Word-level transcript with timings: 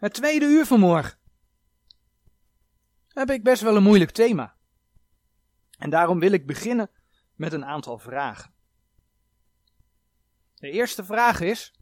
Het 0.00 0.14
tweede 0.14 0.44
uur 0.44 0.66
vanmorgen 0.66 1.18
heb 3.08 3.30
ik 3.30 3.42
best 3.42 3.62
wel 3.62 3.76
een 3.76 3.82
moeilijk 3.82 4.10
thema. 4.10 4.56
En 5.78 5.90
daarom 5.90 6.18
wil 6.18 6.32
ik 6.32 6.46
beginnen 6.46 6.90
met 7.34 7.52
een 7.52 7.64
aantal 7.64 7.98
vragen. 7.98 8.54
De 10.54 10.70
eerste 10.70 11.04
vraag 11.04 11.40
is: 11.40 11.74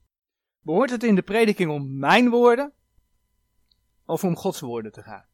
behoort 0.60 0.90
het 0.90 1.02
in 1.02 1.14
de 1.14 1.22
prediking 1.22 1.70
om 1.70 1.98
mijn 1.98 2.30
woorden 2.30 2.72
of 4.04 4.24
om 4.24 4.36
Gods 4.36 4.60
woorden 4.60 4.92
te 4.92 5.02
gaan? 5.02 5.26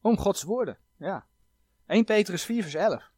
Om 0.00 0.16
Gods 0.16 0.42
woorden, 0.42 0.78
ja. 0.96 1.26
1 1.86 2.04
Petrus 2.04 2.44
4, 2.44 2.62
vers 2.62 2.74
11. 2.74 3.12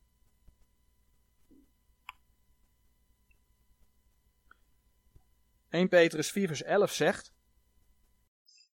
...1 5.68 5.88
Petrus 5.88 6.30
4 6.30 6.46
vers 6.46 6.62
11 6.62 6.92
zegt... 6.92 7.32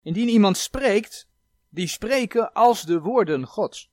Indien 0.05 0.27
iemand 0.27 0.57
spreekt, 0.57 1.27
die 1.69 1.87
spreken 1.87 2.53
als 2.53 2.81
de 2.83 2.99
woorden 2.99 3.45
Gods. 3.45 3.91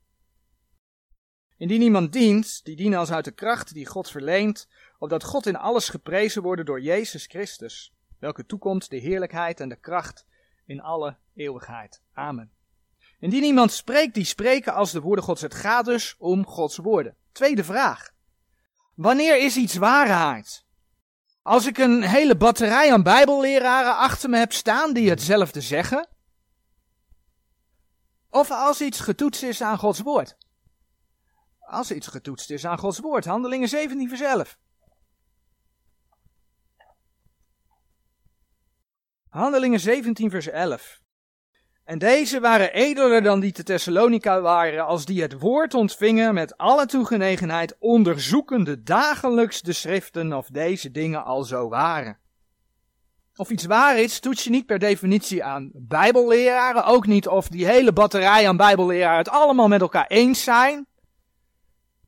Indien 1.56 1.82
iemand 1.82 2.12
dient, 2.12 2.64
die 2.64 2.76
dienen 2.76 2.98
als 2.98 3.10
uit 3.10 3.24
de 3.24 3.30
kracht 3.30 3.74
die 3.74 3.86
God 3.86 4.10
verleent, 4.10 4.68
opdat 4.98 5.24
God 5.24 5.46
in 5.46 5.56
alles 5.56 5.88
geprezen 5.88 6.42
worden 6.42 6.64
door 6.64 6.80
Jezus 6.80 7.26
Christus, 7.26 7.94
welke 8.18 8.46
toekomt 8.46 8.90
de 8.90 8.96
heerlijkheid 8.96 9.60
en 9.60 9.68
de 9.68 9.76
kracht 9.76 10.26
in 10.66 10.80
alle 10.80 11.16
eeuwigheid. 11.34 12.02
Amen. 12.12 12.52
Indien 13.18 13.42
iemand 13.42 13.72
spreekt, 13.72 14.14
die 14.14 14.24
spreken 14.24 14.74
als 14.74 14.92
de 14.92 15.00
woorden 15.00 15.24
Gods. 15.24 15.42
Het 15.42 15.54
gaat 15.54 15.84
dus 15.84 16.16
om 16.18 16.46
Gods 16.46 16.76
woorden. 16.76 17.16
Tweede 17.32 17.64
vraag. 17.64 18.10
Wanneer 18.94 19.44
is 19.44 19.56
iets 19.56 19.74
waarheid? 19.76 20.64
Als 21.42 21.66
ik 21.66 21.78
een 21.78 22.02
hele 22.02 22.36
batterij 22.36 22.92
aan 22.92 23.02
bijbelleraren 23.02 23.96
achter 23.96 24.30
me 24.30 24.36
heb 24.38 24.52
staan 24.52 24.92
die 24.92 25.10
hetzelfde 25.10 25.60
zeggen, 25.60 26.08
of 28.30 28.50
als 28.50 28.80
iets 28.80 29.00
getoetst 29.00 29.42
is 29.42 29.62
aan 29.62 29.78
Gods 29.78 30.00
woord. 30.00 30.36
Als 31.58 31.90
iets 31.90 32.06
getoetst 32.06 32.50
is 32.50 32.66
aan 32.66 32.78
Gods 32.78 32.98
woord. 32.98 33.24
Handelingen 33.24 33.68
17 33.68 34.08
vers 34.08 34.20
11. 34.20 34.58
Handelingen 39.28 39.80
17 39.80 40.30
vers 40.30 40.46
11. 40.46 41.00
En 41.92 41.98
deze 41.98 42.40
waren 42.40 42.72
edeler 42.72 43.22
dan 43.22 43.40
die 43.40 43.52
te 43.52 43.62
Thessalonica 43.62 44.40
waren, 44.40 44.86
als 44.86 45.04
die 45.04 45.22
het 45.22 45.38
woord 45.38 45.74
ontvingen 45.74 46.34
met 46.34 46.56
alle 46.56 46.86
toegenegenheid, 46.86 47.76
onderzoekende 47.78 48.82
dagelijks 48.82 49.62
de 49.62 49.72
schriften 49.72 50.32
of 50.32 50.46
deze 50.46 50.90
dingen 50.90 51.24
al 51.24 51.42
zo 51.44 51.68
waren. 51.68 52.18
Of 53.36 53.50
iets 53.50 53.64
waar 53.64 53.98
is, 53.98 54.20
toets 54.20 54.44
je 54.44 54.50
niet 54.50 54.66
per 54.66 54.78
definitie 54.78 55.44
aan 55.44 55.70
bijbelleraren, 55.74 56.84
ook 56.84 57.06
niet 57.06 57.28
of 57.28 57.48
die 57.48 57.66
hele 57.66 57.92
batterij 57.92 58.48
aan 58.48 58.56
bijbelleraren 58.56 59.18
het 59.18 59.28
allemaal 59.28 59.68
met 59.68 59.80
elkaar 59.80 60.06
eens 60.06 60.44
zijn. 60.44 60.86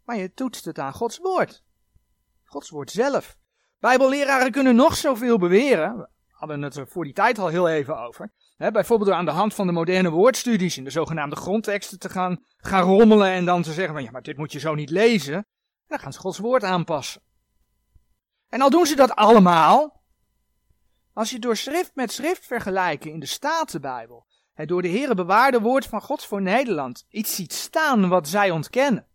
Maar 0.04 0.16
je 0.16 0.32
toetst 0.32 0.64
het 0.64 0.78
aan 0.78 0.92
Gods 0.92 1.19
woord. 1.19 1.62
Gods 2.44 2.70
woord 2.70 2.91
zelf. 2.91 3.36
Bijbelleraren 3.80 4.52
kunnen 4.52 4.76
nog 4.76 4.96
zoveel 4.96 5.38
beweren. 5.38 5.96
We 5.96 6.08
hadden 6.28 6.62
het 6.62 6.76
er 6.76 6.88
voor 6.88 7.04
die 7.04 7.12
tijd 7.12 7.38
al 7.38 7.48
heel 7.48 7.69
even 7.69 7.98
over. 7.98 8.32
Bijvoorbeeld 8.56 9.08
door 9.08 9.19
aan 9.19 9.24
de 9.24 9.30
hand 9.30 9.55
van 9.55 9.66
de 9.66 9.72
moderne 9.72 10.10
woordstudies 10.10 10.77
in 10.77 10.84
de 10.84 10.91
zogenaamde 10.91 11.36
grondteksten 11.36 11.98
te 11.98 12.08
gaan, 12.08 12.44
gaan 12.56 12.83
rommelen 12.83 13.28
en 13.28 13.44
dan 13.44 13.62
te 13.62 13.72
zeggen 13.72 13.94
van 13.94 14.02
ja, 14.02 14.10
maar 14.10 14.22
dit 14.22 14.36
moet 14.36 14.52
je 14.52 14.58
zo 14.58 14.74
niet 14.74 14.91
lezen. 14.91 15.47
Dan 15.86 15.98
gaan 15.98 16.12
ze 16.12 16.19
Gods 16.19 16.38
woord 16.38 16.64
aanpassen. 16.64 17.22
En 18.48 18.60
al 18.60 18.70
doen 18.70 18.86
ze 18.86 18.97
dat 18.97 19.14
allemaal, 19.14 20.02
als 21.12 21.30
je 21.30 21.38
door 21.38 21.56
schrift 21.56 21.94
met 21.94 22.12
schrift 22.12 22.47
vergelijken 22.47 23.10
in 23.10 23.20
de 23.20 23.27
Statenbijbel, 23.27 24.27
het 24.52 24.69
door 24.69 24.82
de 24.82 24.88
Heeren 24.88 25.16
bewaarde 25.16 25.60
woord 25.60 25.86
van 25.86 26.00
God 26.00 26.25
voor 26.25 26.42
Nederland, 26.42 27.06
iets 27.08 27.34
ziet 27.34 27.52
staan 27.52 28.08
wat 28.08 28.28
zij 28.28 28.50
ontkennen. 28.50 29.06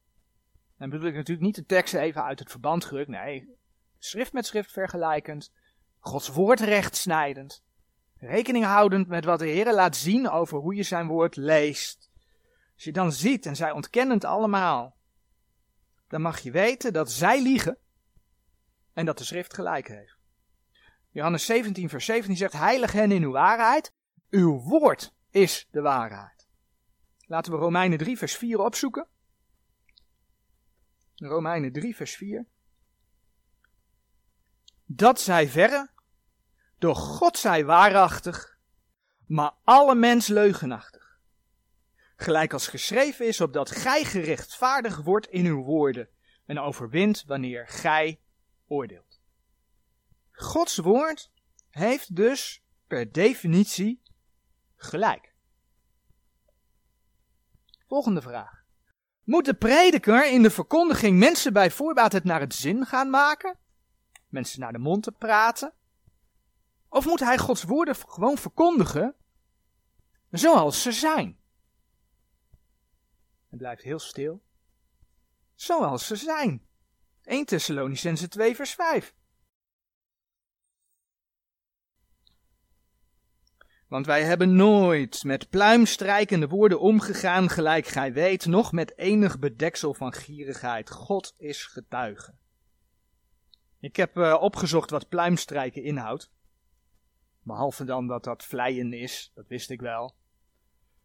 Dan 0.77 0.89
bedoel 0.89 1.07
ik 1.07 1.15
natuurlijk 1.15 1.45
niet 1.45 1.55
de 1.55 1.65
teksten 1.65 1.99
even 1.99 2.23
uit 2.23 2.39
het 2.39 2.51
verband 2.51 2.85
gerukt, 2.85 3.09
nee, 3.09 3.57
schrift 3.97 4.33
met 4.33 4.45
schrift 4.45 4.71
vergelijkend, 4.71 5.51
Gods 5.99 6.27
woord 6.27 6.59
rechtsnijdend, 6.59 7.63
rekening 8.19 8.65
houdend 8.65 9.07
met 9.07 9.25
wat 9.25 9.39
de 9.39 9.47
Heer 9.47 9.73
laat 9.73 9.95
zien 9.95 10.29
over 10.29 10.57
hoe 10.57 10.75
je 10.75 10.83
zijn 10.83 11.07
woord 11.07 11.35
leest. 11.35 12.09
Als 12.73 12.83
je 12.83 12.91
dan 12.91 13.11
ziet, 13.11 13.45
en 13.45 13.55
zij 13.55 13.71
ontkennen 13.71 14.15
het 14.15 14.25
allemaal, 14.25 14.95
dan 16.07 16.21
mag 16.21 16.39
je 16.39 16.51
weten 16.51 16.93
dat 16.93 17.11
zij 17.11 17.41
liegen 17.41 17.77
en 18.93 19.05
dat 19.05 19.17
de 19.17 19.23
schrift 19.23 19.53
gelijk 19.53 19.87
heeft. 19.87 20.17
Johannes 21.11 21.45
17, 21.45 21.89
vers 21.89 22.05
17 22.05 22.37
zegt: 22.37 22.53
Heilig 22.53 22.91
hen 22.91 23.11
in 23.11 23.23
uw 23.23 23.31
waarheid. 23.31 23.93
Uw 24.29 24.59
woord 24.59 25.13
is 25.29 25.67
de 25.71 25.81
waarheid. 25.81 26.47
Laten 27.25 27.51
we 27.51 27.57
Romeinen 27.57 27.97
3, 27.97 28.17
vers 28.17 28.35
4 28.35 28.59
opzoeken. 28.59 29.07
Romeinen 31.15 31.71
3, 31.71 31.95
vers 31.95 32.15
4. 32.15 32.45
Dat 34.85 35.19
zij 35.19 35.47
verre, 35.47 35.89
door 36.79 36.95
God 36.95 37.37
zij 37.37 37.65
waarachtig, 37.65 38.57
maar 39.25 39.53
alle 39.63 39.95
mens 39.95 40.27
leugenachtig. 40.27 41.19
Gelijk 42.15 42.53
als 42.53 42.67
geschreven 42.67 43.27
is, 43.27 43.41
opdat 43.41 43.71
gij 43.71 44.03
gerechtvaardigd 44.03 45.03
wordt 45.03 45.27
in 45.27 45.45
uw 45.45 45.63
woorden 45.63 46.09
en 46.45 46.59
overwint 46.59 47.23
wanneer 47.27 47.67
gij 47.67 48.19
oordeelt. 48.67 49.19
Gods 50.31 50.77
woord 50.77 51.31
heeft 51.69 52.15
dus 52.15 52.63
per 52.87 53.11
definitie 53.11 54.01
gelijk. 54.75 55.33
Volgende 57.87 58.21
vraag. 58.21 58.63
Moet 59.23 59.45
de 59.45 59.53
prediker 59.53 60.31
in 60.31 60.41
de 60.41 60.49
verkondiging 60.49 61.19
mensen 61.19 61.53
bij 61.53 61.71
voorbaat 61.71 62.11
het 62.11 62.23
naar 62.23 62.39
het 62.39 62.55
zin 62.55 62.85
gaan 62.85 63.09
maken? 63.09 63.57
Mensen 64.27 64.59
naar 64.59 64.71
de 64.71 64.77
mond 64.77 65.03
te 65.03 65.11
praten? 65.11 65.73
Of 66.89 67.05
moet 67.05 67.19
hij 67.19 67.37
Gods 67.37 67.63
woorden 67.63 67.95
gewoon 67.95 68.37
verkondigen 68.37 69.15
zoals 70.31 70.81
ze 70.81 70.91
zijn? 70.91 71.39
Het 73.49 73.59
blijft 73.59 73.83
heel 73.83 73.99
stil. 73.99 74.41
Zoals 75.55 76.07
ze 76.07 76.15
zijn. 76.15 76.67
1 77.23 77.45
Thessalonicense 77.45 78.27
2 78.27 78.55
vers 78.55 78.73
5. 78.73 79.15
Want 83.87 84.05
wij 84.05 84.23
hebben 84.23 84.55
nooit 84.55 85.23
met 85.23 85.49
pluimstrijkende 85.49 86.47
woorden 86.47 86.79
omgegaan, 86.79 87.49
gelijk 87.49 87.87
gij 87.87 88.13
weet, 88.13 88.45
nog 88.45 88.71
met 88.71 88.97
enig 88.97 89.39
bedeksel 89.39 89.93
van 89.93 90.13
gierigheid. 90.13 90.89
God 90.89 91.33
is 91.37 91.65
getuige. 91.65 92.33
Ik 93.79 93.95
heb 93.95 94.17
uh, 94.17 94.37
opgezocht 94.39 94.89
wat 94.89 95.09
pluimstrijken 95.09 95.83
inhoudt. 95.83 96.31
Behalve 97.49 97.83
dan 97.83 98.07
dat 98.07 98.23
dat 98.23 98.43
vleien 98.43 98.93
is, 98.93 99.31
dat 99.35 99.47
wist 99.47 99.69
ik 99.69 99.81
wel. 99.81 100.15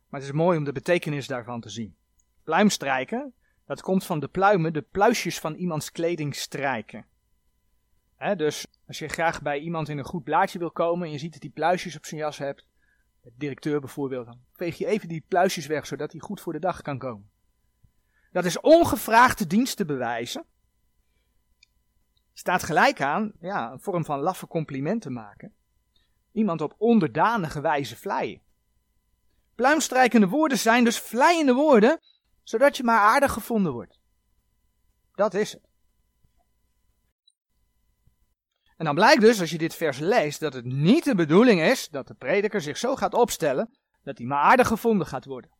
Maar 0.08 0.20
het 0.20 0.28
is 0.28 0.36
mooi 0.36 0.58
om 0.58 0.64
de 0.64 0.72
betekenis 0.72 1.26
daarvan 1.26 1.60
te 1.60 1.68
zien. 1.68 1.96
Pluimstrijken, 2.42 3.34
dat 3.66 3.82
komt 3.82 4.04
van 4.04 4.20
de 4.20 4.28
pluimen, 4.28 4.72
de 4.72 4.82
pluisjes 4.82 5.38
van 5.38 5.54
iemands 5.54 5.92
kleding 5.92 6.34
strijken. 6.34 7.06
dus 8.36 8.66
als 8.86 8.98
je 8.98 9.08
graag 9.08 9.42
bij 9.42 9.58
iemand 9.58 9.88
in 9.88 9.98
een 9.98 10.04
goed 10.04 10.24
blaadje 10.24 10.58
wil 10.58 10.70
komen 10.70 11.06
en 11.06 11.12
je 11.12 11.18
ziet 11.18 11.32
dat 11.32 11.42
hij 11.42 11.50
pluisjes 11.50 11.96
op 11.96 12.04
zijn 12.04 12.20
jas 12.20 12.38
hebt, 12.38 12.66
de 13.22 13.32
directeur 13.34 13.80
bijvoorbeeld, 13.80 14.26
dan 14.26 14.40
veeg 14.52 14.78
je 14.78 14.86
even 14.86 15.08
die 15.08 15.24
pluisjes 15.28 15.66
weg, 15.66 15.86
zodat 15.86 16.12
hij 16.12 16.20
goed 16.20 16.40
voor 16.40 16.52
de 16.52 16.58
dag 16.58 16.82
kan 16.82 16.98
komen. 16.98 17.30
Dat 18.32 18.44
is 18.44 18.60
ongevraagde 18.60 19.46
dienst 19.46 19.76
te 19.76 19.84
bewijzen. 19.84 20.44
Staat 22.32 22.62
gelijk 22.62 23.00
aan, 23.00 23.32
ja, 23.40 23.72
een 23.72 23.80
vorm 23.80 24.04
van 24.04 24.20
laffe 24.20 24.46
complimenten 24.46 25.12
maken. 25.12 25.54
Iemand 26.34 26.60
op 26.60 26.74
onderdanige 26.78 27.60
wijze 27.60 27.96
vleien. 27.96 28.40
Pluimstrijkende 29.54 30.28
woorden 30.28 30.58
zijn 30.58 30.84
dus 30.84 30.98
vleiende 30.98 31.52
woorden, 31.52 32.00
zodat 32.42 32.76
je 32.76 32.82
maar 32.82 33.00
aardig 33.00 33.32
gevonden 33.32 33.72
wordt. 33.72 33.98
Dat 35.14 35.34
is 35.34 35.52
het. 35.52 35.68
En 38.76 38.84
dan 38.84 38.94
blijkt 38.94 39.20
dus, 39.20 39.40
als 39.40 39.50
je 39.50 39.58
dit 39.58 39.74
vers 39.74 39.98
leest, 39.98 40.40
dat 40.40 40.52
het 40.52 40.64
niet 40.64 41.04
de 41.04 41.14
bedoeling 41.14 41.60
is 41.60 41.88
dat 41.88 42.06
de 42.06 42.14
prediker 42.14 42.60
zich 42.60 42.76
zo 42.76 42.96
gaat 42.96 43.14
opstellen 43.14 43.74
dat 44.02 44.18
hij 44.18 44.26
maar 44.26 44.42
aardig 44.42 44.66
gevonden 44.66 45.06
gaat 45.06 45.24
worden. 45.24 45.50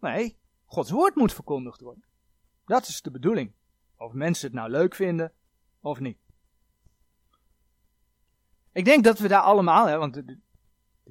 Nee, 0.00 0.38
Gods 0.64 0.90
woord 0.90 1.14
moet 1.14 1.32
verkondigd 1.32 1.80
worden. 1.80 2.04
Dat 2.64 2.86
is 2.86 3.02
de 3.02 3.10
bedoeling. 3.10 3.52
Of 3.96 4.12
mensen 4.12 4.46
het 4.46 4.56
nou 4.56 4.70
leuk 4.70 4.94
vinden 4.94 5.32
of 5.80 6.00
niet. 6.00 6.18
Ik 8.72 8.84
denk 8.84 9.04
dat 9.04 9.18
we 9.18 9.28
daar 9.28 9.40
allemaal, 9.40 9.86
hè, 9.86 9.96
want 9.96 10.14
dit 10.14 10.38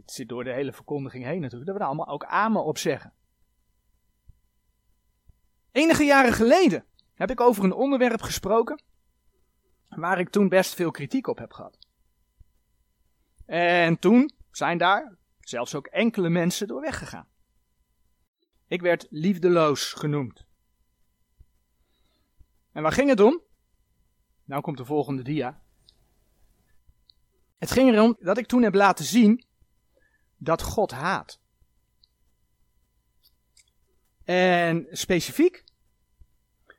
zit 0.05 0.29
door 0.29 0.43
de 0.43 0.53
hele 0.53 0.73
verkondiging 0.73 1.23
heen 1.23 1.41
natuurlijk, 1.41 1.65
dat 1.65 1.73
we 1.73 1.79
daar 1.79 1.89
allemaal 1.89 2.13
ook 2.13 2.25
amen 2.25 2.63
op 2.63 2.77
zeggen. 2.77 3.13
Enige 5.71 6.03
jaren 6.03 6.33
geleden 6.33 6.85
heb 7.13 7.29
ik 7.29 7.39
over 7.39 7.63
een 7.63 7.73
onderwerp 7.73 8.21
gesproken 8.21 8.81
waar 9.87 10.19
ik 10.19 10.29
toen 10.29 10.49
best 10.49 10.73
veel 10.73 10.91
kritiek 10.91 11.27
op 11.27 11.37
heb 11.37 11.53
gehad. 11.53 11.77
En 13.45 13.99
toen 13.99 14.31
zijn 14.51 14.77
daar 14.77 15.19
Zelfs 15.49 15.75
ook 15.75 15.87
enkele 15.87 16.29
mensen 16.29 16.67
door 16.67 16.81
weggegaan. 16.81 17.27
Ik 18.67 18.81
werd 18.81 19.07
liefdeloos 19.09 19.93
genoemd. 19.93 20.45
En 22.71 22.81
waar 22.81 22.91
ging 22.91 23.09
het 23.09 23.19
om? 23.19 23.41
Nou 24.43 24.61
komt 24.61 24.77
de 24.77 24.85
volgende 24.85 25.23
dia. 25.23 25.61
Het 27.59 27.71
ging 27.71 27.93
erom 27.93 28.17
dat 28.19 28.37
ik 28.37 28.47
toen 28.47 28.63
heb 28.63 28.73
laten 28.73 29.05
zien 29.05 29.45
dat 30.37 30.61
God 30.61 30.91
haat. 30.91 31.39
En 34.23 34.87
specifiek 34.91 35.63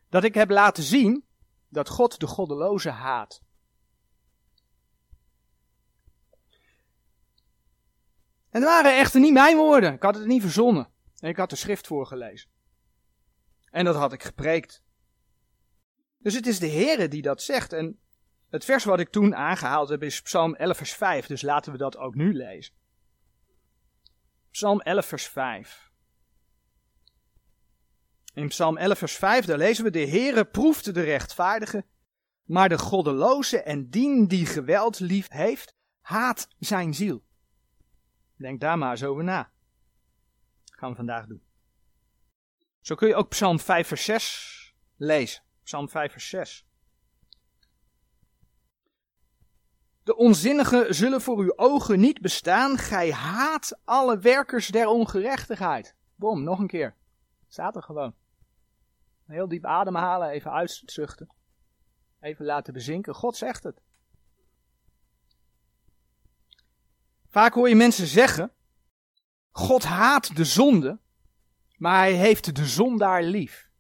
dat 0.09 0.25
ik 0.25 0.35
heb 0.35 0.50
laten 0.50 0.82
zien 0.82 1.25
dat 1.69 1.88
God 1.88 2.21
de 2.21 2.27
goddeloze 2.27 2.91
haat. 2.91 3.43
En 8.50 8.61
het 8.61 8.65
waren 8.71 8.99
echter 8.99 9.21
niet 9.21 9.32
mijn 9.32 9.56
woorden. 9.56 9.93
Ik 9.93 10.03
had 10.03 10.15
het 10.15 10.27
niet 10.27 10.43
verzonnen. 10.43 10.91
Ik 11.19 11.37
had 11.37 11.50
de 11.50 11.56
schrift 11.56 11.87
voorgelezen. 11.87 12.50
En 13.71 13.85
dat 13.85 13.94
had 13.94 14.12
ik 14.12 14.23
gepreekt. 14.23 14.82
Dus 16.19 16.35
het 16.35 16.47
is 16.47 16.59
de 16.59 16.69
Heere 16.69 17.09
die 17.09 17.23
dat 17.23 17.43
zegt. 17.43 17.73
En 17.73 18.00
het 18.50 18.64
vers 18.64 18.85
wat 18.85 19.00
ik 19.00 19.11
toen 19.11 19.37
aangehaald 19.37 19.88
heb 19.88 20.02
is 20.02 20.23
Psalm 20.23 20.55
11 20.55 20.76
vers 20.76 20.93
5. 20.93 21.26
Dus 21.26 21.43
laten 21.43 21.73
we 21.73 21.79
dat 21.79 21.97
ook 21.97 22.14
nu 22.14 22.35
lezen. 22.35 22.75
Psalm 24.50 24.81
11 24.81 25.06
vers 25.06 25.26
5. 25.26 25.91
In 28.35 28.49
Psalm 28.49 28.76
11 28.76 28.99
vers 28.99 29.17
5 29.17 29.44
daar 29.44 29.58
lezen 29.58 29.85
we 29.85 29.91
de 29.91 30.08
Heere 30.08 30.44
proeft 30.44 30.94
de 30.94 31.00
rechtvaardige, 31.00 31.85
maar 32.44 32.69
de 32.69 32.79
goddeloze 32.79 33.62
en 33.62 33.91
dien 33.91 34.26
die 34.26 34.47
geweld 34.47 35.00
lief 35.00 35.29
heeft, 35.29 35.75
haat 36.00 36.49
zijn 36.58 36.94
ziel. 36.94 37.25
Denk 38.37 38.61
daar 38.61 38.79
maar 38.79 38.91
eens 38.91 39.05
over 39.05 39.25
na. 39.25 39.50
Dat 40.64 40.79
gaan 40.79 40.91
we 40.91 40.96
vandaag 40.96 41.26
doen. 41.26 41.43
Zo 42.81 42.94
kun 42.94 43.08
je 43.08 43.14
ook 43.14 43.29
Psalm 43.29 43.61
5 43.61 43.88
vers 43.88 44.05
6 44.05 44.75
lezen. 44.96 45.43
Psalm 45.62 45.88
5 45.88 46.12
vers 46.12 46.29
6. 46.29 46.67
De 50.11 50.17
onzinnigen 50.17 50.95
zullen 50.95 51.21
voor 51.21 51.39
uw 51.39 51.53
ogen 51.57 52.01
niet 52.01 52.21
bestaan. 52.21 52.79
Gij 52.79 53.12
haat 53.12 53.79
alle 53.85 54.19
werkers 54.19 54.69
der 54.69 54.87
ongerechtigheid. 54.87 55.97
Bom, 56.15 56.43
nog 56.43 56.59
een 56.59 56.67
keer. 56.67 56.97
Staat 57.49 57.77
er 57.77 57.83
gewoon. 57.83 58.15
Heel 59.27 59.49
diep 59.49 59.65
ademhalen, 59.65 60.29
even 60.29 60.53
uitzuchten. 60.53 61.35
Even 62.21 62.45
laten 62.45 62.73
bezinken. 62.73 63.15
God 63.15 63.37
zegt 63.37 63.62
het. 63.62 63.83
Vaak 67.29 67.55
hoor 67.55 67.69
je 67.69 67.75
mensen 67.75 68.06
zeggen: 68.06 68.53
God 69.51 69.85
haat 69.85 70.37
de 70.37 70.45
zonde, 70.45 70.99
maar 71.77 71.99
hij 71.99 72.15
heeft 72.15 72.56
de 72.56 72.67
zondaar 72.67 73.23
lief. 73.23 73.71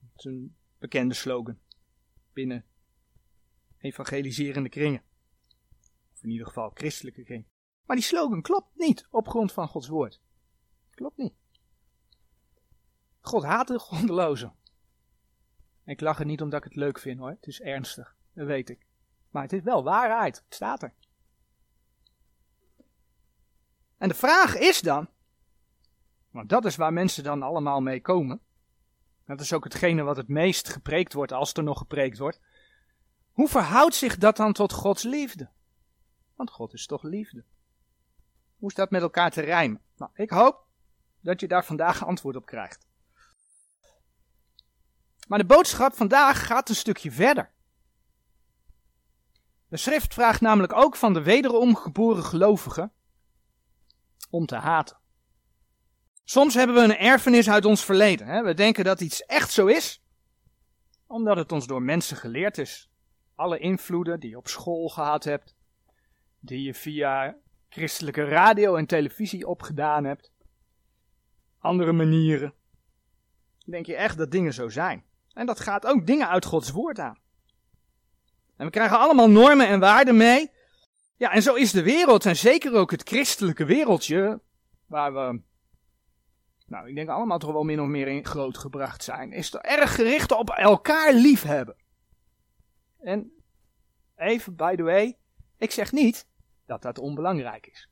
Dat 0.00 0.10
is 0.16 0.24
een 0.24 0.56
bekende 0.78 1.14
slogan 1.14 1.58
binnen 2.32 2.64
evangeliserende 3.80 4.68
kringen. 4.68 5.02
Of 6.12 6.22
in 6.22 6.30
ieder 6.30 6.46
geval 6.46 6.70
christelijke 6.74 7.22
kringen. 7.22 7.48
Maar 7.86 7.96
die 7.96 8.04
slogan 8.04 8.42
klopt 8.42 8.68
niet 8.74 9.06
op 9.10 9.28
grond 9.28 9.52
van 9.52 9.68
Gods 9.68 9.88
woord. 9.88 10.20
Klopt 10.90 11.16
niet. 11.16 11.34
God 13.20 13.44
haat 13.44 13.66
de 13.66 13.78
gondelozen. 13.78 14.54
Ik 15.84 16.00
lach 16.00 16.18
er 16.18 16.24
niet 16.24 16.42
omdat 16.42 16.58
ik 16.58 16.64
het 16.64 16.76
leuk 16.76 16.98
vind 16.98 17.18
hoor. 17.18 17.30
Het 17.30 17.46
is 17.46 17.60
ernstig, 17.60 18.16
dat 18.32 18.46
weet 18.46 18.68
ik. 18.70 18.86
Maar 19.30 19.42
het 19.42 19.52
is 19.52 19.62
wel 19.62 19.82
waarheid. 19.82 20.36
Het 20.36 20.54
staat 20.54 20.82
er. 20.82 20.94
En 23.98 24.08
de 24.08 24.14
vraag 24.14 24.56
is 24.56 24.80
dan, 24.80 25.08
want 26.30 26.48
dat 26.48 26.64
is 26.64 26.76
waar 26.76 26.92
mensen 26.92 27.24
dan 27.24 27.42
allemaal 27.42 27.80
mee 27.80 28.00
komen. 28.00 28.40
Dat 29.26 29.40
is 29.40 29.52
ook 29.52 29.64
hetgene 29.64 30.02
wat 30.02 30.16
het 30.16 30.28
meest 30.28 30.68
gepreekt 30.68 31.12
wordt, 31.12 31.32
als 31.32 31.52
er 31.52 31.62
nog 31.62 31.78
gepreekt 31.78 32.18
wordt. 32.18 32.40
Hoe 33.40 33.48
verhoudt 33.48 33.94
zich 33.94 34.18
dat 34.18 34.36
dan 34.36 34.52
tot 34.52 34.72
Gods 34.72 35.02
liefde? 35.02 35.48
Want 36.34 36.50
God 36.50 36.72
is 36.72 36.86
toch 36.86 37.02
liefde. 37.02 37.44
Hoe 38.58 38.68
is 38.68 38.74
dat 38.74 38.90
met 38.90 39.02
elkaar 39.02 39.30
te 39.30 39.40
rijmen? 39.40 39.80
Nou, 39.96 40.10
ik 40.14 40.30
hoop 40.30 40.66
dat 41.20 41.40
je 41.40 41.48
daar 41.48 41.64
vandaag 41.64 42.06
antwoord 42.06 42.36
op 42.36 42.46
krijgt. 42.46 42.86
Maar 45.28 45.38
de 45.38 45.44
boodschap 45.44 45.94
vandaag 45.94 46.46
gaat 46.46 46.68
een 46.68 46.74
stukje 46.74 47.10
verder. 47.10 47.50
De 49.68 49.76
schrift 49.76 50.14
vraagt 50.14 50.40
namelijk 50.40 50.72
ook 50.72 50.96
van 50.96 51.12
de 51.12 51.22
wederom 51.22 51.76
geboren 51.76 52.24
gelovigen 52.24 52.92
om 54.30 54.46
te 54.46 54.56
haten. 54.56 54.98
Soms 56.24 56.54
hebben 56.54 56.76
we 56.76 56.82
een 56.82 56.96
erfenis 56.98 57.50
uit 57.50 57.64
ons 57.64 57.84
verleden. 57.84 58.26
Hè? 58.26 58.42
We 58.42 58.54
denken 58.54 58.84
dat 58.84 59.00
iets 59.00 59.24
echt 59.24 59.52
zo 59.52 59.66
is, 59.66 60.02
omdat 61.06 61.36
het 61.36 61.52
ons 61.52 61.66
door 61.66 61.82
mensen 61.82 62.16
geleerd 62.16 62.58
is. 62.58 62.89
Alle 63.40 63.58
invloeden 63.58 64.20
die 64.20 64.30
je 64.30 64.36
op 64.36 64.48
school 64.48 64.88
gehad 64.88 65.24
hebt, 65.24 65.54
die 66.40 66.62
je 66.62 66.74
via 66.74 67.36
christelijke 67.68 68.24
radio 68.24 68.76
en 68.76 68.86
televisie 68.86 69.46
opgedaan 69.46 70.04
hebt, 70.04 70.32
andere 71.58 71.92
manieren. 71.92 72.54
Denk 73.66 73.86
je 73.86 73.96
echt 73.96 74.18
dat 74.18 74.30
dingen 74.30 74.52
zo 74.52 74.68
zijn? 74.68 75.04
En 75.32 75.46
dat 75.46 75.60
gaat 75.60 75.86
ook 75.86 76.06
dingen 76.06 76.28
uit 76.28 76.44
Gods 76.44 76.70
woord 76.70 76.98
aan. 76.98 77.18
En 78.56 78.64
we 78.66 78.70
krijgen 78.70 78.98
allemaal 78.98 79.30
normen 79.30 79.68
en 79.68 79.80
waarden 79.80 80.16
mee. 80.16 80.50
Ja, 81.16 81.32
en 81.32 81.42
zo 81.42 81.54
is 81.54 81.72
de 81.72 81.82
wereld, 81.82 82.26
en 82.26 82.36
zeker 82.36 82.74
ook 82.74 82.90
het 82.90 83.08
christelijke 83.08 83.64
wereldje, 83.64 84.40
waar 84.86 85.12
we, 85.12 85.40
nou, 86.66 86.88
ik 86.88 86.94
denk 86.94 87.08
allemaal 87.08 87.38
toch 87.38 87.52
wel 87.52 87.64
min 87.64 87.80
of 87.80 87.86
meer 87.86 88.08
in 88.08 88.26
grootgebracht 88.26 89.04
zijn, 89.04 89.32
is 89.32 89.54
er 89.54 89.60
erg 89.60 89.94
gericht 89.94 90.32
op 90.32 90.50
elkaar 90.50 91.12
liefhebben. 91.12 91.76
En 93.02 93.32
even, 94.16 94.56
by 94.56 94.76
the 94.76 94.82
way, 94.82 95.18
ik 95.56 95.70
zeg 95.70 95.92
niet 95.92 96.26
dat 96.66 96.82
dat 96.82 96.98
onbelangrijk 96.98 97.66
is. 97.66 97.88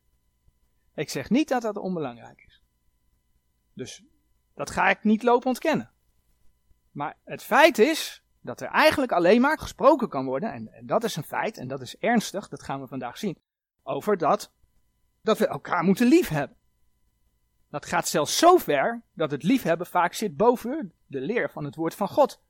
Ik 0.95 1.11
zeg 1.11 1.31
niet 1.31 1.49
dat 1.49 1.63
dat 1.63 1.77
onbelangrijk 1.77 2.45
is. 2.47 2.63
Dus 3.75 4.03
dat 4.55 4.71
ga 4.71 4.89
ik 4.89 5.05
niet 5.05 5.23
lopen 5.23 5.49
ontkennen. 5.49 5.91
Maar 6.91 7.17
het 7.25 7.43
feit 7.43 7.79
is 7.79 8.23
dat 8.41 8.61
er 8.61 8.69
eigenlijk 8.69 9.13
alleen 9.13 9.41
maar 9.41 9.59
gesproken 9.59 10.09
kan 10.09 10.25
worden, 10.25 10.53
en, 10.53 10.87
dat 10.87 11.05
is 11.05 11.17
een 11.17 11.23
feit, 11.25 11.57
en 11.57 11.69
dat 11.69 11.81
is 11.81 11.97
ernstig, 11.97 12.49
dat 12.49 12.63
gaan 12.63 12.81
we 12.81 12.87
vandaag 12.87 13.19
zien, 13.19 13.39
over 13.83 14.17
dat, 14.17 14.53
dat 15.23 15.39
we 15.39 15.47
elkaar 15.47 15.85
moeten 15.85 16.07
liefhebben. 16.07 16.57
Dat 17.71 17.87
gaat 17.87 18.09
zelfs 18.09 18.39
zo 18.39 18.57
ver 18.57 19.03
dat 19.13 19.31
het 19.31 19.43
liefhebben 19.43 19.87
vaak 19.87 20.13
zit 20.13 20.37
boven 20.37 20.93
de 21.07 21.21
leer 21.21 21.51
van 21.51 21.65
het 21.65 21.75
woord 21.75 21.95
van 21.95 22.09
God. 22.09 22.43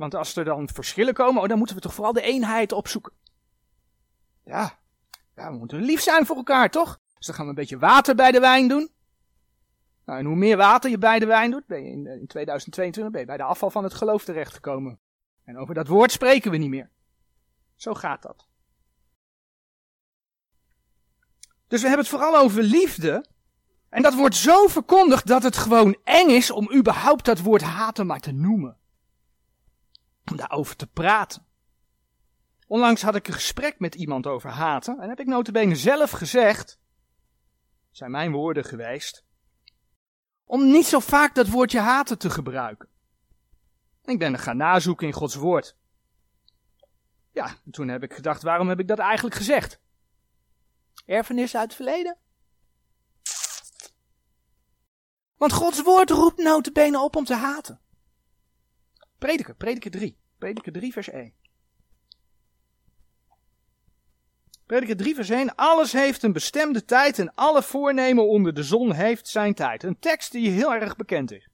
Want 0.00 0.14
als 0.14 0.36
er 0.36 0.44
dan 0.44 0.68
verschillen 0.68 1.14
komen, 1.14 1.42
oh, 1.42 1.48
dan 1.48 1.58
moeten 1.58 1.76
we 1.76 1.82
toch 1.82 1.94
vooral 1.94 2.12
de 2.12 2.20
eenheid 2.20 2.72
opzoeken. 2.72 3.12
Ja, 4.44 4.78
ja, 5.36 5.50
we 5.50 5.58
moeten 5.58 5.80
lief 5.80 6.00
zijn 6.00 6.26
voor 6.26 6.36
elkaar, 6.36 6.70
toch? 6.70 7.00
Dus 7.16 7.26
dan 7.26 7.34
gaan 7.34 7.44
we 7.44 7.50
een 7.50 7.56
beetje 7.56 7.78
water 7.78 8.14
bij 8.14 8.32
de 8.32 8.40
wijn 8.40 8.68
doen. 8.68 8.90
Nou, 10.04 10.18
en 10.18 10.24
hoe 10.24 10.36
meer 10.36 10.56
water 10.56 10.90
je 10.90 10.98
bij 10.98 11.18
de 11.18 11.26
wijn 11.26 11.50
doet, 11.50 11.66
ben 11.66 11.84
je 11.84 11.90
in, 11.90 12.06
in 12.06 12.26
2022 12.26 13.12
ben 13.12 13.20
je 13.20 13.26
bij 13.26 13.36
de 13.36 13.42
afval 13.42 13.70
van 13.70 13.84
het 13.84 13.94
geloof 13.94 14.24
terechtgekomen. 14.24 15.00
En 15.44 15.58
over 15.58 15.74
dat 15.74 15.86
woord 15.86 16.12
spreken 16.12 16.50
we 16.50 16.56
niet 16.56 16.70
meer. 16.70 16.90
Zo 17.76 17.94
gaat 17.94 18.22
dat. 18.22 18.46
Dus 21.68 21.80
we 21.80 21.88
hebben 21.88 22.06
het 22.06 22.14
vooral 22.14 22.36
over 22.36 22.62
liefde. 22.62 23.24
En 23.88 24.02
dat 24.02 24.14
wordt 24.14 24.36
zo 24.36 24.66
verkondigd 24.66 25.26
dat 25.26 25.42
het 25.42 25.56
gewoon 25.56 25.96
eng 26.04 26.28
is 26.28 26.50
om 26.50 26.72
überhaupt 26.74 27.24
dat 27.24 27.40
woord 27.40 27.62
haten 27.62 28.06
maar 28.06 28.20
te 28.20 28.32
noemen. 28.32 28.79
Om 30.30 30.36
daarover 30.36 30.76
te 30.76 30.86
praten. 30.86 31.46
Onlangs 32.66 33.02
had 33.02 33.14
ik 33.14 33.28
een 33.28 33.34
gesprek 33.34 33.78
met 33.78 33.94
iemand 33.94 34.26
over 34.26 34.50
haten 34.50 34.98
en 35.00 35.08
heb 35.08 35.20
ik 35.20 35.26
notabene 35.26 35.76
zelf 35.76 36.10
gezegd, 36.10 36.80
zijn 37.90 38.10
mijn 38.10 38.32
woorden 38.32 38.64
geweest, 38.64 39.24
om 40.44 40.70
niet 40.70 40.86
zo 40.86 41.00
vaak 41.00 41.34
dat 41.34 41.48
woordje 41.48 41.80
haten 41.80 42.18
te 42.18 42.30
gebruiken. 42.30 42.88
Ik 44.04 44.18
ben 44.18 44.32
er 44.32 44.38
gaan 44.38 44.56
nazoeken 44.56 45.06
in 45.06 45.12
Gods 45.12 45.34
woord. 45.34 45.76
Ja, 47.32 47.46
en 47.64 47.70
toen 47.70 47.88
heb 47.88 48.02
ik 48.02 48.12
gedacht, 48.12 48.42
waarom 48.42 48.68
heb 48.68 48.80
ik 48.80 48.88
dat 48.88 48.98
eigenlijk 48.98 49.36
gezegd? 49.36 49.80
Erfenis 51.06 51.56
uit 51.56 51.64
het 51.64 51.74
verleden? 51.74 52.18
Want 55.36 55.52
Gods 55.52 55.82
woord 55.82 56.10
roept 56.10 56.38
notabene 56.38 57.00
op 57.00 57.16
om 57.16 57.24
te 57.24 57.34
haten. 57.34 57.80
Prediker, 59.18 59.54
prediker 59.54 59.90
3. 59.90 60.19
Prediker 60.40 60.72
3 60.72 60.92
vers 60.92 61.10
1. 61.10 61.32
Prediker 64.66 64.96
3 64.96 65.14
vers 65.14 65.28
1. 65.28 65.54
Alles 65.54 65.92
heeft 65.92 66.22
een 66.22 66.32
bestemde 66.32 66.84
tijd 66.84 67.18
en 67.18 67.34
alle 67.34 67.62
voornemen 67.62 68.28
onder 68.28 68.54
de 68.54 68.62
zon 68.62 68.92
heeft 68.92 69.28
zijn 69.28 69.54
tijd. 69.54 69.82
Een 69.82 69.98
tekst 69.98 70.32
die 70.32 70.50
heel 70.50 70.74
erg 70.74 70.96
bekend 70.96 71.32
is. 71.32 71.48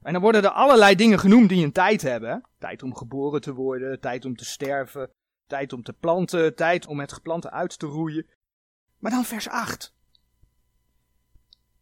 En 0.00 0.12
dan 0.12 0.22
worden 0.22 0.42
er 0.42 0.50
allerlei 0.50 0.94
dingen 0.94 1.18
genoemd 1.18 1.48
die 1.48 1.64
een 1.64 1.72
tijd 1.72 2.02
hebben. 2.02 2.48
Tijd 2.58 2.82
om 2.82 2.94
geboren 2.94 3.40
te 3.40 3.54
worden, 3.54 4.00
tijd 4.00 4.24
om 4.24 4.36
te 4.36 4.44
sterven, 4.44 5.10
tijd 5.46 5.72
om 5.72 5.82
te 5.82 5.92
planten, 5.92 6.54
tijd 6.54 6.86
om 6.86 7.00
het 7.00 7.12
geplante 7.12 7.50
uit 7.50 7.78
te 7.78 7.86
roeien. 7.86 8.26
Maar 8.98 9.10
dan 9.10 9.24
vers 9.24 9.48
8. 9.48 9.94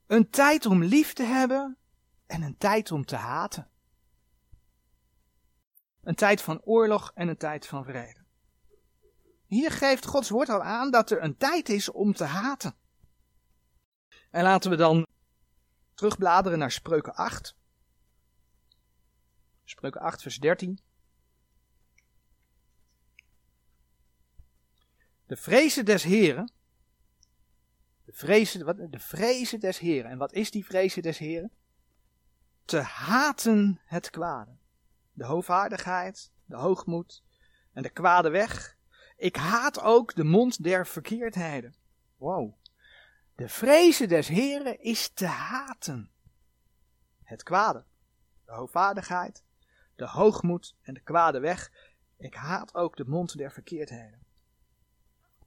Een 0.06 0.30
tijd 0.30 0.66
om 0.66 0.84
lief 0.84 1.12
te 1.12 1.22
hebben 1.22 1.76
en 2.26 2.42
een 2.42 2.56
tijd 2.56 2.92
om 2.92 3.04
te 3.04 3.16
haten. 3.16 3.68
Een 6.04 6.14
tijd 6.14 6.42
van 6.42 6.60
oorlog 6.62 7.10
en 7.14 7.28
een 7.28 7.36
tijd 7.36 7.66
van 7.66 7.84
vrede. 7.84 8.24
Hier 9.46 9.70
geeft 9.70 10.06
Gods 10.06 10.28
woord 10.28 10.48
al 10.48 10.62
aan 10.62 10.90
dat 10.90 11.10
er 11.10 11.22
een 11.22 11.36
tijd 11.36 11.68
is 11.68 11.90
om 11.90 12.12
te 12.12 12.24
haten. 12.24 12.74
En 14.30 14.42
laten 14.42 14.70
we 14.70 14.76
dan 14.76 15.06
terugbladeren 15.94 16.58
naar 16.58 16.70
Spreuken 16.70 17.14
8. 17.14 17.56
Spreuken 19.64 20.00
8, 20.00 20.22
vers 20.22 20.38
13. 20.38 20.80
De 25.26 25.36
vrezen 25.36 25.84
des 25.84 26.02
Heren. 26.02 26.52
De 28.04 28.12
vrezen, 28.12 28.64
wat, 28.64 28.76
de 28.76 28.98
vrezen 28.98 29.60
des 29.60 29.78
Heren. 29.78 30.10
En 30.10 30.18
wat 30.18 30.32
is 30.32 30.50
die 30.50 30.64
vrezen 30.64 31.02
des 31.02 31.18
Heren? 31.18 31.52
Te 32.64 32.80
haten 32.80 33.80
het 33.84 34.10
kwade. 34.10 34.56
De 35.14 35.24
hoogvaardigheid, 35.24 36.32
de 36.44 36.56
hoogmoed 36.56 37.22
en 37.72 37.82
de 37.82 37.90
kwade 37.90 38.28
weg. 38.28 38.76
Ik 39.16 39.36
haat 39.36 39.80
ook 39.80 40.14
de 40.14 40.24
mond 40.24 40.62
der 40.62 40.86
verkeerdheden. 40.86 41.74
Wow. 42.16 42.54
De 43.34 43.48
vrezen 43.48 44.08
des 44.08 44.28
Heren 44.28 44.80
is 44.80 45.08
te 45.08 45.26
haten. 45.26 46.10
Het 47.22 47.42
kwade, 47.42 47.84
de 48.44 48.52
hoogvaardigheid, 48.52 49.44
de 49.96 50.06
hoogmoed 50.06 50.76
en 50.82 50.94
de 50.94 51.00
kwade 51.00 51.38
weg. 51.38 51.70
Ik 52.16 52.34
haat 52.34 52.74
ook 52.74 52.96
de 52.96 53.04
mond 53.06 53.36
der 53.36 53.52
verkeerdheden. 53.52 54.22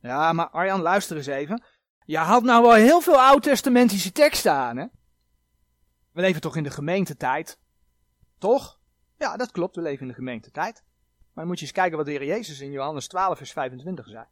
Ja, 0.02 0.34
maar 0.34 0.50
Arjan, 0.50 0.82
luister 0.82 1.18
eens 1.18 1.28
even. 1.28 1.64
Je 2.06 2.18
had 2.18 2.44
nou 2.44 2.62
wel 2.62 2.74
heel 2.74 3.02
veel 3.02 3.22
oud-testamentische 3.22 4.12
teksten 4.12 4.54
aan, 4.54 4.78
hè? 4.78 4.86
We 6.12 6.22
leven 6.22 6.42
toch 6.42 6.56
in 6.56 6.64
de 6.64 6.72
gemeentetijd? 6.72 7.60
Toch? 8.38 8.77
Ja, 9.18 9.38
dat 9.38 9.52
klopt, 9.52 9.76
we 9.76 9.82
leven 9.82 10.02
in 10.02 10.08
de 10.08 10.14
gemeentetijd. 10.14 10.84
Maar 11.38 11.46
dan 11.46 11.48
moet 11.48 11.60
je 11.60 11.66
eens 11.66 11.74
kijken 11.74 11.98
wat 11.98 12.06
de 12.06 12.12
Heer 12.12 12.26
Jezus 12.26 12.60
in 12.60 12.72
Johannes 12.72 13.08
12, 13.08 13.38
vers 13.38 13.52
25 13.52 14.08
zei. 14.08 14.26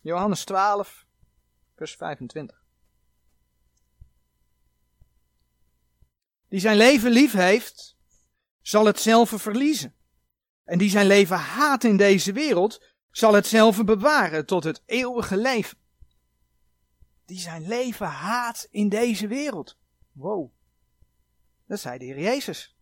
Johannes 0.00 0.44
12, 0.44 1.06
vers 1.74 1.94
25. 1.94 2.64
Die 6.48 6.60
zijn 6.60 6.76
leven 6.76 7.10
lief 7.10 7.32
heeft, 7.32 7.96
zal 8.60 8.86
het 8.86 9.00
zelf 9.00 9.30
verliezen. 9.30 9.94
En 10.64 10.78
die 10.78 10.90
zijn 10.90 11.06
leven 11.06 11.36
haat 11.36 11.84
in 11.84 11.96
deze 11.96 12.32
wereld, 12.32 12.84
zal 13.10 13.34
het 13.34 13.46
zelf 13.46 13.84
bewaren 13.84 14.46
tot 14.46 14.64
het 14.64 14.82
eeuwige 14.86 15.36
leven. 15.36 15.78
Die 17.24 17.38
zijn 17.38 17.68
leven 17.68 18.06
haat 18.06 18.66
in 18.70 18.88
deze 18.88 19.26
wereld. 19.26 19.80
Wow. 20.12 20.52
Dat 21.66 21.80
zei 21.80 21.98
de 21.98 22.04
Heer 22.04 22.20
Jezus. 22.20 22.76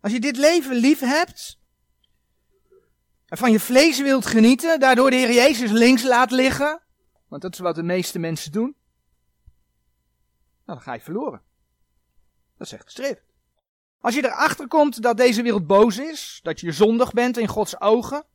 Als 0.00 0.12
je 0.12 0.20
dit 0.20 0.36
leven 0.36 0.76
lief 0.76 1.00
hebt, 1.00 1.60
en 3.26 3.36
van 3.36 3.52
je 3.52 3.60
vlees 3.60 4.00
wilt 4.00 4.26
genieten, 4.26 4.80
daardoor 4.80 5.10
de 5.10 5.16
Heer 5.16 5.32
Jezus 5.32 5.70
links 5.70 6.02
laat 6.02 6.30
liggen, 6.30 6.82
want 7.28 7.42
dat 7.42 7.52
is 7.52 7.58
wat 7.58 7.74
de 7.74 7.82
meeste 7.82 8.18
mensen 8.18 8.52
doen, 8.52 8.76
dan 10.64 10.80
ga 10.80 10.94
je 10.94 11.00
verloren. 11.00 11.42
Dat 12.56 12.68
zegt 12.68 12.84
de 12.84 12.90
schrift. 12.90 13.24
Als 14.00 14.14
je 14.14 14.24
erachter 14.24 14.68
komt 14.68 15.02
dat 15.02 15.16
deze 15.16 15.42
wereld 15.42 15.66
boos 15.66 15.98
is, 15.98 16.40
dat 16.42 16.60
je 16.60 16.72
zondig 16.72 17.12
bent 17.12 17.36
in 17.36 17.48
Gods 17.48 17.80
ogen, 17.80 18.26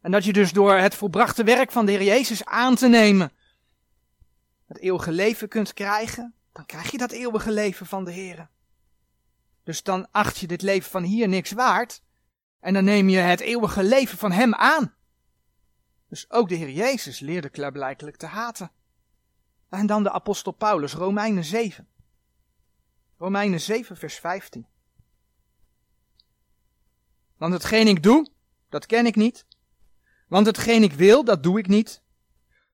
en 0.00 0.10
dat 0.10 0.24
je 0.24 0.32
dus 0.32 0.52
door 0.52 0.74
het 0.74 0.94
volbrachte 0.94 1.44
werk 1.44 1.72
van 1.72 1.86
de 1.86 1.92
Heer 1.92 2.02
Jezus 2.02 2.44
aan 2.44 2.74
te 2.74 2.88
nemen, 2.88 3.32
het 4.70 4.78
eeuwige 4.78 5.12
leven 5.12 5.48
kunt 5.48 5.72
krijgen, 5.72 6.34
dan 6.52 6.66
krijg 6.66 6.90
je 6.90 6.98
dat 6.98 7.10
eeuwige 7.10 7.50
leven 7.50 7.86
van 7.86 8.04
de 8.04 8.10
Heer. 8.10 8.48
Dus 9.62 9.82
dan 9.82 10.08
acht 10.10 10.38
je 10.38 10.46
dit 10.46 10.62
leven 10.62 10.90
van 10.90 11.02
hier 11.02 11.28
niks 11.28 11.52
waard, 11.52 12.02
en 12.60 12.74
dan 12.74 12.84
neem 12.84 13.08
je 13.08 13.18
het 13.18 13.40
eeuwige 13.40 13.82
leven 13.82 14.18
van 14.18 14.32
Hem 14.32 14.54
aan. 14.54 14.94
Dus 16.08 16.30
ook 16.30 16.48
de 16.48 16.54
Heer 16.54 16.70
Jezus 16.70 17.20
leerde 17.20 17.48
klaarblijkelijk 17.48 18.16
te 18.16 18.26
haten. 18.26 18.70
En 19.68 19.86
dan 19.86 20.02
de 20.02 20.12
apostel 20.12 20.52
Paulus, 20.52 20.92
Romeinen 20.94 21.44
7. 21.44 21.88
Romeinen 23.18 23.60
7, 23.60 23.96
vers 23.96 24.18
15. 24.18 24.66
Want 27.36 27.52
hetgeen 27.52 27.86
ik 27.86 28.02
doe, 28.02 28.30
dat 28.68 28.86
ken 28.86 29.06
ik 29.06 29.16
niet. 29.16 29.46
Want 30.28 30.46
hetgeen 30.46 30.82
ik 30.82 30.92
wil, 30.92 31.24
dat 31.24 31.42
doe 31.42 31.58
ik 31.58 31.66
niet. 31.66 32.02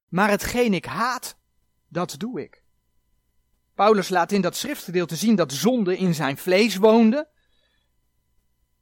Maar 0.08 0.30
hetgeen 0.30 0.74
ik 0.74 0.84
haat, 0.84 1.36
dat 1.88 2.14
doe 2.18 2.42
ik. 2.42 2.62
Paulus 3.74 4.08
laat 4.08 4.32
in 4.32 4.40
dat 4.40 4.56
schriftgedeelte 4.56 5.16
zien 5.16 5.36
dat 5.36 5.52
zonde 5.52 5.96
in 5.96 6.14
zijn 6.14 6.36
vlees 6.36 6.76
woonde. 6.76 7.28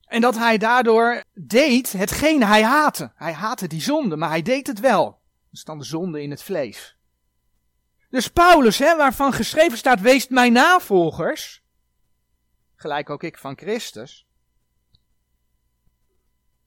En 0.04 0.20
dat 0.20 0.34
hij 0.36 0.58
daardoor 0.58 1.22
deed 1.32 1.92
hetgeen 1.92 2.42
hij 2.42 2.62
haatte. 2.62 3.12
Hij 3.14 3.32
haatte 3.32 3.66
die 3.66 3.80
zonde, 3.80 4.16
maar 4.16 4.28
hij 4.28 4.42
deed 4.42 4.66
het 4.66 4.80
wel. 4.80 5.04
Dat 5.04 5.52
is 5.52 5.64
dan 5.64 5.78
de 5.78 5.84
zonde 5.84 6.22
in 6.22 6.30
het 6.30 6.42
vlees. 6.42 6.96
Dus 8.10 8.28
Paulus, 8.28 8.78
hè, 8.78 8.96
waarvan 8.96 9.32
geschreven 9.32 9.78
staat, 9.78 10.00
wees 10.00 10.28
mijn 10.28 10.52
navolgers. 10.52 11.62
Gelijk 12.74 13.10
ook 13.10 13.22
ik 13.22 13.38
van 13.38 13.56
Christus. 13.56 14.26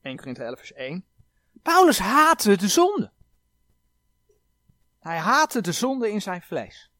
1 0.02 0.18
Korinther 0.18 0.46
11 0.46 0.58
vers 0.58 0.74
1. 0.74 1.06
Paulus 1.62 2.00
haatte 2.00 2.58
de 2.58 2.68
zonde. 2.68 3.12
Hij 5.08 5.18
haatte 5.18 5.62
de 5.62 5.72
zonde 5.72 6.12
in 6.12 6.22
zijn 6.22 6.42
vlees. 6.42 6.92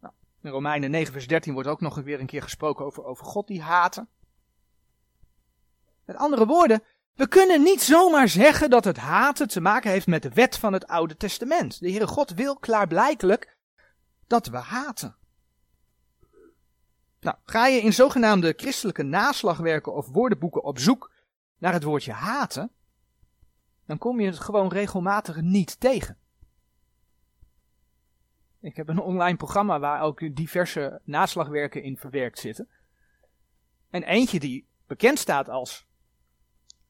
Nou, 0.00 0.14
in 0.42 0.50
Romeinen 0.50 0.90
9 0.90 1.12
vers 1.12 1.26
13 1.26 1.52
wordt 1.52 1.68
ook 1.68 1.80
nog 1.80 1.94
weer 1.94 2.20
een 2.20 2.26
keer 2.26 2.42
gesproken 2.42 2.84
over, 2.84 3.04
over 3.04 3.24
God 3.24 3.46
die 3.46 3.62
haten. 3.62 4.08
Met 6.04 6.16
andere 6.16 6.46
woorden, 6.46 6.82
we 7.14 7.28
kunnen 7.28 7.62
niet 7.62 7.82
zomaar 7.82 8.28
zeggen 8.28 8.70
dat 8.70 8.84
het 8.84 8.96
haten 8.96 9.48
te 9.48 9.60
maken 9.60 9.90
heeft 9.90 10.06
met 10.06 10.22
de 10.22 10.28
wet 10.28 10.58
van 10.58 10.72
het 10.72 10.86
Oude 10.86 11.16
Testament. 11.16 11.80
De 11.80 11.90
Heere 11.90 12.06
God 12.06 12.30
wil 12.30 12.56
klaarblijkelijk 12.56 13.56
dat 14.26 14.46
we 14.46 14.56
haten. 14.56 15.16
Nou, 17.20 17.36
ga 17.44 17.66
je 17.66 17.80
in 17.80 17.92
zogenaamde 17.92 18.54
christelijke 18.56 19.02
naslagwerken 19.02 19.94
of 19.94 20.08
woordenboeken 20.08 20.62
op 20.62 20.78
zoek 20.78 21.12
naar 21.58 21.72
het 21.72 21.82
woordje 21.82 22.12
haten, 22.12 22.70
dan 23.86 23.98
kom 23.98 24.20
je 24.20 24.26
het 24.26 24.38
gewoon 24.38 24.68
regelmatig 24.68 25.40
niet 25.40 25.80
tegen. 25.80 26.18
Ik 28.64 28.76
heb 28.76 28.88
een 28.88 28.98
online 28.98 29.36
programma 29.36 29.78
waar 29.78 30.00
ook 30.00 30.36
diverse 30.36 31.00
naslagwerken 31.04 31.82
in 31.82 31.96
verwerkt 31.96 32.38
zitten. 32.38 32.68
En 33.90 34.02
eentje 34.02 34.40
die 34.40 34.66
bekend 34.86 35.18
staat 35.18 35.48
als 35.48 35.86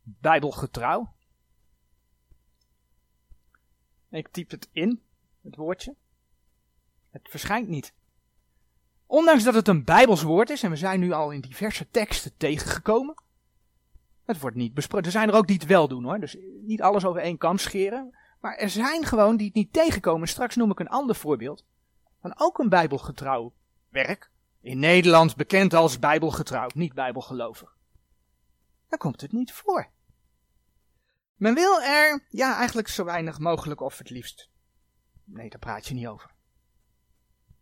bijbelgetrouw. 0.02 1.14
Ik 4.10 4.28
typ 4.28 4.50
het 4.50 4.68
in, 4.72 5.02
het 5.42 5.56
woordje. 5.56 5.94
Het 7.10 7.28
verschijnt 7.28 7.68
niet. 7.68 7.94
Ondanks 9.06 9.44
dat 9.44 9.54
het 9.54 9.68
een 9.68 9.84
bijbels 9.84 10.22
woord 10.22 10.50
is, 10.50 10.62
en 10.62 10.70
we 10.70 10.76
zijn 10.76 11.00
nu 11.00 11.12
al 11.12 11.30
in 11.30 11.40
diverse 11.40 11.90
teksten 11.90 12.36
tegengekomen. 12.36 13.14
Het 14.24 14.40
wordt 14.40 14.56
niet 14.56 14.74
besproken. 14.74 15.06
Er 15.06 15.12
zijn 15.12 15.28
er 15.28 15.34
ook 15.34 15.46
die 15.46 15.58
het 15.58 15.66
wel 15.66 15.88
doen 15.88 16.04
hoor. 16.04 16.20
Dus 16.20 16.36
niet 16.62 16.82
alles 16.82 17.04
over 17.04 17.20
één 17.20 17.38
kam 17.38 17.58
scheren. 17.58 18.14
Maar 18.44 18.56
er 18.56 18.70
zijn 18.70 19.04
gewoon 19.04 19.36
die 19.36 19.46
het 19.46 19.54
niet 19.54 19.72
tegenkomen. 19.72 20.28
Straks 20.28 20.56
noem 20.56 20.70
ik 20.70 20.78
een 20.78 20.88
ander 20.88 21.16
voorbeeld. 21.16 21.64
Van 22.20 22.34
ook 22.36 22.58
een 22.58 22.68
bijbelgetrouw 22.68 23.52
werk. 23.88 24.30
In 24.60 24.78
Nederland 24.78 25.36
bekend 25.36 25.74
als 25.74 25.98
bijbelgetrouw, 25.98 26.68
niet 26.74 26.94
bijbelgelovig. 26.94 27.76
Daar 28.88 28.98
komt 28.98 29.20
het 29.20 29.32
niet 29.32 29.52
voor. 29.52 29.90
Men 31.34 31.54
wil 31.54 31.82
er, 31.82 32.26
ja, 32.28 32.56
eigenlijk 32.56 32.88
zo 32.88 33.04
weinig 33.04 33.38
mogelijk 33.38 33.80
of 33.80 33.98
het 33.98 34.10
liefst. 34.10 34.50
Nee, 35.24 35.50
daar 35.50 35.58
praat 35.58 35.86
je 35.86 35.94
niet 35.94 36.06
over. 36.06 36.30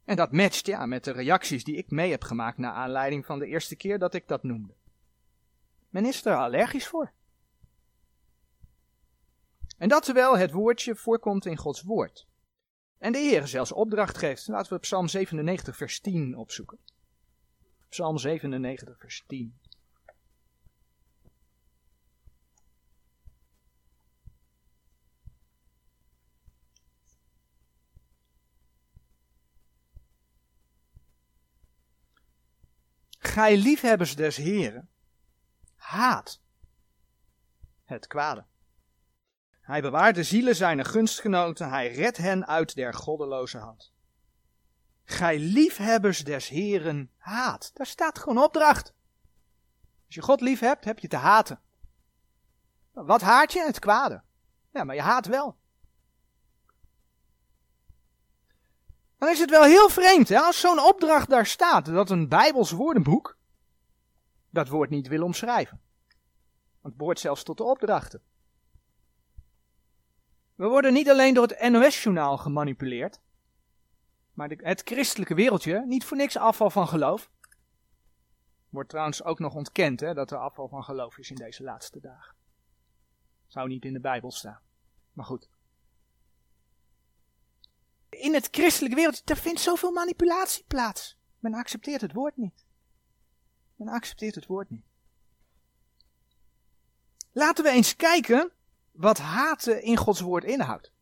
En 0.05 0.17
dat 0.17 0.33
matcht, 0.33 0.67
ja, 0.67 0.87
met 0.87 1.05
de 1.05 1.13
reacties 1.13 1.65
die 1.65 1.77
ik 1.77 1.91
mee 1.91 2.11
heb 2.11 2.23
gemaakt 2.23 2.59
naar 2.59 2.73
aanleiding 2.73 3.27
van 3.27 3.39
de 3.39 3.47
eerste 3.47 3.77
keer 3.77 3.99
dat 3.99 4.15
ik 4.15 4.29
dat 4.29 4.43
noemde. 4.43 4.75
Men 5.89 6.07
is 6.07 6.25
er 6.25 6.37
allergisch 6.37 6.87
voor. 6.87 7.13
En 9.83 9.89
dat 9.89 10.05
terwijl 10.05 10.39
het 10.39 10.51
woordje 10.51 10.97
voorkomt 10.97 11.47
in 11.47 11.57
Gods 11.57 11.83
woord. 11.83 12.27
En 12.99 13.13
de 13.13 13.19
Heer 13.19 13.47
zelfs 13.47 13.73
opdracht 13.73 14.19
geeft. 14.19 14.49
Laten 14.49 14.73
we 14.73 14.79
Psalm 14.79 15.09
97, 15.09 15.77
vers 15.77 16.01
10 16.01 16.37
opzoeken. 16.37 16.79
Psalm 17.89 18.19
97, 18.19 18.99
vers 18.99 19.25
10. 19.27 19.61
Gij 33.19 33.57
liefhebbers 33.57 34.17
des 34.17 34.37
Heren, 34.37 34.89
haat 35.77 36.43
het 37.85 38.07
kwade. 38.07 38.51
Hij 39.73 39.83
bewaart 39.83 40.15
de 40.15 40.23
zielen 40.23 40.57
zijner 40.57 40.85
gunstgenoten, 40.85 41.69
hij 41.69 41.93
redt 41.93 42.17
hen 42.17 42.47
uit 42.47 42.75
der 42.75 42.95
goddeloze 42.95 43.59
hand. 43.59 43.93
Gij 45.05 45.39
liefhebbers 45.39 46.25
des 46.25 46.49
Heren 46.49 47.11
haat. 47.17 47.71
Daar 47.75 47.87
staat 47.87 48.19
gewoon 48.19 48.43
opdracht. 48.43 48.95
Als 50.07 50.15
je 50.15 50.23
God 50.23 50.41
lief 50.41 50.61
hebt, 50.61 50.85
heb 50.85 50.99
je 50.99 51.09
te 51.09 51.17
haten. 51.17 51.61
Wat 52.93 53.21
haat 53.21 53.53
je? 53.53 53.65
Het 53.65 53.79
kwade. 53.79 54.23
Ja, 54.71 54.85
maar 54.85 54.95
je 54.95 55.01
haat 55.01 55.27
wel. 55.27 55.57
Dan 59.19 59.29
is 59.29 59.39
het 59.39 59.51
wel 59.51 59.65
heel 59.65 59.89
vreemd 59.89 60.29
hè, 60.29 60.39
als 60.39 60.61
zo'n 60.61 60.81
opdracht 60.81 61.29
daar 61.29 61.47
staat, 61.47 61.85
dat 61.85 62.11
een 62.11 62.29
Bijbels 62.29 62.71
woordenboek 62.71 63.37
dat 64.51 64.69
woord 64.69 64.91
niet 64.91 65.09
wil 65.09 65.23
omschrijven. 65.23 65.81
Want 66.71 66.83
het 66.83 66.97
behoort 66.97 67.21
zelfs 67.21 67.43
tot 67.43 67.57
de 67.57 67.65
opdrachten. 67.65 68.23
We 70.55 70.67
worden 70.67 70.93
niet 70.93 71.11
alleen 71.11 71.35
door 71.35 71.47
het 71.47 71.71
NOS-journaal 71.71 72.39
gemanipuleerd, 72.39 73.21
maar 74.33 74.51
het 74.51 74.83
christelijke 74.85 75.35
wereldje, 75.35 75.85
niet 75.87 76.05
voor 76.05 76.17
niks 76.17 76.37
afval 76.37 76.71
van 76.71 76.89
geloof. 76.89 77.31
Wordt 78.69 78.89
trouwens 78.89 79.23
ook 79.23 79.39
nog 79.39 79.55
ontkend 79.55 80.01
hè, 80.01 80.15
dat 80.15 80.31
er 80.31 80.39
afval 80.39 80.69
van 80.69 80.85
geloof 80.85 81.19
is 81.19 81.31
in 81.31 81.37
deze 81.37 81.63
laatste 81.63 82.01
dagen. 82.01 82.35
Zou 83.47 83.69
niet 83.69 83.85
in 83.85 83.93
de 83.93 84.01
Bijbel 84.01 84.31
staan. 84.31 84.61
Maar 85.13 85.25
goed. 85.25 85.49
In 88.09 88.35
het 88.35 88.49
christelijke 88.51 88.97
wereldje, 88.97 89.23
daar 89.25 89.37
vindt 89.37 89.61
zoveel 89.61 89.93
manipulatie 89.93 90.65
plaats. 90.67 91.19
Men 91.39 91.55
accepteert 91.55 92.01
het 92.01 92.13
woord 92.13 92.37
niet. 92.37 92.65
Men 93.77 93.89
accepteert 93.89 94.35
het 94.35 94.47
woord 94.47 94.71
niet. 94.71 94.85
Laten 97.33 97.65
we 97.65 97.71
eens 97.71 97.97
kijken 97.97 98.53
wat 98.93 99.19
haten 99.19 99.83
in 99.83 99.97
Gods 99.97 100.21
woord 100.21 100.45
inhoudt. 100.45 100.93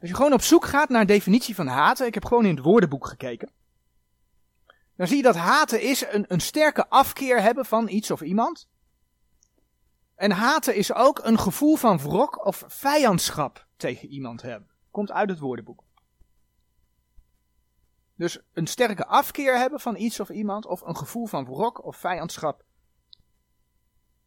Als 0.00 0.08
je 0.08 0.16
gewoon 0.16 0.32
op 0.32 0.42
zoek 0.42 0.64
gaat 0.64 0.88
naar 0.88 1.00
een 1.00 1.06
definitie 1.06 1.54
van 1.54 1.66
haten, 1.66 2.06
ik 2.06 2.14
heb 2.14 2.24
gewoon 2.24 2.44
in 2.44 2.54
het 2.54 2.64
woordenboek 2.64 3.06
gekeken, 3.06 3.50
dan 4.96 5.06
zie 5.06 5.16
je 5.16 5.22
dat 5.22 5.36
haten 5.36 5.80
is 5.80 6.04
een, 6.06 6.24
een 6.28 6.40
sterke 6.40 6.88
afkeer 6.88 7.42
hebben 7.42 7.64
van 7.64 7.88
iets 7.88 8.10
of 8.10 8.20
iemand. 8.20 8.68
En 10.14 10.30
haten 10.30 10.74
is 10.74 10.94
ook 10.94 11.20
een 11.22 11.38
gevoel 11.38 11.76
van 11.76 11.98
wrok 11.98 12.46
of 12.46 12.64
vijandschap 12.66 13.66
tegen 13.76 14.08
iemand 14.08 14.42
hebben. 14.42 14.68
Komt 14.90 15.10
uit 15.10 15.28
het 15.28 15.38
woordenboek. 15.38 15.84
Dus 18.14 18.38
een 18.52 18.66
sterke 18.66 19.06
afkeer 19.06 19.58
hebben 19.58 19.80
van 19.80 19.96
iets 19.96 20.20
of 20.20 20.28
iemand, 20.28 20.66
of 20.66 20.80
een 20.80 20.96
gevoel 20.96 21.26
van 21.26 21.44
wrok 21.44 21.84
of 21.84 21.96
vijandschap 21.96 22.64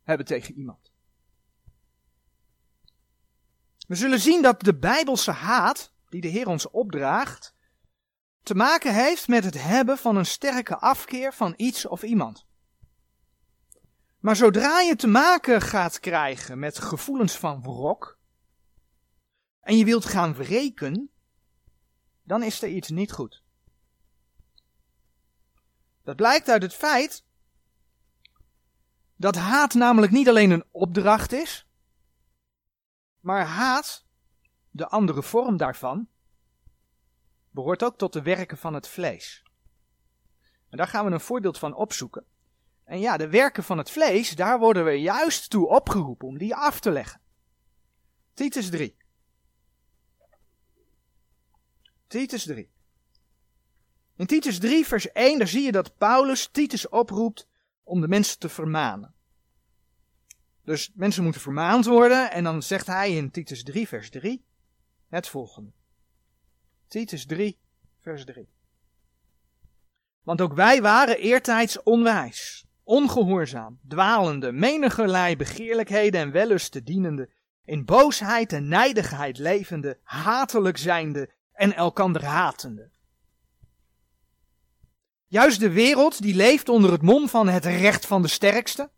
hebben 0.04 0.26
tegen 0.26 0.56
iemand. 0.56 0.92
We 3.88 3.96
zullen 3.96 4.20
zien 4.20 4.42
dat 4.42 4.62
de 4.62 4.78
bijbelse 4.78 5.32
haat, 5.32 5.94
die 6.10 6.22
de 6.22 6.28
Heer 6.28 6.48
ons 6.48 6.70
opdraagt, 6.70 7.56
te 8.44 8.56
maken 8.56 8.94
heeft 8.94 9.28
met 9.28 9.44
het 9.44 9.64
hebben 9.64 9.98
van 9.98 10.16
een 10.16 10.26
sterke 10.26 10.78
afkeer 10.78 11.34
van 11.34 11.54
iets 11.58 11.86
of 11.86 12.04
iemand. 12.04 12.46
Maar 14.20 14.36
zodra 14.36 14.80
je 14.80 14.96
te 14.96 15.08
maken 15.08 15.62
gaat 15.62 16.00
krijgen 16.00 16.60
met 16.60 16.80
gevoelens 16.80 17.38
van 17.38 17.62
wrok, 17.62 18.20
en 19.60 19.78
je 19.78 19.86
wilt 19.86 20.06
gaan 20.06 20.34
wreken, 20.34 21.12
dan 22.24 22.44
is 22.44 22.62
er 22.62 22.70
iets 22.70 22.90
niet 22.90 23.12
goed. 23.12 23.44
Dat 26.04 26.16
blijkt 26.16 26.50
uit 26.50 26.62
het 26.62 26.74
feit 26.74 27.26
dat 29.24 29.36
haat 29.36 29.74
namelijk 29.74 30.12
niet 30.12 30.30
alleen 30.30 30.52
een 30.52 30.66
opdracht 30.72 31.32
is, 31.32 31.68
maar 33.20 33.46
haat, 33.46 34.06
de 34.70 34.88
andere 34.88 35.24
vorm 35.24 35.58
daarvan, 35.58 36.08
behoort 37.50 37.84
ook 37.84 37.98
tot 37.98 38.14
de 38.14 38.22
werken 38.22 38.58
van 38.58 38.74
het 38.74 38.88
vlees. 38.88 39.44
En 40.70 40.78
daar 40.78 40.88
gaan 40.88 41.06
we 41.06 41.12
een 41.12 41.20
voorbeeld 41.20 41.60
van 41.60 41.76
opzoeken. 41.76 42.26
En 42.84 43.00
ja, 43.00 43.18
de 43.18 43.30
werken 43.30 43.64
van 43.64 43.78
het 43.78 43.92
vlees, 43.92 44.36
daar 44.36 44.60
worden 44.60 44.86
we 44.86 44.92
juist 44.92 45.50
toe 45.50 45.68
opgeroepen 45.68 46.28
om 46.28 46.38
die 46.38 46.56
af 46.56 46.80
te 46.80 46.92
leggen. 46.92 47.22
Titus 48.34 48.70
3. 48.70 48.98
Titus 52.08 52.44
3. 52.44 52.72
In 54.16 54.26
Titus 54.26 54.60
3, 54.60 54.86
vers 54.86 55.12
1, 55.12 55.38
daar 55.38 55.48
zie 55.48 55.64
je 55.64 55.72
dat 55.72 55.98
Paulus 55.98 56.48
Titus 56.48 56.90
oproept 56.90 57.52
om 57.84 58.02
de 58.02 58.08
mensen 58.08 58.40
te 58.40 58.50
vermanen. 58.50 59.14
Dus 60.64 60.92
mensen 60.94 61.24
moeten 61.24 61.42
vermaand 61.42 61.86
worden 61.86 62.32
en 62.32 62.44
dan 62.44 62.64
zegt 62.64 62.88
hij 62.88 63.12
in 63.12 63.32
Titus 63.32 63.64
3, 63.64 63.88
vers 63.88 64.10
3 64.10 64.46
het 65.10 65.28
volgende. 65.28 65.72
Titus 66.88 67.26
3, 67.26 67.60
vers 68.00 68.26
3. 68.26 68.50
Want 70.22 70.42
ook 70.42 70.54
wij 70.54 70.82
waren 70.82 71.18
eertijds 71.18 71.84
onwijs, 71.84 72.66
ongehoorzaam, 72.84 73.80
dwalende, 73.88 74.52
menigerlei 74.52 75.36
begeerlijkheden 75.36 76.22
en 76.22 76.32
wellusten 76.32 76.84
dienende, 76.84 77.30
in 77.64 77.86
boosheid 77.86 78.54
en 78.54 78.68
nijdigheid 78.68 79.38
levende, 79.38 80.00
hatelijk 80.04 80.78
zijnde 80.78 81.32
en 81.52 81.76
elkander 81.76 82.26
hatende. 82.26 82.92
Juist 85.34 85.60
de 85.60 85.72
wereld 85.72 86.22
die 86.22 86.36
leeft 86.36 86.70
onder 86.70 86.92
het 86.92 87.02
mom 87.02 87.30
van 87.30 87.48
het 87.48 87.66
recht 87.66 88.06
van 88.06 88.22
de 88.22 88.28
sterkste, 88.28 88.92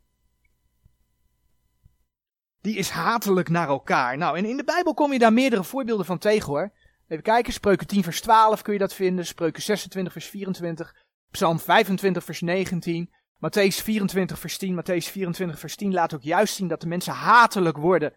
die 2.62 2.76
is 2.76 2.90
hatelijk 2.90 3.50
naar 3.50 3.68
elkaar. 3.68 4.18
Nou, 4.18 4.38
en 4.38 4.46
in 4.46 4.58
de 4.58 4.64
Bijbel 4.64 4.94
kom 4.94 5.14
je 5.14 5.20
daar 5.20 5.34
meerdere 5.34 5.64
voorbeelden 5.64 6.06
van 6.06 6.18
tegen 6.18 6.48
hoor. 6.48 6.74
Even 7.08 7.24
kijken, 7.24 7.54
Spreuken 7.54 7.88
10 7.88 8.04
vers 8.04 8.22
12 8.22 8.62
kun 8.62 8.74
je 8.74 8.80
dat 8.80 8.94
vinden, 8.94 9.26
Spreuken 9.26 9.62
26 9.62 10.14
vers 10.14 10.26
24, 10.26 10.96
Psalm 11.32 11.60
25 11.60 12.24
vers 12.24 12.42
19, 12.42 13.14
Matthäus 13.36 13.84
24 13.84 14.40
vers 14.40 14.58
10, 14.58 14.82
Matthäus 14.82 15.12
24 15.12 15.60
vers 15.60 15.76
10 15.76 15.94
laat 15.94 16.14
ook 16.14 16.24
juist 16.24 16.56
zien 16.56 16.68
dat 16.68 16.82
de 16.82 16.88
mensen 16.88 17.14
hatelijk 17.14 17.78
worden 17.78 18.14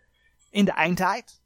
in 0.51 0.65
de 0.65 0.73
eindtijd. 0.73 1.43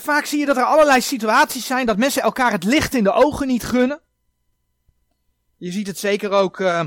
Vaak 0.00 0.24
zie 0.24 0.38
je 0.38 0.46
dat 0.46 0.56
er 0.56 0.64
allerlei 0.64 1.00
situaties 1.00 1.66
zijn 1.66 1.86
dat 1.86 1.96
mensen 1.96 2.22
elkaar 2.22 2.52
het 2.52 2.64
licht 2.64 2.94
in 2.94 3.04
de 3.04 3.12
ogen 3.12 3.46
niet 3.46 3.64
gunnen. 3.64 4.00
Je 5.56 5.72
ziet 5.72 5.86
het 5.86 5.98
zeker 5.98 6.30
ook 6.30 6.58
uh, 6.58 6.84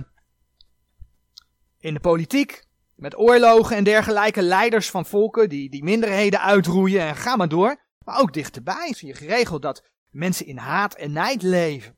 in 1.77 1.93
de 1.93 1.99
politiek, 1.99 2.63
met 2.95 3.17
oorlogen 3.17 3.75
en 3.75 3.83
dergelijke, 3.83 4.41
leiders 4.41 4.89
van 4.89 5.05
volken 5.05 5.49
die, 5.49 5.69
die 5.69 5.83
minderheden 5.83 6.41
uitroeien 6.41 7.01
en 7.01 7.15
ga 7.15 7.35
maar 7.35 7.49
door. 7.49 7.81
Maar 8.03 8.19
ook 8.19 8.33
dichterbij 8.33 8.93
zie 8.93 9.07
je 9.07 9.13
geregeld 9.13 9.61
dat 9.61 9.83
mensen 10.09 10.45
in 10.45 10.57
haat 10.57 10.95
en 10.95 11.11
nijd 11.11 11.41
leven. 11.41 11.95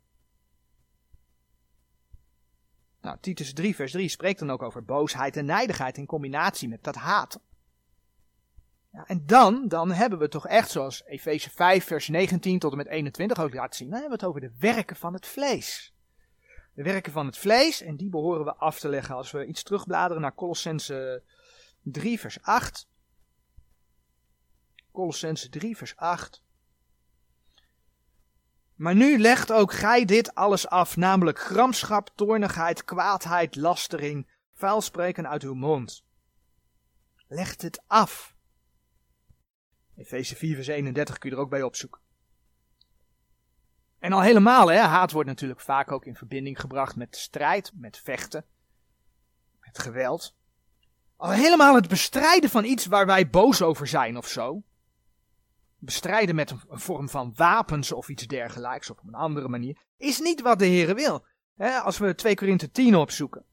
Nou, 3.01 3.17
Titus 3.21 3.53
3, 3.53 3.75
vers 3.75 3.91
3 3.91 4.09
spreekt 4.09 4.39
dan 4.39 4.51
ook 4.51 4.61
over 4.61 4.85
boosheid 4.85 5.37
en 5.37 5.45
nijdigheid 5.45 5.97
in 5.97 6.05
combinatie 6.05 6.67
met 6.67 6.83
dat 6.83 6.95
haat. 6.95 7.39
En 8.91 9.25
dan, 9.25 9.67
dan 9.67 9.91
hebben 9.91 10.19
we 10.19 10.27
toch 10.27 10.47
echt, 10.47 10.71
zoals 10.71 11.03
Efeze 11.05 11.49
5, 11.49 11.85
vers 11.85 12.07
19 12.07 12.59
tot 12.59 12.71
en 12.71 12.77
met 12.77 12.87
21 12.87 13.39
ook 13.39 13.53
laat 13.53 13.75
zien, 13.75 13.89
dan 13.89 13.99
hebben 13.99 14.17
we 14.17 14.25
het 14.25 14.35
over 14.35 14.49
de 14.49 14.55
werken 14.59 14.95
van 14.95 15.13
het 15.13 15.25
vlees 15.25 15.95
de 16.77 16.83
werken 16.83 17.11
van 17.11 17.25
het 17.25 17.37
vlees. 17.37 17.81
En 17.81 17.95
die 17.95 18.09
behoren 18.09 18.45
we 18.45 18.55
af 18.55 18.79
te 18.79 18.89
leggen 18.89 19.15
als 19.15 19.31
we 19.31 19.45
iets 19.45 19.63
terugbladeren 19.63 20.21
naar 20.21 20.35
Colossense 20.35 21.23
3 21.81 22.19
vers 22.19 22.41
8. 22.41 22.87
Colossense 24.91 25.49
3 25.49 25.77
vers 25.77 25.95
8. 25.95 26.43
Maar 28.75 28.95
nu 28.95 29.19
legt 29.19 29.51
ook 29.51 29.73
gij 29.73 30.05
dit 30.05 30.35
alles 30.35 30.67
af, 30.67 30.95
namelijk 30.95 31.39
gramschap, 31.39 32.09
toornigheid, 32.15 32.83
kwaadheid, 32.83 33.55
lastering, 33.55 34.27
vuilspreken 34.53 35.29
uit 35.29 35.43
uw 35.43 35.53
mond. 35.53 36.05
Legt 37.27 37.61
het 37.61 37.83
af. 37.87 38.35
Efeze 39.97 40.35
4 40.35 40.55
vers 40.55 40.67
31 40.67 41.17
kun 41.17 41.29
je 41.29 41.35
er 41.35 41.41
ook 41.41 41.49
bij 41.49 41.63
opzoeken. 41.63 42.01
En 43.99 44.13
al 44.13 44.21
helemaal, 44.21 44.71
hè, 44.71 44.79
haat 44.79 45.11
wordt 45.11 45.29
natuurlijk 45.29 45.61
vaak 45.61 45.91
ook 45.91 46.05
in 46.05 46.15
verbinding 46.15 46.59
gebracht 46.59 46.95
met 46.95 47.15
strijd, 47.15 47.71
met 47.75 47.97
vechten, 47.97 48.45
met 49.59 49.79
geweld. 49.79 50.35
Al 51.15 51.31
helemaal 51.31 51.75
het 51.75 51.87
bestrijden 51.87 52.49
van 52.49 52.63
iets 52.63 52.85
waar 52.85 53.05
wij 53.05 53.29
boos 53.29 53.61
over 53.61 53.87
zijn 53.87 54.17
of 54.17 54.27
zo. 54.27 54.63
Bestrijden 55.77 56.35
met 56.35 56.51
een, 56.51 56.61
vorm 56.69 57.09
van 57.09 57.33
wapens 57.35 57.91
of 57.91 58.09
iets 58.09 58.27
dergelijks 58.27 58.89
op 58.89 58.99
een 59.07 59.13
andere 59.13 59.47
manier, 59.47 59.77
is 59.97 60.19
niet 60.19 60.41
wat 60.41 60.59
de 60.59 60.65
Heer 60.65 60.95
wil. 60.95 61.25
als 61.83 61.97
we 61.97 62.15
2 62.15 62.35
Korinthe 62.35 62.71
10 62.71 62.95
opzoeken. 62.95 63.45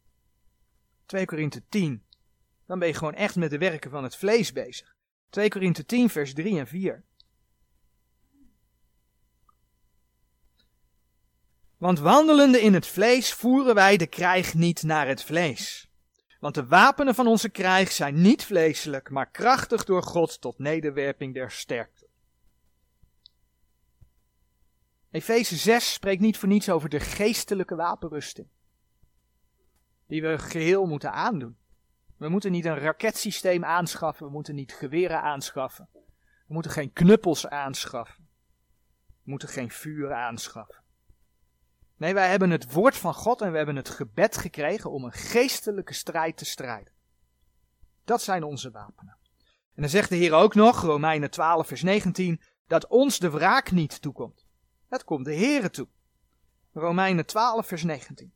2 1.07 1.24
Korinthe 1.24 1.64
10. 1.68 2.04
Dan 2.66 2.78
ben 2.78 2.88
je 2.88 2.94
gewoon 2.94 3.14
echt 3.14 3.37
met 3.37 3.50
de 3.50 3.59
werken 3.59 3.90
van 3.90 4.02
het 4.02 4.16
vlees 4.16 4.52
bezig. 4.52 4.93
2 5.35 5.49
Korinthe 5.49 5.85
10 5.85 6.11
vers 6.11 6.35
3 6.35 6.59
en 6.59 6.66
4. 6.66 7.05
Want 11.77 11.99
wandelende 11.99 12.61
in 12.61 12.75
het 12.75 12.87
vlees 12.87 13.33
voeren 13.33 13.75
wij 13.75 13.97
de 13.97 14.07
krijg 14.07 14.55
niet 14.55 14.83
naar 14.83 15.07
het 15.07 15.23
vlees. 15.23 15.90
Want 16.40 16.55
de 16.55 16.66
wapenen 16.66 17.14
van 17.14 17.27
onze 17.27 17.49
krijg 17.49 17.92
zijn 17.92 18.20
niet 18.20 18.44
vleeselijk, 18.44 19.11
maar 19.11 19.31
krachtig 19.31 19.85
door 19.85 20.03
God 20.03 20.40
tot 20.40 20.59
nederwerping 20.59 21.35
der 21.35 21.51
sterkte. 21.51 22.09
Efeze 25.11 25.57
6 25.57 25.92
spreekt 25.92 26.20
niet 26.20 26.38
voor 26.38 26.49
niets 26.49 26.68
over 26.70 26.88
de 26.88 27.01
geestelijke 27.01 27.75
wapenrusting. 27.75 28.49
Die 30.07 30.23
we 30.23 30.38
geheel 30.38 30.87
moeten 30.87 31.12
aandoen. 31.12 31.57
We 32.25 32.31
moeten 32.31 32.53
niet 32.53 32.65
een 32.65 32.79
raketsysteem 32.79 33.65
aanschaffen, 33.65 34.27
we 34.27 34.33
moeten 34.33 34.55
niet 34.55 34.73
geweren 34.73 35.23
aanschaffen. 35.23 35.89
We 36.47 36.55
moeten 36.55 36.71
geen 36.71 36.93
knuppels 36.93 37.49
aanschaffen. 37.49 38.29
We 39.07 39.31
moeten 39.31 39.49
geen 39.49 39.71
vuur 39.71 40.15
aanschaffen. 40.15 40.83
Nee, 41.97 42.15
wij 42.15 42.29
hebben 42.31 42.51
het 42.51 42.73
woord 42.73 42.97
van 42.97 43.15
God 43.15 43.41
en 43.41 43.51
we 43.51 43.57
hebben 43.57 43.77
het 43.77 43.89
gebed 43.89 44.37
gekregen 44.37 44.91
om 44.91 45.05
een 45.05 45.13
geestelijke 45.13 45.95
strijd 45.95 46.37
te 46.37 46.45
strijden. 46.45 46.93
Dat 48.05 48.23
zijn 48.23 48.43
onze 48.43 48.71
wapenen. 48.71 49.17
En 49.75 49.83
dan 49.83 49.89
zegt 49.89 50.09
de 50.09 50.17
Heer 50.17 50.33
ook 50.33 50.55
nog, 50.55 50.81
Romeinen 50.81 51.31
12, 51.31 51.67
vers 51.67 51.83
19, 51.83 52.41
dat 52.67 52.87
ons 52.87 53.19
de 53.19 53.31
wraak 53.31 53.71
niet 53.71 54.03
toekomt. 54.03 54.47
Dat 54.89 55.05
komt 55.05 55.25
de 55.25 55.35
Heere 55.37 55.71
toe. 55.71 55.89
Romeinen 56.73 57.27
12, 57.27 57.67
vers 57.67 57.83
19. 57.83 58.33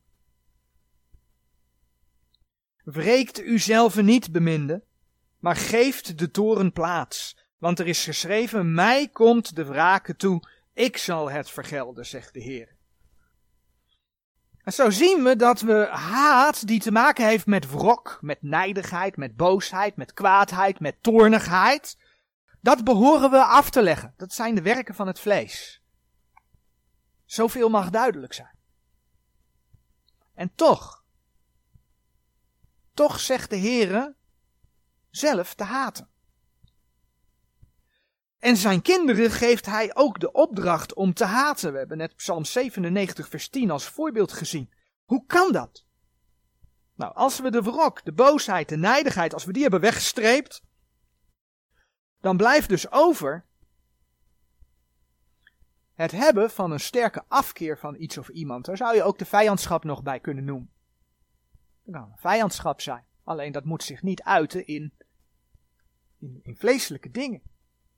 Wreekt 2.91 3.41
u 3.41 3.59
zelf 3.59 4.01
niet, 4.01 4.31
beminde, 4.31 4.83
maar 5.39 5.55
geeft 5.55 6.17
de 6.17 6.31
toren 6.31 6.71
plaats. 6.71 7.37
Want 7.57 7.79
er 7.79 7.87
is 7.87 8.03
geschreven, 8.03 8.73
mij 8.73 9.07
komt 9.07 9.55
de 9.55 9.65
wraken 9.65 10.17
toe, 10.17 10.43
ik 10.73 10.97
zal 10.97 11.31
het 11.31 11.49
vergelden, 11.49 12.05
zegt 12.05 12.33
de 12.33 12.39
Heer. 12.39 12.75
En 14.63 14.73
zo 14.73 14.89
zien 14.89 15.23
we 15.23 15.35
dat 15.35 15.61
we 15.61 15.87
haat 15.91 16.67
die 16.67 16.79
te 16.79 16.91
maken 16.91 17.25
heeft 17.25 17.45
met 17.45 17.71
wrok, 17.71 18.17
met 18.21 18.41
nijdigheid, 18.41 19.17
met 19.17 19.35
boosheid, 19.35 19.95
met 19.95 20.13
kwaadheid, 20.13 20.79
met 20.79 20.95
toornigheid, 21.03 21.97
dat 22.61 22.83
behoren 22.83 23.31
we 23.31 23.43
af 23.43 23.69
te 23.69 23.81
leggen. 23.81 24.13
Dat 24.17 24.33
zijn 24.33 24.55
de 24.55 24.61
werken 24.61 24.95
van 24.95 25.07
het 25.07 25.19
vlees. 25.19 25.81
Zoveel 27.25 27.69
mag 27.69 27.89
duidelijk 27.89 28.33
zijn. 28.33 28.57
En 30.33 30.51
toch, 30.55 30.98
toch 32.99 33.19
zegt 33.19 33.49
de 33.49 33.57
Heere 33.57 34.15
zelf 35.09 35.53
te 35.53 35.63
haten. 35.63 36.09
En 38.37 38.57
zijn 38.57 38.81
kinderen 38.81 39.31
geeft 39.31 39.65
hij 39.65 39.95
ook 39.95 40.19
de 40.19 40.31
opdracht 40.31 40.93
om 40.93 41.13
te 41.13 41.25
haten. 41.25 41.71
We 41.71 41.77
hebben 41.77 41.97
net 41.97 42.15
Psalm 42.15 42.45
97, 42.45 43.29
vers 43.29 43.49
10 43.49 43.71
als 43.71 43.85
voorbeeld 43.85 44.31
gezien. 44.31 44.73
Hoe 45.05 45.25
kan 45.25 45.51
dat? 45.51 45.85
Nou, 46.95 47.13
als 47.13 47.39
we 47.39 47.51
de 47.51 47.61
wrok, 47.61 48.05
de 48.05 48.13
boosheid, 48.13 48.69
de 48.69 48.77
nijdigheid, 48.77 49.33
als 49.33 49.45
we 49.45 49.53
die 49.53 49.61
hebben 49.61 49.81
weggestreept, 49.81 50.63
dan 52.19 52.37
blijft 52.37 52.69
dus 52.69 52.91
over 52.91 53.45
het 55.93 56.11
hebben 56.11 56.51
van 56.51 56.71
een 56.71 56.79
sterke 56.79 57.23
afkeer 57.27 57.77
van 57.77 57.95
iets 57.95 58.17
of 58.17 58.29
iemand. 58.29 58.65
Daar 58.65 58.77
zou 58.77 58.95
je 58.95 59.03
ook 59.03 59.17
de 59.17 59.25
vijandschap 59.25 59.83
nog 59.83 60.03
bij 60.03 60.19
kunnen 60.19 60.43
noemen. 60.43 60.77
Dat 61.91 62.01
kan 62.01 62.11
een 62.11 62.17
vijandschap 62.17 62.81
zijn. 62.81 63.03
Alleen 63.23 63.51
dat 63.51 63.65
moet 63.65 63.83
zich 63.83 64.01
niet 64.01 64.23
uiten 64.23 64.67
in, 64.67 64.93
in, 66.19 66.39
in 66.43 66.55
vleeselijke 66.55 67.11
dingen. 67.11 67.41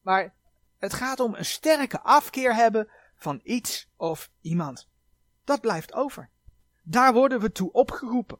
Maar 0.02 0.34
het 0.78 0.94
gaat 0.94 1.20
om 1.20 1.36
een 1.36 1.46
sterke 1.46 2.02
afkeer 2.02 2.56
hebben 2.56 2.90
van 3.16 3.40
iets 3.44 3.90
of 3.96 4.32
iemand. 4.42 4.88
Dat 5.44 5.62
blijft 5.62 5.94
over. 5.94 6.30
Daar 6.84 7.14
worden 7.14 7.40
we 7.40 7.52
toe 7.52 7.72
opgeroepen. 7.72 8.40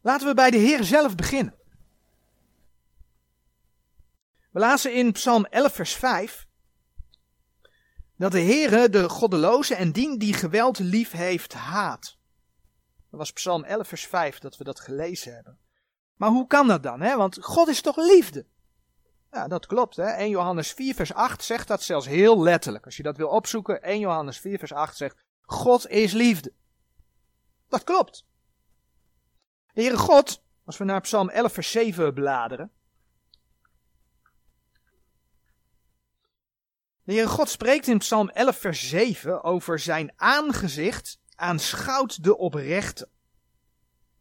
Laten 0.00 0.26
we 0.26 0.34
bij 0.34 0.50
de 0.50 0.56
Heer 0.56 0.84
zelf 0.84 1.14
beginnen. 1.14 1.54
We 4.50 4.58
lazen 4.60 4.94
in 4.94 5.12
Psalm 5.12 5.44
11, 5.44 5.72
vers 5.72 5.94
5 5.94 6.46
dat 8.16 8.32
de 8.32 8.40
Heere 8.40 8.88
de 8.88 9.08
goddeloze 9.08 9.74
en 9.74 9.92
dien 9.92 10.18
die 10.18 10.32
geweld 10.32 10.78
lief 10.78 11.10
heeft 11.10 11.52
haat. 11.52 12.18
Dat 13.14 13.22
was 13.22 13.32
Psalm 13.32 13.64
11, 13.64 13.88
vers 13.88 14.06
5 14.06 14.38
dat 14.38 14.56
we 14.56 14.64
dat 14.64 14.80
gelezen 14.80 15.34
hebben. 15.34 15.58
Maar 16.16 16.30
hoe 16.30 16.46
kan 16.46 16.68
dat 16.68 16.82
dan? 16.82 17.00
Hè? 17.00 17.16
Want 17.16 17.44
God 17.44 17.68
is 17.68 17.80
toch 17.80 17.96
liefde? 17.96 18.46
Ja, 19.30 19.48
dat 19.48 19.66
klopt. 19.66 19.96
Hè? 19.96 20.06
1 20.06 20.28
Johannes 20.28 20.72
4, 20.72 20.94
vers 20.94 21.14
8 21.14 21.44
zegt 21.44 21.68
dat 21.68 21.82
zelfs 21.82 22.06
heel 22.06 22.42
letterlijk. 22.42 22.84
Als 22.84 22.96
je 22.96 23.02
dat 23.02 23.16
wil 23.16 23.28
opzoeken, 23.28 23.82
1 23.82 23.98
Johannes 23.98 24.38
4, 24.38 24.58
vers 24.58 24.72
8 24.72 24.96
zegt: 24.96 25.16
God 25.40 25.88
is 25.88 26.12
liefde. 26.12 26.52
Dat 27.68 27.84
klopt. 27.84 28.26
De 29.72 29.80
Heere 29.80 29.96
God, 29.96 30.42
als 30.64 30.76
we 30.76 30.84
naar 30.84 31.00
Psalm 31.00 31.28
11, 31.28 31.52
vers 31.52 31.70
7 31.70 32.14
bladeren. 32.14 32.70
De 37.02 37.12
Heere 37.12 37.28
God 37.28 37.48
spreekt 37.48 37.86
in 37.86 37.98
Psalm 37.98 38.28
11, 38.28 38.56
vers 38.56 38.88
7 38.88 39.42
over 39.42 39.78
zijn 39.78 40.12
aangezicht 40.16 41.22
aanschouwt 41.34 42.24
de 42.24 42.36
oprechte. 42.36 43.08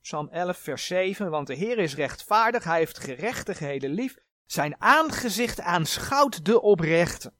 Psalm 0.02 0.30
11, 0.30 0.58
vers 0.58 0.86
7, 0.86 1.30
want 1.30 1.48
de 1.48 1.54
Heer 1.54 1.78
is 1.78 1.96
rechtvaardig, 1.96 2.64
hij 2.64 2.78
heeft 2.78 2.98
gerechtigheden 2.98 3.90
lief, 3.90 4.18
zijn 4.46 4.82
aangezicht 4.82 5.60
aanschouwt 5.60 6.46
de 6.46 6.62
oprechte. 6.62 7.34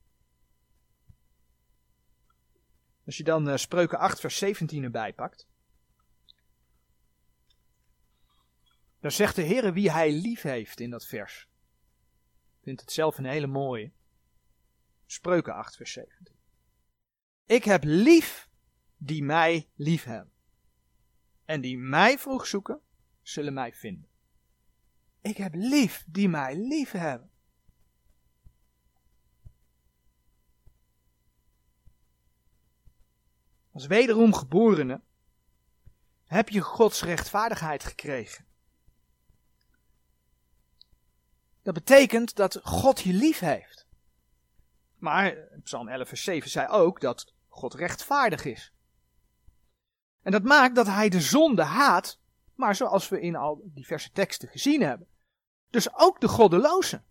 Als 3.06 3.18
je 3.18 3.24
dan 3.24 3.50
uh, 3.50 3.56
Spreuken 3.56 4.00
8, 4.00 4.20
vers 4.20 4.38
17 4.38 4.84
erbij 4.84 5.14
pakt. 5.14 5.48
Dan 9.00 9.12
zegt 9.12 9.36
de 9.36 9.42
Heer 9.42 9.74
wie 9.74 9.92
hij 9.92 10.12
lief 10.12 10.42
heeft 10.42 10.80
in 10.80 10.90
dat 10.90 11.06
vers. 11.06 11.48
Ik 12.58 12.64
vind 12.64 12.82
het 12.82 12.92
zelf 12.92 13.18
een 13.18 13.26
hele 13.26 13.48
mooie. 13.48 13.92
Spreuken 15.06 15.54
8, 15.54 15.76
vers 15.76 15.92
17. 15.92 16.36
Ik 17.46 17.64
heb 17.64 17.84
lief 17.84 18.50
die 19.06 19.24
mij 19.24 19.70
lief 19.76 20.04
hebben. 20.04 20.32
En 21.46 21.62
die 21.62 21.78
mij 21.78 22.20
vroeg 22.20 22.48
zoeken, 22.48 22.82
zullen 23.22 23.54
mij 23.54 23.74
vinden. 23.74 24.10
Ik 25.22 25.38
heb 25.38 25.54
lief 25.56 26.06
die 26.08 26.30
mij 26.30 26.56
lief 26.56 26.92
hebben. 26.92 27.32
Als 33.72 33.86
wederom 33.88 34.34
geborene 34.34 35.02
heb 36.26 36.50
je 36.50 36.62
Gods 36.62 37.04
rechtvaardigheid 37.04 37.84
gekregen. 37.84 38.46
Dat 41.62 41.74
betekent 41.74 42.36
dat 42.36 42.60
God 42.64 43.02
je 43.02 43.14
lief 43.14 43.40
heeft. 43.40 43.88
Maar 44.98 45.36
Psalm 45.64 45.88
11 45.88 46.08
vers 46.08 46.24
7 46.24 46.50
zei 46.50 46.68
ook 46.68 47.02
dat 47.02 47.34
God 47.48 47.74
rechtvaardig 47.74 48.46
is. 48.46 48.74
En 50.24 50.32
dat 50.32 50.44
maakt 50.44 50.76
dat 50.76 50.88
hij 50.88 51.10
de 51.10 51.22
zonde 51.22 51.64
haat, 51.64 52.20
maar 52.56 52.76
zoals 52.76 53.10
we 53.10 53.22
in 53.22 53.36
al 53.36 53.62
diverse 53.64 54.12
teksten 54.12 54.50
gezien 54.50 54.82
hebben. 54.82 55.08
Dus 55.70 55.96
ook 55.96 56.22
de 56.22 56.28
goddeloze, 56.28 57.02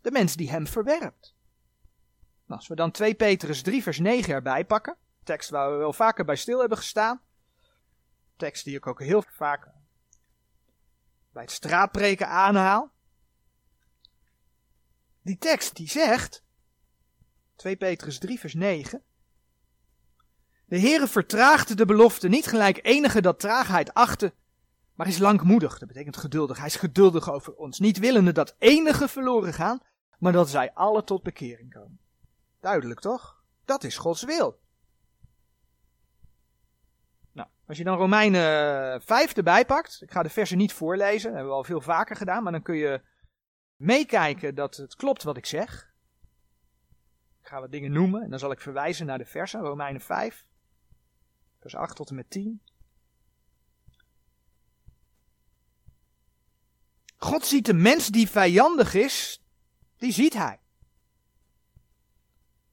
de 0.00 0.10
mens 0.10 0.36
die 0.36 0.50
hem 0.50 0.66
verwerpt. 0.66 1.34
Als 2.48 2.68
we 2.68 2.74
dan 2.74 2.90
2 2.90 3.14
Petrus 3.14 3.62
3 3.62 3.82
vers 3.82 3.98
9 3.98 4.34
erbij 4.34 4.64
pakken, 4.64 4.96
tekst 5.24 5.50
waar 5.50 5.70
we 5.70 5.76
wel 5.76 5.92
vaker 5.92 6.24
bij 6.24 6.36
stil 6.36 6.58
hebben 6.60 6.78
gestaan, 6.78 7.20
tekst 8.36 8.64
die 8.64 8.76
ik 8.76 8.86
ook 8.86 9.00
heel 9.00 9.22
vaak 9.22 9.68
bij 11.32 11.42
het 11.42 11.50
straatpreken 11.50 12.28
aanhaal. 12.28 12.92
Die 15.22 15.38
tekst 15.38 15.76
die 15.76 15.88
zegt, 15.88 16.44
2 17.56 17.76
Petrus 17.76 18.18
3 18.18 18.38
vers 18.38 18.54
9, 18.54 19.02
de 20.70 20.80
Heere 20.80 21.06
vertraagt 21.06 21.76
de 21.76 21.84
belofte, 21.84 22.28
niet 22.28 22.46
gelijk 22.46 22.78
enige 22.82 23.20
dat 23.20 23.40
traagheid 23.40 23.94
achten, 23.94 24.32
maar 24.94 25.06
is 25.06 25.18
langmoedig. 25.18 25.78
Dat 25.78 25.88
betekent 25.88 26.16
geduldig. 26.16 26.56
Hij 26.56 26.66
is 26.66 26.76
geduldig 26.76 27.32
over 27.32 27.54
ons. 27.54 27.78
Niet 27.78 27.98
willende 27.98 28.32
dat 28.32 28.54
enige 28.58 29.08
verloren 29.08 29.52
gaan, 29.52 29.80
maar 30.18 30.32
dat 30.32 30.48
zij 30.48 30.72
alle 30.74 31.04
tot 31.04 31.22
bekering 31.22 31.72
komen. 31.72 32.00
Duidelijk 32.60 33.00
toch? 33.00 33.42
Dat 33.64 33.84
is 33.84 33.96
Gods 33.96 34.22
wil. 34.22 34.60
Nou, 37.32 37.48
als 37.66 37.78
je 37.78 37.84
dan 37.84 37.96
Romeinen 37.96 39.02
5 39.02 39.36
erbij 39.36 39.64
pakt, 39.64 40.02
ik 40.02 40.10
ga 40.10 40.22
de 40.22 40.28
versen 40.28 40.58
niet 40.58 40.72
voorlezen, 40.72 41.22
dat 41.22 41.32
hebben 41.32 41.50
we 41.50 41.58
al 41.58 41.64
veel 41.64 41.80
vaker 41.80 42.16
gedaan, 42.16 42.42
maar 42.42 42.52
dan 42.52 42.62
kun 42.62 42.76
je 42.76 43.02
meekijken 43.76 44.54
dat 44.54 44.76
het 44.76 44.94
klopt 44.94 45.22
wat 45.22 45.36
ik 45.36 45.46
zeg. 45.46 45.92
Ik 47.40 47.46
ga 47.46 47.60
wat 47.60 47.70
dingen 47.70 47.92
noemen 47.92 48.22
en 48.22 48.30
dan 48.30 48.38
zal 48.38 48.50
ik 48.50 48.60
verwijzen 48.60 49.06
naar 49.06 49.18
de 49.18 49.24
versen, 49.24 49.60
Romeinen 49.60 50.00
5 50.00 50.48
vers 51.60 51.74
8 51.74 51.96
tot 51.96 52.08
en 52.08 52.14
met 52.14 52.30
10. 52.30 52.62
God 57.16 57.46
ziet 57.46 57.66
de 57.66 57.74
mens 57.74 58.08
die 58.08 58.28
vijandig 58.28 58.94
is, 58.94 59.42
die 59.96 60.12
ziet 60.12 60.34
hij. 60.34 60.60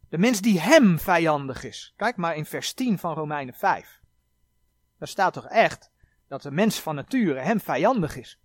De 0.09 0.17
mens 0.17 0.41
die 0.41 0.59
hem 0.59 0.99
vijandig 0.99 1.63
is. 1.63 1.93
Kijk 1.95 2.15
maar 2.15 2.35
in 2.35 2.45
vers 2.45 2.73
10 2.73 2.99
van 2.99 3.13
Romeinen 3.13 3.53
5. 3.53 4.01
Daar 4.97 5.07
staat 5.07 5.33
toch 5.33 5.47
echt 5.47 5.91
dat 6.27 6.41
de 6.41 6.51
mens 6.51 6.79
van 6.79 6.95
nature 6.95 7.39
hem 7.39 7.59
vijandig 7.59 8.15
is. 8.15 8.39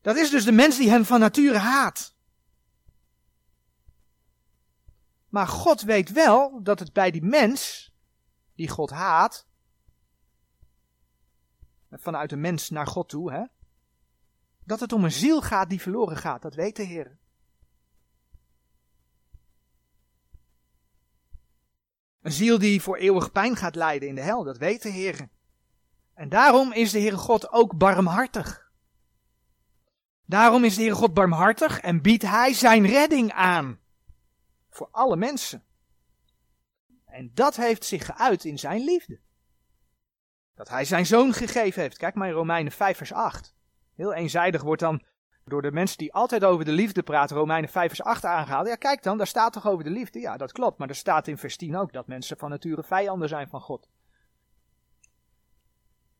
Dat 0.00 0.16
is 0.16 0.30
dus 0.30 0.44
de 0.44 0.52
mens 0.52 0.76
die 0.76 0.90
hem 0.90 1.04
van 1.04 1.20
nature 1.20 1.58
haat. 1.58 2.16
Maar 5.32 5.48
God 5.48 5.82
weet 5.82 6.12
wel 6.12 6.62
dat 6.62 6.78
het 6.78 6.92
bij 6.92 7.10
die 7.10 7.22
mens, 7.22 7.92
die 8.54 8.68
God 8.68 8.90
haat, 8.90 9.46
vanuit 11.90 12.30
de 12.30 12.36
mens 12.36 12.70
naar 12.70 12.86
God 12.86 13.08
toe, 13.08 13.32
hè, 13.32 13.44
dat 14.64 14.80
het 14.80 14.92
om 14.92 15.04
een 15.04 15.12
ziel 15.12 15.42
gaat 15.42 15.68
die 15.68 15.80
verloren 15.80 16.16
gaat. 16.16 16.42
Dat 16.42 16.54
weet 16.54 16.76
de 16.76 16.82
Heer. 16.82 17.18
Een 22.20 22.32
ziel 22.32 22.58
die 22.58 22.82
voor 22.82 22.96
eeuwig 22.96 23.32
pijn 23.32 23.56
gaat 23.56 23.74
lijden 23.74 24.08
in 24.08 24.14
de 24.14 24.20
hel, 24.20 24.44
dat 24.44 24.58
weet 24.58 24.82
de 24.82 24.90
Heer. 24.90 25.28
En 26.14 26.28
daarom 26.28 26.72
is 26.72 26.90
de 26.90 27.00
Heere 27.00 27.16
God 27.16 27.52
ook 27.52 27.76
barmhartig. 27.76 28.72
Daarom 30.24 30.64
is 30.64 30.74
de 30.74 30.80
Heere 30.80 30.96
God 30.96 31.14
barmhartig 31.14 31.80
en 31.80 32.02
biedt 32.02 32.22
Hij 32.22 32.54
zijn 32.54 32.86
redding 32.86 33.32
aan. 33.32 33.80
Voor 34.72 34.88
alle 34.90 35.16
mensen. 35.16 35.64
En 37.04 37.30
dat 37.34 37.56
heeft 37.56 37.84
zich 37.84 38.06
geuit 38.06 38.44
in 38.44 38.58
zijn 38.58 38.84
liefde. 38.84 39.20
Dat 40.54 40.68
Hij 40.68 40.84
zijn 40.84 41.06
zoon 41.06 41.32
gegeven 41.32 41.82
heeft. 41.82 41.96
Kijk 41.96 42.14
maar 42.14 42.28
in 42.28 42.34
Romeinen 42.34 42.72
5 42.72 42.96
vers 42.96 43.12
8. 43.12 43.54
Heel 43.94 44.12
eenzijdig 44.12 44.62
wordt 44.62 44.82
dan 44.82 45.04
door 45.44 45.62
de 45.62 45.72
mensen 45.72 45.98
die 45.98 46.12
altijd 46.12 46.44
over 46.44 46.64
de 46.64 46.72
liefde 46.72 47.02
praten, 47.02 47.36
Romeinen 47.36 47.70
5 47.70 47.88
vers 47.88 48.02
8 48.02 48.24
aangehaald. 48.24 48.66
Ja, 48.66 48.74
kijk 48.74 49.02
dan, 49.02 49.18
daar 49.18 49.26
staat 49.26 49.52
toch 49.52 49.66
over 49.66 49.84
de 49.84 49.90
liefde? 49.90 50.20
Ja, 50.20 50.36
dat 50.36 50.52
klopt. 50.52 50.78
Maar 50.78 50.88
er 50.88 50.94
staat 50.94 51.28
in 51.28 51.38
vers 51.38 51.56
10 51.56 51.76
ook 51.76 51.92
dat 51.92 52.06
mensen 52.06 52.36
van 52.36 52.50
nature 52.50 52.82
vijanden 52.82 53.28
zijn 53.28 53.48
van 53.48 53.60
God. 53.60 53.88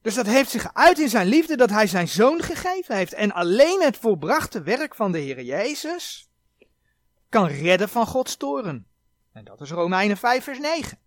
Dus 0.01 0.15
dat 0.15 0.27
heeft 0.27 0.51
zich 0.51 0.75
uit 0.75 0.99
in 0.99 1.09
zijn 1.09 1.27
liefde 1.27 1.57
dat 1.57 1.71
hij 1.71 1.87
zijn 1.87 2.09
zoon 2.09 2.43
gegeven 2.43 2.97
heeft. 2.97 3.13
En 3.13 3.33
alleen 3.33 3.83
het 3.83 3.97
volbrachte 3.97 4.63
werk 4.63 4.95
van 4.95 5.13
de 5.13 5.19
Heer 5.19 5.43
Jezus 5.43 6.32
kan 7.33 7.47
redden 7.47 7.89
van 7.89 8.07
Gods 8.07 8.37
toren. 8.37 8.87
En 9.33 9.45
dat 9.45 9.61
is 9.61 9.71
Romeinen 9.71 10.17
5 10.17 10.45
vers 10.45 10.59
9. 10.59 10.99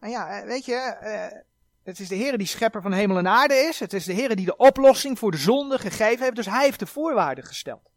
Nou 0.00 0.12
ja, 0.12 0.40
eh, 0.40 0.46
weet 0.46 0.64
je, 0.64 0.74
eh, 0.74 1.38
het 1.82 2.00
is 2.00 2.08
de 2.08 2.14
Heer 2.14 2.38
die 2.38 2.46
schepper 2.46 2.82
van 2.82 2.92
hemel 2.92 3.18
en 3.18 3.28
aarde 3.28 3.54
is. 3.54 3.80
Het 3.80 3.92
is 3.92 4.04
de 4.04 4.12
Heer 4.12 4.36
die 4.36 4.46
de 4.46 4.56
oplossing 4.56 5.18
voor 5.18 5.30
de 5.30 5.36
zonde 5.36 5.78
gegeven 5.78 6.22
heeft. 6.22 6.36
Dus 6.36 6.46
hij 6.46 6.64
heeft 6.64 6.78
de 6.78 6.86
voorwaarden 6.86 7.44
gesteld. 7.44 7.90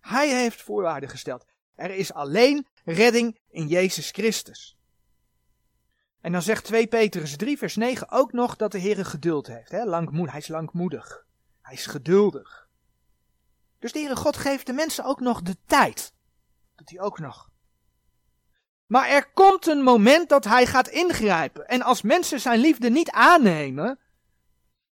Hij 0.00 0.28
heeft 0.28 0.62
voorwaarden 0.62 1.08
gesteld. 1.08 1.44
Er 1.74 1.90
is 1.90 2.12
alleen 2.12 2.66
redding 2.84 3.38
in 3.48 3.66
Jezus 3.66 4.10
Christus. 4.10 4.78
En 6.20 6.32
dan 6.32 6.42
zegt 6.42 6.64
2 6.64 6.86
Petrus 6.86 7.36
3 7.36 7.58
vers 7.58 7.76
9 7.76 8.10
ook 8.10 8.32
nog 8.32 8.56
dat 8.56 8.72
de 8.72 8.78
Heer 8.78 9.04
geduld 9.04 9.46
heeft. 9.46 9.70
Hè? 9.70 9.84
Langmoed, 9.84 10.30
hij 10.30 10.38
is 10.38 10.48
langmoedig. 10.48 11.26
Hij 11.62 11.74
is 11.74 11.86
geduldig. 11.86 12.67
Dus 13.78 13.92
de 13.92 13.98
Heere 13.98 14.16
God 14.16 14.36
geeft 14.36 14.66
de 14.66 14.72
mensen 14.72 15.04
ook 15.04 15.20
nog 15.20 15.42
de 15.42 15.56
tijd. 15.66 16.12
Dat 16.74 16.88
hij 16.90 17.00
ook 17.00 17.18
nog. 17.18 17.50
Maar 18.86 19.08
er 19.08 19.30
komt 19.32 19.66
een 19.66 19.82
moment 19.82 20.28
dat 20.28 20.44
hij 20.44 20.66
gaat 20.66 20.88
ingrijpen. 20.88 21.66
En 21.66 21.82
als 21.82 22.02
mensen 22.02 22.40
zijn 22.40 22.60
liefde 22.60 22.90
niet 22.90 23.10
aannemen 23.10 23.98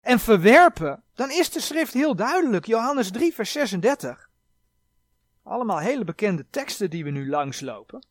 en 0.00 0.18
verwerpen, 0.18 1.04
dan 1.14 1.30
is 1.30 1.50
de 1.50 1.60
schrift 1.60 1.92
heel 1.92 2.16
duidelijk. 2.16 2.66
Johannes 2.66 3.10
3 3.10 3.34
vers 3.34 3.52
36. 3.52 4.30
Allemaal 5.42 5.78
hele 5.78 6.04
bekende 6.04 6.46
teksten 6.50 6.90
die 6.90 7.04
we 7.04 7.10
nu 7.10 7.28
langslopen. 7.28 8.06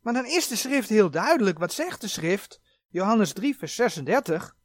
Maar 0.00 0.12
dan 0.12 0.26
is 0.26 0.48
de 0.48 0.56
schrift 0.56 0.88
heel 0.88 1.10
duidelijk. 1.10 1.58
Wat 1.58 1.72
zegt 1.72 2.00
de 2.00 2.08
schrift? 2.08 2.60
Johannes 2.88 3.32
3, 3.32 3.56
vers 3.56 3.74
36. 3.74 4.56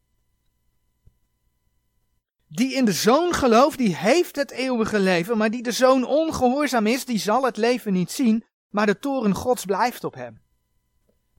Die 2.54 2.74
in 2.74 2.86
de 2.86 2.92
zoon 2.92 3.34
gelooft, 3.34 3.78
die 3.78 3.96
heeft 3.96 4.36
het 4.36 4.52
eeuwige 4.52 5.00
leven, 5.00 5.38
maar 5.38 5.50
die 5.50 5.64
de 5.64 5.72
zoon 5.72 6.06
ongehoorzaam 6.06 6.88
is, 6.88 7.06
die 7.06 7.18
zal 7.18 7.44
het 7.44 7.58
leven 7.58 7.94
niet 7.94 8.12
zien, 8.12 8.46
maar 8.70 8.86
de 8.86 9.00
toren 9.00 9.34
gods 9.34 9.66
blijft 9.66 10.04
op 10.04 10.14
hem. 10.14 10.42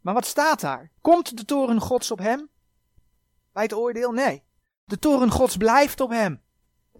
Maar 0.01 0.15
wat 0.15 0.27
staat 0.27 0.61
daar? 0.61 0.91
Komt 1.01 1.37
de 1.37 1.45
toren 1.45 1.81
gods 1.81 2.11
op 2.11 2.19
hem? 2.19 2.49
Bij 3.53 3.63
het 3.63 3.73
oordeel? 3.73 4.13
Nee. 4.13 4.43
De 4.85 4.99
toren 4.99 5.31
gods 5.31 5.57
blijft 5.57 6.01
op 6.01 6.11
hem. 6.11 6.43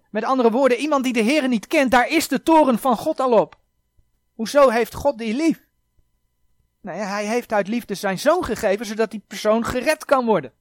Met 0.09 0.23
andere 0.23 0.51
woorden, 0.51 0.77
iemand 0.77 1.03
die 1.03 1.13
de 1.13 1.21
Heer 1.21 1.47
niet 1.47 1.67
kent, 1.67 1.91
daar 1.91 2.07
is 2.07 2.27
de 2.27 2.43
toren 2.43 2.79
van 2.79 2.97
God 2.97 3.19
al 3.19 3.39
op. 3.39 3.59
Hoezo 4.33 4.69
heeft 4.69 4.93
God 4.93 5.17
die 5.17 5.35
lief? 5.35 5.67
Nee, 6.81 6.99
hij 6.99 7.25
heeft 7.25 7.53
uit 7.53 7.67
liefde 7.67 7.95
zijn 7.95 8.19
zoon 8.19 8.43
gegeven, 8.43 8.85
zodat 8.85 9.11
die 9.11 9.23
persoon 9.27 9.65
gered 9.65 10.05
kan 10.05 10.25
worden. 10.25 10.53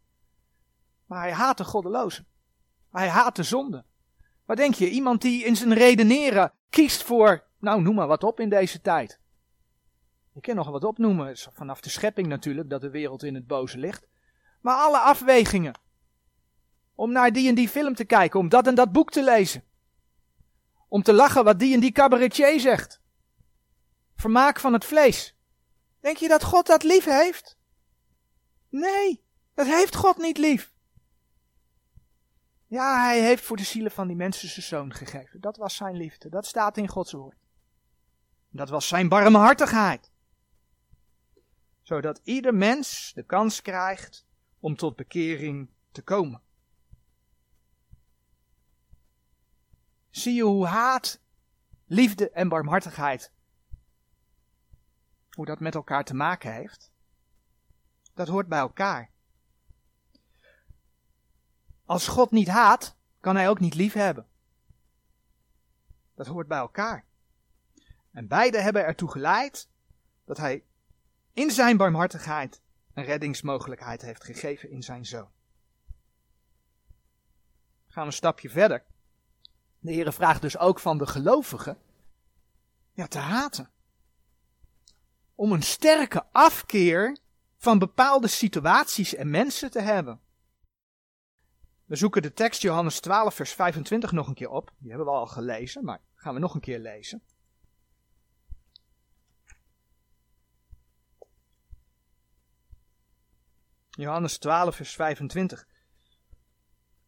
Maar 1.07 1.21
hij 1.21 1.33
haat 1.33 1.57
de 1.57 1.65
goddelozen. 1.65 2.27
Hij 2.95 3.09
haat 3.09 3.37
de 3.37 3.43
zonde. 3.43 3.85
Wat 4.45 4.57
denk 4.57 4.75
je, 4.75 4.91
iemand 4.91 5.23
die 5.23 5.45
in 5.45 5.57
zijn 5.57 5.75
redeneren 5.75 6.53
kiest 6.71 7.03
voor, 7.03 7.45
nou 7.59 7.83
noem 7.83 7.95
maar 7.95 8.07
wat 8.07 8.25
op 8.25 8.41
in 8.41 8.49
deze 8.49 8.81
tijd. 8.81 9.21
Ik 10.35 10.43
kan 10.43 10.55
nog 10.55 10.69
wat 10.69 10.85
opnoemen, 10.85 11.37
vanaf 11.53 11.81
de 11.81 11.89
schepping 11.89 12.27
natuurlijk, 12.27 12.71
dat 12.71 12.81
de 12.81 12.91
wereld 12.91 13.23
in 13.23 13.35
het 13.35 13.47
boze 13.47 13.79
ligt. 13.79 14.07
Maar 14.61 14.77
alle 14.77 14.99
afwegingen. 14.99 15.79
Om 16.95 17.13
naar 17.13 17.33
die 17.33 17.49
en 17.49 17.55
die 17.55 17.69
film 17.69 17.95
te 17.95 18.05
kijken, 18.05 18.41
om 18.41 18.49
dat 18.49 18.67
en 18.67 18.75
dat 18.75 18.93
boek 18.93 19.11
te 19.11 19.23
lezen. 19.23 19.65
Om 20.89 21.03
te 21.03 21.13
lachen 21.13 21.45
wat 21.45 21.59
die 21.59 21.75
en 21.75 21.81
die 21.81 21.93
cabaretier 21.93 22.61
zegt. 22.61 23.01
Vermaak 24.17 24.61
van 24.61 24.73
het 24.73 24.85
vlees. 24.85 25.37
Denk 26.01 26.17
je 26.17 26.29
dat 26.29 26.45
God 26.45 26.67
dat 26.67 26.83
lief 26.83 27.05
heeft? 27.05 27.57
Nee, 28.69 29.25
dat 29.55 29.67
heeft 29.67 29.97
God 29.97 30.19
niet 30.19 30.39
lief. 30.39 30.74
Ja, 32.67 33.05
hij 33.05 33.23
heeft 33.23 33.45
voor 33.45 33.57
de 33.57 33.65
zielen 33.65 33.91
van 33.91 34.07
die 34.07 34.17
mensen 34.17 34.49
zijn 34.49 34.67
zoon 34.67 34.95
gegeven. 34.95 35.41
Dat 35.41 35.57
was 35.57 35.77
zijn 35.77 35.97
liefde. 35.97 36.29
Dat 36.29 36.47
staat 36.47 36.77
in 36.77 36.89
Gods 36.89 37.13
woord. 37.13 37.37
Dat 38.51 38.69
was 38.69 38.89
zijn 38.89 39.09
barmhartigheid. 39.09 40.13
Zodat 41.83 42.21
ieder 42.23 42.55
mens 42.55 43.13
de 43.15 43.23
kans 43.23 43.63
krijgt 43.63 44.27
om 44.61 44.77
tot 44.77 44.97
bekering 44.97 45.71
te 45.93 46.03
komen. 46.03 46.43
Zie 50.11 50.35
je 50.35 50.43
hoe 50.43 50.67
haat, 50.67 51.21
liefde 51.87 52.31
en 52.31 52.49
barmhartigheid 52.49 53.33
hoe 55.35 55.47
dat 55.47 55.61
met 55.61 55.75
elkaar 55.75 56.05
te 56.05 56.15
maken 56.15 56.53
heeft. 56.53 56.93
Dat 58.15 58.29
hoort 58.29 58.49
bij 58.49 58.59
elkaar. 58.59 59.11
Als 61.85 62.09
God 62.09 62.31
niet 62.31 62.49
haat, 62.49 62.97
kan 63.21 63.37
hij 63.37 63.49
ook 63.49 63.61
niet 63.61 63.75
lief 63.75 63.93
hebben. 63.93 64.27
Dat 66.15 66.27
hoort 66.27 66.49
bij 66.49 66.59
elkaar. 66.59 67.05
En 68.11 68.29
beide 68.29 68.61
hebben 68.61 68.85
ertoe 68.85 69.11
geleid 69.11 69.69
dat 70.25 70.37
hij 70.37 70.65
in 71.33 71.51
zijn 71.51 71.77
barmhartigheid 71.77 72.63
een 72.95 73.05
reddingsmogelijkheid 73.05 74.03
heeft 74.03 74.25
gegeven 74.25 74.71
in 74.71 74.83
zijn 74.83 75.07
zoon. 75.07 75.29
Gaan 77.87 78.03
we 78.03 78.09
een 78.09 78.13
stapje 78.13 78.51
verder. 78.51 78.85
De 79.79 79.93
Heere 79.93 80.13
vraagt 80.13 80.41
dus 80.41 80.59
ook 80.59 80.79
van 80.79 80.99
de 80.99 81.07
gelovigen 81.07 81.79
ja, 82.93 83.07
te 83.07 83.19
haten 83.19 83.71
om 85.35 85.53
een 85.53 85.63
sterke 85.63 86.25
afkeer 86.33 87.19
van 87.57 87.79
bepaalde 87.79 88.29
situaties 88.29 89.15
en 89.15 89.31
mensen 89.31 89.71
te 89.71 89.81
hebben. 89.81 90.21
We 91.85 91.97
zoeken 91.97 92.23
de 92.23 92.33
tekst 92.33 92.63
Johannes 92.63 93.01
12, 93.01 93.35
vers 93.35 93.53
25 93.53 94.13
nog 94.13 94.29
een 94.29 94.35
keer 94.35 94.51
op. 94.51 94.73
Die 94.79 94.89
hebben 94.89 95.07
we 95.07 95.13
al 95.13 95.27
gelezen, 95.27 95.85
maar 95.85 96.01
gaan 96.15 96.35
we 96.35 96.41
nog 96.41 96.55
een 96.55 96.61
keer 96.61 96.79
lezen. 96.79 97.23
Johannes 103.91 104.39
12, 104.39 104.77
vers 104.77 104.95
25. 104.95 105.67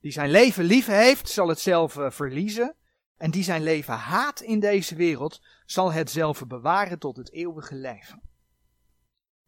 Die 0.00 0.12
zijn 0.12 0.30
leven 0.30 0.64
lief 0.64 0.86
heeft, 0.86 1.28
zal 1.28 1.48
het 1.48 1.60
zelf 1.60 1.96
eh, 1.96 2.10
verliezen. 2.10 2.74
En 3.16 3.30
die 3.30 3.42
zijn 3.42 3.62
leven 3.62 3.94
haat 3.94 4.40
in 4.40 4.60
deze 4.60 4.94
wereld, 4.94 5.42
zal 5.64 5.92
het 5.92 6.10
zelf 6.10 6.46
bewaren 6.46 6.98
tot 6.98 7.16
het 7.16 7.32
eeuwige 7.32 7.74
leven. 7.74 8.20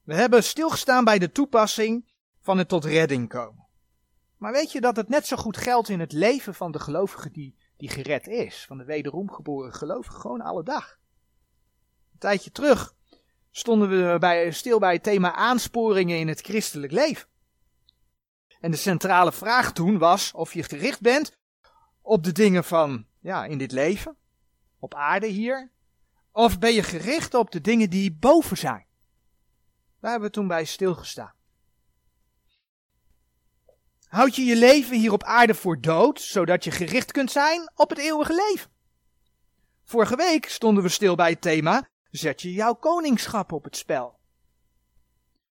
We 0.02 0.14
hebben 0.14 0.44
stilgestaan 0.44 1.04
bij 1.04 1.18
de 1.18 1.32
toepassing 1.32 2.12
van 2.40 2.58
het 2.58 2.68
tot 2.68 2.84
redding 2.84 3.28
komen. 3.28 3.67
Maar 4.38 4.52
weet 4.52 4.72
je 4.72 4.80
dat 4.80 4.96
het 4.96 5.08
net 5.08 5.26
zo 5.26 5.36
goed 5.36 5.56
geldt 5.56 5.88
in 5.88 6.00
het 6.00 6.12
leven 6.12 6.54
van 6.54 6.72
de 6.72 6.78
gelovige 6.78 7.30
die, 7.30 7.56
die 7.76 7.88
gered 7.88 8.26
is, 8.26 8.64
van 8.66 8.78
de 8.78 8.84
wederom 8.84 9.30
geboren 9.30 9.72
gelovige, 9.72 10.20
gewoon 10.20 10.40
alle 10.40 10.62
dag. 10.62 10.98
Een 12.12 12.18
tijdje 12.18 12.50
terug 12.50 12.94
stonden 13.50 13.88
we 13.88 14.18
bij, 14.18 14.50
stil 14.50 14.78
bij 14.78 14.92
het 14.92 15.02
thema 15.02 15.32
aansporingen 15.32 16.18
in 16.18 16.28
het 16.28 16.40
christelijk 16.40 16.92
leven. 16.92 17.28
En 18.60 18.70
de 18.70 18.76
centrale 18.76 19.32
vraag 19.32 19.72
toen 19.72 19.98
was 19.98 20.32
of 20.32 20.54
je 20.54 20.62
gericht 20.62 21.00
bent 21.00 21.38
op 22.02 22.24
de 22.24 22.32
dingen 22.32 22.64
van, 22.64 23.06
ja, 23.20 23.44
in 23.44 23.58
dit 23.58 23.72
leven. 23.72 24.16
op 24.78 24.94
aarde 24.94 25.26
hier? 25.26 25.70
Of 26.32 26.58
ben 26.58 26.72
je 26.72 26.82
gericht 26.82 27.34
op 27.34 27.50
de 27.50 27.60
dingen 27.60 27.90
die 27.90 28.12
boven 28.12 28.56
zijn? 28.56 28.86
Daar 30.00 30.10
hebben 30.10 30.28
we 30.28 30.34
toen 30.34 30.48
bij 30.48 30.64
stilgestaan. 30.64 31.34
Houd 34.08 34.36
je 34.36 34.44
je 34.44 34.56
leven 34.56 34.96
hier 34.96 35.12
op 35.12 35.22
aarde 35.22 35.54
voor 35.54 35.80
dood, 35.80 36.20
zodat 36.20 36.64
je 36.64 36.70
gericht 36.70 37.12
kunt 37.12 37.30
zijn 37.30 37.70
op 37.74 37.88
het 37.88 37.98
eeuwige 37.98 38.34
leven? 38.34 38.70
Vorige 39.84 40.16
week 40.16 40.48
stonden 40.48 40.82
we 40.82 40.88
stil 40.88 41.14
bij 41.14 41.30
het 41.30 41.40
thema: 41.40 41.88
zet 42.10 42.42
je 42.42 42.52
jouw 42.52 42.74
koningschap 42.74 43.52
op 43.52 43.64
het 43.64 43.76
spel. 43.76 44.18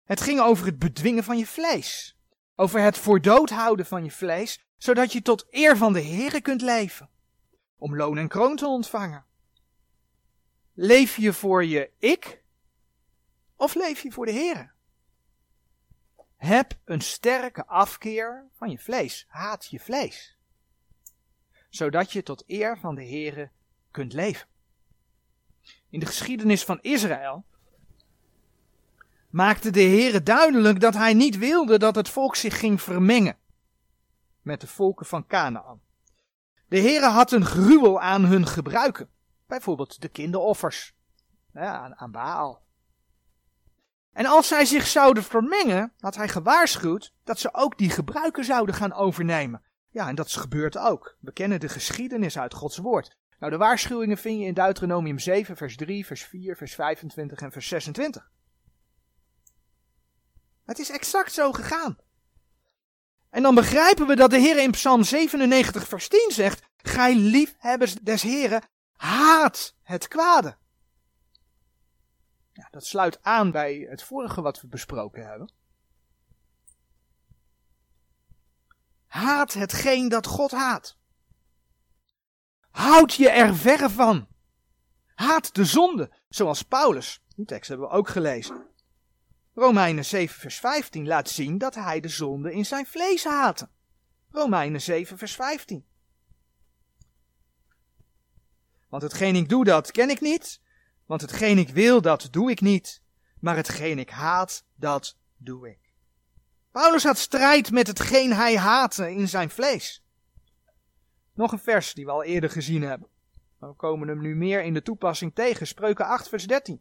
Het 0.05 0.21
ging 0.21 0.41
over 0.41 0.67
het 0.67 0.79
bedwingen 0.79 1.25
van 1.25 1.39
je 1.39 1.47
vlees, 1.47 2.17
over 2.57 2.81
het 2.81 2.99
voor 2.99 3.21
dood 3.21 3.51
houden 3.51 3.87
van 3.87 4.05
je 4.05 4.11
vlees, 4.11 4.61
zodat 4.77 5.13
je 5.13 5.23
tot 5.23 5.47
eer 5.51 5.77
van 5.77 5.93
de 5.93 6.03
Here 6.03 6.41
kunt 6.41 6.63
leven, 6.63 7.11
om 7.77 7.97
loon 7.97 8.19
en 8.19 8.29
kroon 8.29 8.57
te 8.57 8.67
ontvangen. 8.67 9.25
Leef 10.75 11.17
je 11.17 11.33
voor 11.33 11.65
je 11.65 11.91
ik, 11.99 12.43
of 13.57 13.75
leef 13.75 14.03
je 14.03 14.13
voor 14.13 14.27
de 14.27 14.33
Here? 14.33 14.72
Heb 16.43 16.79
een 16.85 17.01
sterke 17.01 17.67
afkeer 17.67 18.49
van 18.53 18.71
je 18.71 18.79
vlees. 18.79 19.25
Haat 19.29 19.67
je 19.67 19.81
vlees. 19.81 20.39
Zodat 21.69 22.13
je 22.13 22.23
tot 22.23 22.45
eer 22.47 22.79
van 22.79 22.95
de 22.95 23.07
Here 23.07 23.51
kunt 23.91 24.13
leven. 24.13 24.49
In 25.89 26.01
de 26.01 26.07
geschiedenis 26.07 26.65
van 26.65 26.81
Israël 26.81 27.45
maakte 29.31 29.71
de 29.71 29.81
Heere 29.81 30.23
duidelijk 30.23 30.81
dat 30.81 30.95
hij 30.95 31.15
niet 31.15 31.39
wilde 31.39 31.79
dat 31.79 31.95
het 31.95 32.09
volk 32.09 32.37
zich 32.37 32.59
ging 32.59 32.83
vermengen 32.83 33.39
met 34.41 34.61
de 34.61 34.67
volken 34.67 35.07
van 35.07 35.27
Canaan. 35.27 35.81
De 36.69 36.81
Heere 36.81 37.09
had 37.09 37.33
een 37.33 37.45
gruwel 37.45 38.01
aan 38.01 38.25
hun 38.25 38.47
gebruiken, 38.47 39.09
bijvoorbeeld 39.47 40.01
de 40.01 40.09
kinderoffers 40.09 40.95
ja, 41.53 41.95
aan 41.97 42.11
Baal. 42.11 42.62
En 44.13 44.27
als 44.27 44.49
zij 44.49 44.65
zich 44.65 44.87
zouden 44.87 45.23
vermengen, 45.23 45.93
had 45.99 46.17
hij 46.17 46.29
gewaarschuwd 46.29 47.13
dat 47.25 47.39
ze 47.39 47.55
ook 47.55 47.79
die 47.79 47.91
gebruiken 47.91 48.45
zouden 48.45 48.75
gaan 48.75 48.93
overnemen. 48.93 49.63
Ja, 49.91 50.09
en 50.09 50.15
dat 50.15 50.27
is 50.27 50.37
gebeurd 50.37 50.79
ook. 50.79 51.17
We 51.21 51.33
kennen 51.33 51.61
de 51.61 51.69
geschiedenis 51.69 52.39
uit 52.39 52.55
Gods 52.55 52.77
woord. 52.77 53.17
Nou, 53.39 53.53
de 53.53 53.59
waarschuwingen 53.59 54.19
vind 54.19 54.41
je 54.41 54.47
in 54.47 54.55
Deuteronomium 54.55 55.19
7, 55.19 55.57
vers 55.57 55.77
3, 55.77 56.07
vers 56.07 56.25
4, 56.25 56.57
vers 56.57 56.75
25 56.75 57.41
en 57.41 57.53
vers 57.53 57.69
26. 57.69 58.31
Het 60.65 60.79
is 60.79 60.91
exact 60.91 61.33
zo 61.33 61.53
gegaan. 61.53 61.97
En 63.31 63.43
dan 63.43 63.55
begrijpen 63.55 64.07
we 64.07 64.17
dat 64.17 64.31
de 64.31 64.39
Heer 64.39 64.59
in 64.59 64.71
Psalm 64.71 65.03
97, 65.03 65.89
vers 65.89 66.09
10 66.09 66.31
zegt: 66.33 66.63
Gij 66.77 67.15
liefhebbers 67.15 67.95
des 67.95 68.23
Heren, 68.23 68.63
haat 68.97 69.75
het 69.83 70.09
kwade. 70.09 70.57
Ja, 72.53 72.69
dat 72.71 72.87
sluit 72.87 73.23
aan 73.23 73.51
bij 73.51 73.87
het 73.91 74.03
vorige 74.03 74.43
wat 74.43 74.61
we 74.61 74.67
besproken 74.67 75.27
hebben. 75.27 75.53
Haat 79.07 79.53
hetgeen 79.53 80.09
dat 80.09 80.27
God 80.27 80.51
haat. 80.51 80.99
Houd 82.71 83.15
je 83.15 83.31
er 83.31 83.55
verre 83.55 83.91
van. 83.91 84.29
Haat 85.15 85.55
de 85.55 85.65
zonde, 85.65 86.13
zoals 86.29 86.63
Paulus. 86.63 87.23
Die 87.37 87.47
tekst 87.47 87.69
hebben 87.69 87.89
we 87.89 87.95
ook 87.95 88.09
gelezen. 88.09 88.67
Romeinen 89.55 90.05
7 90.05 90.41
vers 90.41 90.59
15 90.59 91.07
laat 91.07 91.29
zien 91.29 91.59
dat 91.59 91.75
hij 91.75 92.01
de 92.01 92.09
zonde 92.09 92.53
in 92.53 92.67
zijn 92.67 92.87
vlees 92.87 93.25
haatte. 93.25 93.69
Romeinen 94.31 94.81
7 94.81 95.19
vers 95.19 95.35
15. 95.35 95.87
Want 98.89 99.03
hetgeen 99.03 99.37
ik 99.37 99.49
doe, 99.49 99.65
dat 99.65 99.91
ken 99.91 100.11
ik 100.11 100.21
niet. 100.21 100.62
Want 101.07 101.21
hetgeen 101.21 101.59
ik 101.59 101.69
wil, 101.69 102.01
dat 102.01 102.29
doe 102.31 102.51
ik 102.51 102.61
niet. 102.61 103.03
Maar 103.41 103.57
hetgeen 103.57 103.99
ik 103.99 104.11
haat, 104.11 104.65
dat 104.75 105.19
doe 105.37 105.69
ik. 105.69 105.95
Paulus 106.71 107.05
had 107.05 107.19
strijd 107.19 107.71
met 107.71 107.87
hetgeen 107.87 108.33
hij 108.33 108.59
haatte 108.59 109.13
in 109.13 109.29
zijn 109.29 109.51
vlees. 109.51 110.05
Nog 111.35 111.53
een 111.53 111.59
vers 111.59 111.95
die 111.95 112.05
we 112.05 112.11
al 112.11 112.25
eerder 112.25 112.51
gezien 112.51 112.83
hebben. 112.83 113.09
We 113.59 113.75
komen 113.75 114.09
hem 114.09 114.21
nu 114.21 114.37
meer 114.37 114.63
in 114.63 114.75
de 114.75 114.83
toepassing 114.83 115.35
tegen. 115.35 115.67
Spreuken 115.67 116.07
8 116.07 116.29
vers 116.29 116.47
13. 116.47 116.81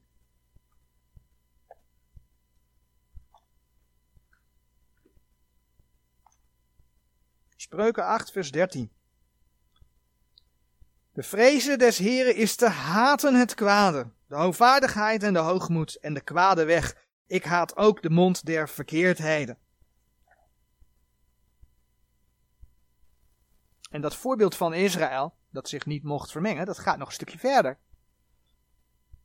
Spreuken 7.55 8.05
8 8.05 8.31
vers 8.31 8.51
13. 8.51 8.91
De 11.13 11.24
vrezen 11.24 11.80
des 11.80 11.97
Heren 11.97 12.36
is 12.36 12.56
te 12.56 12.67
haten 12.67 13.36
het 13.36 13.54
kwade, 13.54 14.12
de 14.28 14.36
hoogvaardigheid 14.36 15.24
en 15.24 15.34
de 15.34 15.39
hoogmoed 15.39 15.95
en 15.95 16.13
de 16.13 16.21
kwade 16.21 16.63
weg. 16.63 16.95
Ik 17.28 17.43
haat 17.43 17.78
ook 17.78 18.02
de 18.02 18.10
mond 18.10 18.45
der 18.45 18.69
verkeerdheden. 18.69 19.58
En 23.89 24.02
dat 24.02 24.15
voorbeeld 24.15 24.56
van 24.56 24.74
Israël, 24.74 25.36
dat 25.50 25.69
zich 25.69 25.86
niet 25.86 26.04
mocht 26.04 26.32
vermengen, 26.32 26.65
dat 26.65 26.80
gaat 26.80 26.97
nog 26.97 27.08
een 27.08 27.13
stukje 27.13 27.39
verder. 27.39 27.80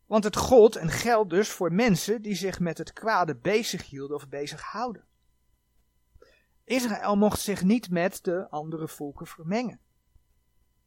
Want 0.06 0.24
het 0.24 0.36
gold 0.36 0.76
en 0.76 0.88
geldt 0.88 1.30
dus 1.30 1.48
voor 1.48 1.72
mensen 1.72 2.22
die 2.22 2.34
zich 2.34 2.60
met 2.60 2.78
het 2.78 2.92
kwade 2.92 3.36
bezig 3.36 3.88
hielden 3.90 4.16
of 4.16 4.28
bezighouden. 4.28 5.04
Israël 6.64 7.16
mocht 7.16 7.40
zich 7.40 7.62
niet 7.62 7.90
met 7.90 8.24
de 8.24 8.50
andere 8.50 8.88
volken 8.88 9.26
vermengen. 9.26 9.80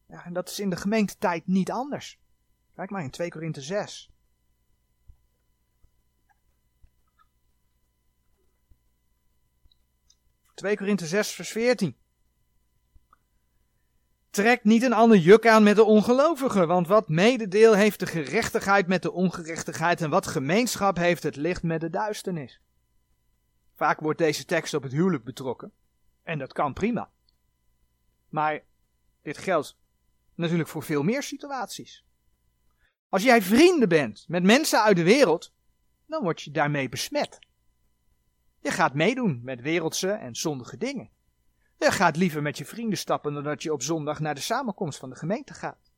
Ja, 0.10 0.26
en 0.26 0.34
dat 0.34 0.50
is 0.50 0.60
in 0.60 0.70
de 0.70 0.76
gemeentetijd 0.76 1.48
niet 1.48 1.72
anders. 1.72 2.20
Kijk 2.76 2.90
maar 2.90 3.04
in 3.04 3.10
2 3.10 3.30
Korinthe 3.30 3.62
6. 3.62 4.12
...2 10.66 10.74
Korinthe 10.76 11.06
6 11.06 11.32
vers 11.32 11.50
14. 11.50 11.96
Trek 14.30 14.64
niet 14.64 14.84
een 14.84 14.94
ander 14.94 15.18
juk 15.18 15.48
aan 15.48 15.64
met 15.64 15.76
de 15.76 15.84
ongelovigen, 15.84 16.68
want 16.68 16.88
wat 16.88 17.10
mededeel 17.10 17.74
heeft 17.74 18.00
de 18.00 18.06
gerechtigheid 18.06 18.88
met 18.88 19.02
de 19.02 19.12
ongerechtigheid 19.12 20.02
en 20.02 20.10
wat 20.10 20.28
gemeenschap 20.28 20.98
heeft 20.98 21.24
het 21.24 21.36
licht 21.36 21.64
met 21.64 21.82
de 21.82 21.90
duisternis. 21.90 22.62
Vaak 23.76 24.00
wordt 24.00 24.18
deze 24.18 24.46
tekst 24.46 24.74
op 24.74 24.84
het 24.84 24.92
huwelijk 24.92 25.24
betrokken 25.24 25.72
en 26.24 26.40
dat 26.40 26.54
kan 26.54 26.74
prima. 26.74 27.12
Maar 28.30 28.64
dit 29.22 29.38
geldt 29.38 29.78
natuurlijk 30.40 30.70
voor 30.70 30.84
veel 30.84 31.04
meer 31.04 31.24
situaties. 31.24 32.06
Als 33.10 33.24
jij 33.24 33.42
vrienden 33.42 33.90
bent 33.90 34.26
met 34.28 34.44
mensen 34.44 34.84
uit 34.84 34.96
de 34.96 35.04
wereld, 35.04 35.54
dan 36.06 36.24
word 36.24 36.42
je 36.42 36.52
daarmee 36.52 36.90
besmet. 36.90 37.40
Je 38.60 38.72
gaat 38.72 38.94
meedoen 38.94 39.40
met 39.44 39.62
wereldse 39.62 40.12
en 40.12 40.36
zondige 40.36 40.78
dingen. 40.78 41.10
Je 41.78 41.92
gaat 41.92 42.16
liever 42.16 42.42
met 42.42 42.58
je 42.58 42.66
vrienden 42.66 42.98
stappen 42.98 43.34
dan 43.34 43.44
dat 43.44 43.64
je 43.64 43.74
op 43.74 43.82
zondag 43.82 44.20
naar 44.20 44.36
de 44.36 44.42
samenkomst 44.42 45.00
van 45.00 45.10
de 45.10 45.16
gemeente 45.16 45.54
gaat. 45.54 45.92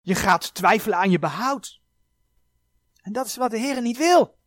Je 0.00 0.14
gaat 0.14 0.54
twijfelen 0.54 0.98
aan 0.98 1.10
je 1.10 1.18
behoud. 1.18 1.80
En 3.02 3.12
dat 3.12 3.26
is 3.26 3.36
wat 3.36 3.50
de 3.50 3.58
Heer 3.58 3.82
niet 3.82 3.96
wil. 3.96 4.38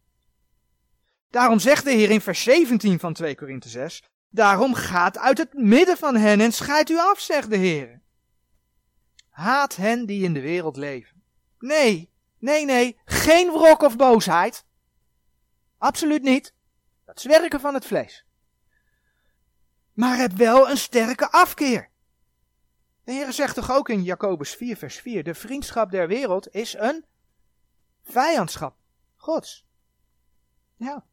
Daarom 1.29 1.59
zegt 1.59 1.83
de 1.83 1.91
Heer 1.91 2.09
in 2.09 2.21
vers 2.21 2.43
17 2.43 2.99
van 2.99 3.13
2 3.13 3.35
Korinthe 3.35 3.69
6, 3.69 4.03
Daarom 4.29 4.73
gaat 4.73 5.17
uit 5.17 5.37
het 5.37 5.53
midden 5.53 5.97
van 5.97 6.15
hen 6.15 6.41
en 6.41 6.51
scheidt 6.51 6.89
u 6.89 6.97
af, 6.97 7.19
zegt 7.19 7.49
de 7.49 7.57
Heer. 7.57 8.01
Haat 9.35 9.75
hen 9.75 10.05
die 10.05 10.23
in 10.23 10.33
de 10.33 10.41
wereld 10.41 10.77
leven. 10.77 11.23
Nee, 11.59 12.11
nee, 12.39 12.65
nee, 12.65 12.99
geen 13.05 13.51
wrok 13.51 13.81
of 13.81 13.95
boosheid. 13.95 14.65
Absoluut 15.77 16.21
niet. 16.21 16.53
Dat 17.05 17.17
is 17.17 17.25
werken 17.25 17.59
van 17.59 17.73
het 17.73 17.85
vlees 17.85 18.25
maar 19.95 20.17
heb 20.17 20.31
wel 20.31 20.69
een 20.69 20.77
sterke 20.77 21.31
afkeer. 21.31 21.89
De 23.03 23.11
Heer 23.11 23.33
zegt 23.33 23.55
toch 23.55 23.71
ook 23.71 23.89
in 23.89 24.03
Jacobus 24.03 24.55
4, 24.55 24.77
vers 24.77 24.99
4: 24.99 25.23
De 25.23 25.35
vriendschap 25.35 25.91
der 25.91 26.07
wereld 26.07 26.53
is 26.53 26.73
een 26.73 27.05
vijandschap 28.03 28.77
Gods. 29.15 29.65
Ja. 30.75 31.05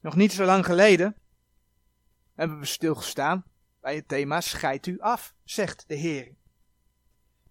Nog 0.00 0.16
niet 0.16 0.32
zo 0.32 0.44
lang 0.44 0.64
geleden 0.64 1.16
hebben 2.34 2.58
we 2.58 2.64
stilgestaan 2.64 3.44
bij 3.80 3.94
het 3.94 4.08
thema 4.08 4.40
Scheid 4.40 4.86
u 4.86 5.00
af, 5.00 5.34
zegt 5.44 5.84
de 5.88 5.94
Heer. 5.94 6.34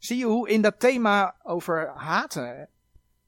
Zie 0.06 0.18
je 0.18 0.26
hoe 0.26 0.50
in 0.50 0.62
dat 0.62 0.80
thema 0.80 1.36
over 1.44 1.90
haten, 1.96 2.70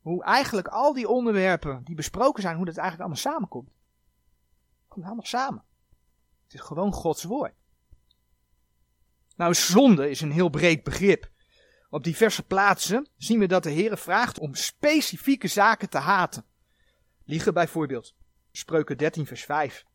hoe 0.02 0.24
eigenlijk 0.24 0.68
al 0.68 0.94
die 0.94 1.08
onderwerpen 1.08 1.84
die 1.84 1.96
besproken 1.96 2.42
zijn, 2.42 2.56
hoe 2.56 2.66
dat 2.66 2.78
eigenlijk 2.78 3.10
allemaal 3.10 3.34
samenkomt. 3.34 3.68
Het 3.68 4.88
komt 4.88 5.06
allemaal 5.06 5.26
samen. 5.26 5.64
Het 6.44 6.54
is 6.54 6.60
gewoon 6.60 6.94
Gods 6.94 7.24
woord. 7.24 7.54
Nou, 9.36 9.54
zonde 9.54 10.10
is 10.10 10.22
een 10.22 10.32
heel 10.32 10.50
breed 10.50 10.84
begrip. 10.84 11.30
Op 11.90 12.04
diverse 12.04 12.44
plaatsen 12.44 13.08
zien 13.18 13.40
we 13.40 13.48
dat 13.48 13.64
de 13.64 13.70
Heer 13.70 13.98
vraagt 13.98 14.40
om 14.40 14.56
specifieke 14.56 15.48
zaken 15.48 15.90
te 15.90 15.98
haten. 15.98 16.46
Liegen 17.24 17.54
bijvoorbeeld. 17.54 18.16
Spreuken 18.52 18.98
13 18.98 19.26
vers 19.26 19.44
5. 19.46 19.86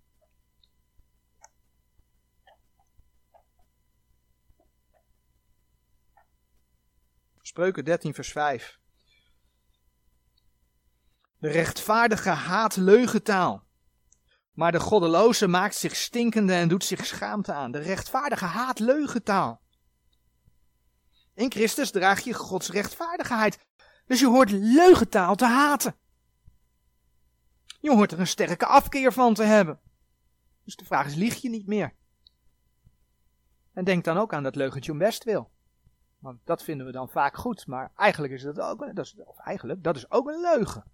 Spreuken 7.44 7.84
13, 7.84 8.14
vers 8.14 8.32
5. 8.32 8.78
De 11.38 11.48
rechtvaardige 11.48 12.28
haat 12.28 12.76
leugentaal. 12.76 13.66
Maar 14.52 14.72
de 14.72 14.80
goddeloze 14.80 15.46
maakt 15.46 15.74
zich 15.74 15.96
stinkende 15.96 16.52
en 16.52 16.68
doet 16.68 16.84
zich 16.84 17.06
schaamte 17.06 17.52
aan. 17.52 17.70
De 17.72 17.78
rechtvaardige 17.78 18.44
haat 18.44 18.78
leugentaal. 18.78 19.60
In 21.34 21.50
Christus 21.50 21.90
draag 21.90 22.20
je 22.20 22.32
Gods 22.34 22.70
rechtvaardigheid. 22.70 23.58
Dus 24.06 24.20
je 24.20 24.28
hoort 24.28 24.50
leugentaal 24.50 25.34
te 25.34 25.46
haten. 25.46 25.96
Je 27.80 27.90
hoort 27.90 28.12
er 28.12 28.20
een 28.20 28.26
sterke 28.26 28.66
afkeer 28.66 29.12
van 29.12 29.34
te 29.34 29.44
hebben. 29.44 29.80
Dus 30.64 30.76
de 30.76 30.84
vraag 30.84 31.06
is, 31.06 31.14
lieg 31.14 31.36
je 31.36 31.50
niet 31.50 31.66
meer? 31.66 31.94
En 33.72 33.84
denk 33.84 34.04
dan 34.04 34.18
ook 34.18 34.32
aan 34.32 34.42
dat 34.42 34.56
leugentje 34.56 34.92
om 34.92 34.98
best 34.98 35.24
wil. 35.24 35.51
Want 36.22 36.40
dat 36.44 36.62
vinden 36.62 36.86
we 36.86 36.92
dan 36.92 37.08
vaak 37.08 37.36
goed, 37.36 37.66
maar 37.66 37.92
eigenlijk 37.96 38.32
is 38.32 38.42
dat 38.42 38.60
ook, 38.60 38.94
dat 38.94 39.04
is, 39.04 39.16
of 39.24 39.38
eigenlijk, 39.38 39.84
dat 39.84 39.96
is 39.96 40.10
ook 40.10 40.28
een 40.28 40.40
leugen. 40.40 40.84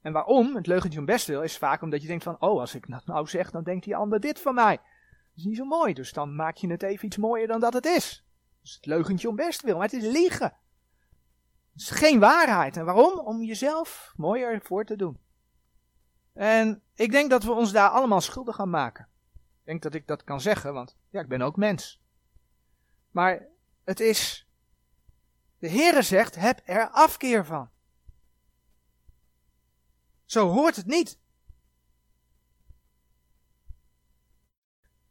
En 0.00 0.12
waarom? 0.12 0.56
Het 0.56 0.66
leugentje 0.66 0.98
om 0.98 1.04
best 1.04 1.26
wil 1.26 1.42
is 1.42 1.58
vaak 1.58 1.82
omdat 1.82 2.02
je 2.02 2.08
denkt 2.08 2.24
van, 2.24 2.40
oh, 2.40 2.60
als 2.60 2.74
ik 2.74 2.90
dat 2.90 3.06
nou 3.06 3.26
zeg, 3.26 3.50
dan 3.50 3.62
denkt 3.62 3.84
die 3.84 3.96
ander 3.96 4.20
dit 4.20 4.40
van 4.40 4.54
mij. 4.54 4.76
Dat 4.76 5.36
is 5.36 5.44
niet 5.44 5.56
zo 5.56 5.64
mooi, 5.64 5.94
dus 5.94 6.12
dan 6.12 6.36
maak 6.36 6.56
je 6.56 6.70
het 6.70 6.82
even 6.82 7.06
iets 7.06 7.16
mooier 7.16 7.46
dan 7.46 7.60
dat 7.60 7.72
het 7.72 7.86
is. 7.86 8.24
Dus 8.60 8.74
het 8.74 8.86
leugentje 8.86 9.28
om 9.28 9.36
best 9.36 9.62
wil, 9.62 9.74
maar 9.74 9.88
het 9.88 10.02
is 10.02 10.12
liegen. 10.12 10.56
Het 11.72 11.80
is 11.80 11.90
geen 11.90 12.20
waarheid. 12.20 12.76
En 12.76 12.84
waarom? 12.84 13.18
Om 13.18 13.42
jezelf 13.42 14.12
mooier 14.16 14.60
voor 14.62 14.84
te 14.84 14.96
doen. 14.96 15.18
En 16.32 16.82
ik 16.94 17.10
denk 17.10 17.30
dat 17.30 17.44
we 17.44 17.52
ons 17.52 17.72
daar 17.72 17.88
allemaal 17.88 18.20
schuldig 18.20 18.60
aan 18.60 18.70
maken. 18.70 19.08
Ik 19.34 19.64
denk 19.64 19.82
dat 19.82 19.94
ik 19.94 20.06
dat 20.06 20.24
kan 20.24 20.40
zeggen, 20.40 20.74
want 20.74 20.96
ja, 21.10 21.20
ik 21.20 21.28
ben 21.28 21.42
ook 21.42 21.56
mens. 21.56 22.02
Maar 23.10 23.46
het 23.88 24.00
is, 24.00 24.46
de 25.58 25.68
Heere 25.68 26.02
zegt, 26.02 26.34
heb 26.34 26.60
er 26.64 26.88
afkeer 26.88 27.44
van. 27.44 27.70
Zo 30.24 30.48
hoort 30.48 30.76
het 30.76 30.86
niet. 30.86 31.18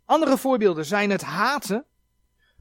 Andere 0.05 0.37
voorbeelden 0.37 0.85
zijn 0.85 1.09
het 1.09 1.21
haten 1.21 1.85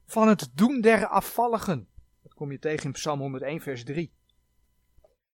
van 0.07 0.29
het 0.29 0.49
doen 0.53 0.81
der 0.81 1.07
afvalligen. 1.07 1.89
Dat 2.23 2.35
kom 2.35 2.53
je 2.53 2.59
tegen 2.59 2.85
in 2.85 2.93
Psalm 2.93 3.21
101, 3.21 3.61
vers 3.61 3.85
3. 3.85 4.15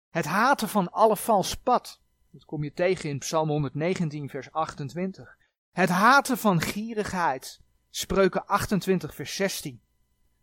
Het 0.08 0.24
haten 0.24 0.68
van 0.68 0.90
alle 0.90 1.16
vals 1.16 1.54
pad. 1.54 2.00
Dat 2.30 2.44
kom 2.44 2.64
je 2.64 2.72
tegen 2.72 3.10
in 3.10 3.18
Psalm 3.18 3.48
119, 3.48 4.28
vers 4.28 4.52
28. 4.52 5.36
Het 5.70 5.88
haten 5.88 6.38
van 6.38 6.60
gierigheid. 6.60 7.60
Spreuken 7.90 8.46
28, 8.46 9.14
vers 9.14 9.36
16. 9.36 9.86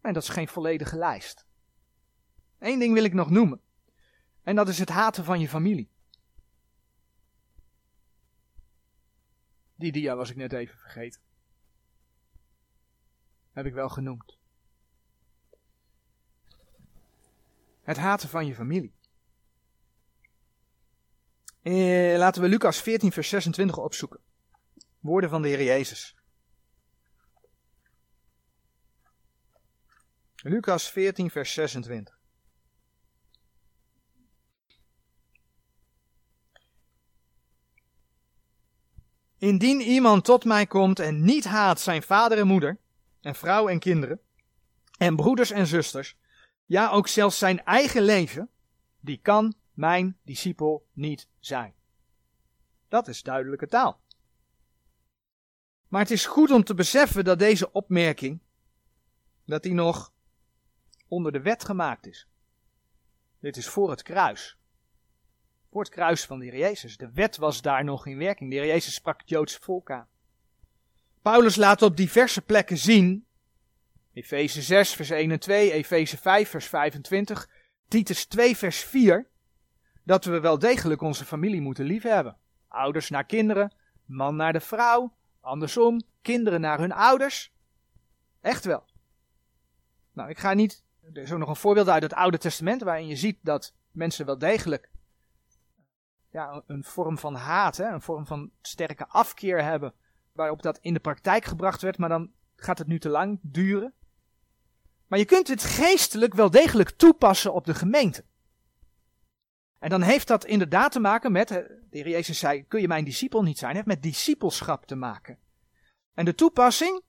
En 0.06 0.14
dat 0.14 0.24
is 0.24 0.30
geen 0.30 0.47
volledige 0.47 0.97
lijst. 0.97 1.45
Eén 2.60 2.80
ding 2.80 2.93
wil 2.93 3.03
ik 3.03 3.14
nog 3.14 3.30
noemen. 3.30 3.62
En 4.43 4.56
dat 4.56 4.68
is 4.68 4.80
het 4.80 4.89
haten 4.89 5.24
van 5.24 5.39
je 5.39 5.49
familie. 5.49 5.89
Die 9.76 9.91
dia 9.91 10.16
was 10.16 10.30
ik 10.30 10.36
net 10.36 10.53
even 10.53 10.78
vergeten. 10.78 11.22
Heb 13.51 13.66
ik 13.66 13.74
wel 13.74 13.89
genoemd. 13.89 14.38
Het 17.82 17.97
haten 17.97 18.30
van 18.30 18.45
je 18.45 18.56
familie. 18.56 18.93
Eh, 21.62 22.18
laten 22.18 22.41
we 22.41 22.47
Lucas 22.47 22.82
14, 22.82 23.12
vers 23.12 23.30
26 23.30 23.78
opzoeken. 23.78 24.20
Woorden 24.99 25.30
van 25.30 25.41
de 25.41 25.47
Heer 25.47 25.64
Jezus. 25.64 26.16
Lucas 30.47 30.89
14, 30.89 31.29
vers 31.29 31.53
26. 31.53 32.19
Indien 39.37 39.81
iemand 39.81 40.25
tot 40.25 40.43
mij 40.43 40.65
komt 40.65 40.99
en 40.99 41.23
niet 41.23 41.45
haat 41.45 41.79
zijn 41.79 42.03
vader 42.03 42.37
en 42.37 42.47
moeder, 42.47 42.79
en 43.21 43.35
vrouw 43.35 43.67
en 43.67 43.79
kinderen, 43.79 44.19
en 44.97 45.15
broeders 45.15 45.51
en 45.51 45.67
zusters, 45.67 46.17
ja 46.65 46.89
ook 46.89 47.07
zelfs 47.07 47.37
zijn 47.37 47.63
eigen 47.63 48.01
leven, 48.01 48.49
die 48.99 49.19
kan 49.21 49.53
mijn 49.73 50.17
discipel 50.23 50.87
niet 50.93 51.29
zijn. 51.39 51.73
Dat 52.87 53.07
is 53.07 53.23
duidelijke 53.23 53.67
taal. 53.67 54.01
Maar 55.87 56.01
het 56.01 56.11
is 56.11 56.25
goed 56.25 56.51
om 56.51 56.63
te 56.63 56.73
beseffen 56.73 57.23
dat 57.23 57.39
deze 57.39 57.71
opmerking, 57.71 58.39
dat 59.45 59.63
die 59.63 59.73
nog 59.73 60.13
onder 61.08 61.32
de 61.32 61.41
wet 61.41 61.64
gemaakt 61.64 62.08
is. 62.08 62.28
Dit 63.39 63.58
is 63.58 63.68
voor 63.68 63.89
het 63.89 64.03
kruis. 64.03 64.58
Voor 65.72 65.82
het 65.82 65.89
kruis 65.89 66.26
van 66.26 66.39
de 66.39 66.45
Heer 66.45 66.58
Jezus. 66.58 66.97
De 66.97 67.12
wet 67.12 67.38
was 67.38 67.62
daar 67.62 67.84
nog 67.84 68.08
in 68.08 68.18
werking. 68.18 68.49
De 68.49 68.56
Heer 68.56 68.66
Jezus 68.66 68.93
sprak 68.93 69.20
het 69.20 69.30
Joodse 69.30 69.60
volk 69.62 69.91
aan. 69.91 70.08
Paulus 71.22 71.56
laat 71.56 71.82
op 71.82 71.97
diverse 71.97 72.41
plekken 72.41 72.78
zien, 72.78 73.26
Efeze 74.14 74.62
6 74.62 74.93
vers 74.93 75.10
1 75.10 75.32
en 75.32 75.39
2, 75.39 75.72
Efeze 75.72 76.18
5 76.18 76.49
vers 76.49 76.66
25, 76.66 77.49
Titus 77.88 78.26
2 78.26 78.58
vers 78.58 78.80
4, 78.80 79.28
dat 80.03 80.26
we 80.26 80.39
wel 80.39 80.60
degelijk 80.60 81.01
onze 81.01 81.26
familie 81.26 81.62
moeten 81.62 81.86
liefhebben. 81.86 82.38
Ouders 82.68 83.10
naar 83.10 83.26
kinderen, 83.26 83.76
man 84.06 84.36
naar 84.36 84.53
de 84.53 84.60
vrouw, 84.60 85.16
andersom, 85.41 86.01
kinderen 86.22 86.62
naar 86.62 86.80
hun 86.80 86.91
ouders. 86.91 87.53
Echt 88.41 88.66
wel. 88.66 88.86
Nou, 90.12 90.30
ik 90.30 90.38
ga 90.38 90.53
niet. 90.53 90.84
Er 91.14 91.22
is 91.22 91.32
ook 91.32 91.39
nog 91.39 91.49
een 91.49 91.56
voorbeeld 91.56 91.89
uit 91.89 92.03
het 92.03 92.14
Oude 92.14 92.38
Testament 92.38 92.82
waarin 92.82 93.08
je 93.08 93.16
ziet 93.16 93.39
dat 93.41 93.74
mensen 93.91 94.26
wel 94.26 94.38
degelijk 94.38 94.89
ja, 96.32 96.64
een 96.68 96.84
vorm 96.84 97.18
van 97.18 97.36
haat, 97.36 97.78
hè, 97.78 97.86
een 97.86 98.01
vorm 98.01 98.26
van 98.26 98.51
sterke 98.62 99.08
afkeer 99.08 99.64
hebben, 99.64 99.93
waarop 100.32 100.62
dat 100.62 100.78
in 100.78 100.93
de 100.93 100.99
praktijk 100.99 101.45
gebracht 101.45 101.82
werd, 101.82 101.97
maar 101.97 102.10
dan 102.10 102.32
gaat 102.56 102.78
het 102.78 102.88
nu 102.88 102.99
te 102.99 103.10
lang 103.10 103.39
duren. 103.41 103.93
Maar 105.08 105.20
je 105.20 105.26
kunt 105.26 105.47
het 105.47 105.64
geestelijk 105.64 106.34
wel 106.34 106.49
degelijk 106.49 106.89
toepassen 106.89 107.53
op 107.53 107.66
de 107.66 107.74
gemeente. 107.74 108.26
En 109.80 109.89
dan 109.89 110.01
heeft 110.01 110.28
dat 110.28 110.45
inderdaad 110.45 110.91
te 110.91 110.99
maken 110.99 111.32
met, 111.32 111.47
de 111.47 111.84
heer 111.89 112.10
Jezus 112.10 112.39
zei, 112.39 112.68
kun 112.68 112.82
je 112.82 112.88
mijn 112.88 113.06
discipel 113.06 113.43
niet 113.43 113.58
zijn, 113.58 113.76
heeft 113.76 113.88
met 113.88 114.03
discipelschap 114.03 114.86
te 114.86 114.95
maken. 114.95 115.39
En 116.14 116.26
de 116.26 116.36
toepassing 116.36 117.01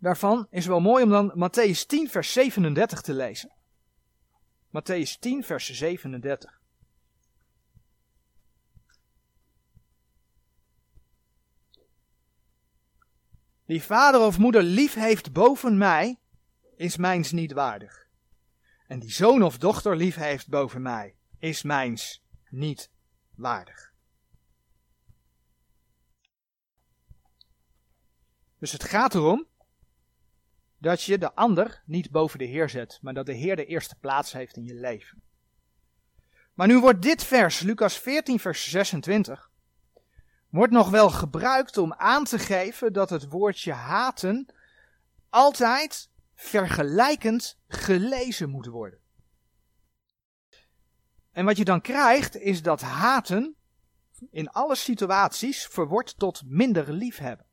daarvan 0.00 0.46
is 0.50 0.66
wel 0.66 0.80
mooi 0.80 1.04
om 1.04 1.10
dan 1.10 1.32
Matthäus 1.34 1.86
10 1.86 2.10
vers 2.10 2.32
37 2.32 3.00
te 3.00 3.14
lezen. 3.14 3.52
Matthäus 4.68 5.18
10 5.18 5.44
vers 5.44 5.70
37. 5.70 6.58
Die 13.66 13.82
vader 13.82 14.20
of 14.20 14.38
moeder 14.38 14.62
lief 14.62 14.94
heeft 14.94 15.32
boven 15.32 15.78
mij, 15.78 16.18
is 16.76 16.96
mijns 16.96 17.32
niet 17.32 17.52
waardig. 17.52 18.08
En 18.86 18.98
die 18.98 19.10
zoon 19.10 19.42
of 19.42 19.58
dochter 19.58 19.96
lief 19.96 20.14
heeft 20.14 20.48
boven 20.48 20.82
mij, 20.82 21.14
is 21.38 21.62
mijns 21.62 22.22
niet 22.48 22.90
waardig. 23.34 23.92
Dus 28.58 28.72
het 28.72 28.84
gaat 28.84 29.14
erom 29.14 29.46
dat 30.80 31.02
je 31.02 31.18
de 31.18 31.34
ander 31.34 31.82
niet 31.86 32.10
boven 32.10 32.38
de 32.38 32.44
Heer 32.44 32.68
zet, 32.68 32.98
maar 33.02 33.14
dat 33.14 33.26
de 33.26 33.32
Heer 33.32 33.56
de 33.56 33.66
eerste 33.66 33.96
plaats 34.00 34.32
heeft 34.32 34.56
in 34.56 34.64
je 34.64 34.74
leven. 34.74 35.22
Maar 36.54 36.66
nu 36.66 36.80
wordt 36.80 37.02
dit 37.02 37.24
vers, 37.24 37.60
Lucas 37.60 37.98
14, 37.98 38.38
vers 38.38 38.70
26, 38.70 39.50
wordt 40.48 40.72
nog 40.72 40.90
wel 40.90 41.10
gebruikt 41.10 41.76
om 41.76 41.94
aan 41.94 42.24
te 42.24 42.38
geven 42.38 42.92
dat 42.92 43.10
het 43.10 43.28
woordje 43.28 43.72
haten 43.72 44.54
altijd 45.28 46.10
vergelijkend 46.34 47.58
gelezen 47.68 48.50
moet 48.50 48.66
worden. 48.66 48.98
En 51.30 51.44
wat 51.44 51.56
je 51.56 51.64
dan 51.64 51.80
krijgt 51.80 52.36
is 52.36 52.62
dat 52.62 52.80
haten 52.80 53.56
in 54.30 54.50
alle 54.50 54.76
situaties 54.76 55.66
verwoordt 55.66 56.18
tot 56.18 56.42
minder 56.44 56.92
liefhebben. 56.92 57.46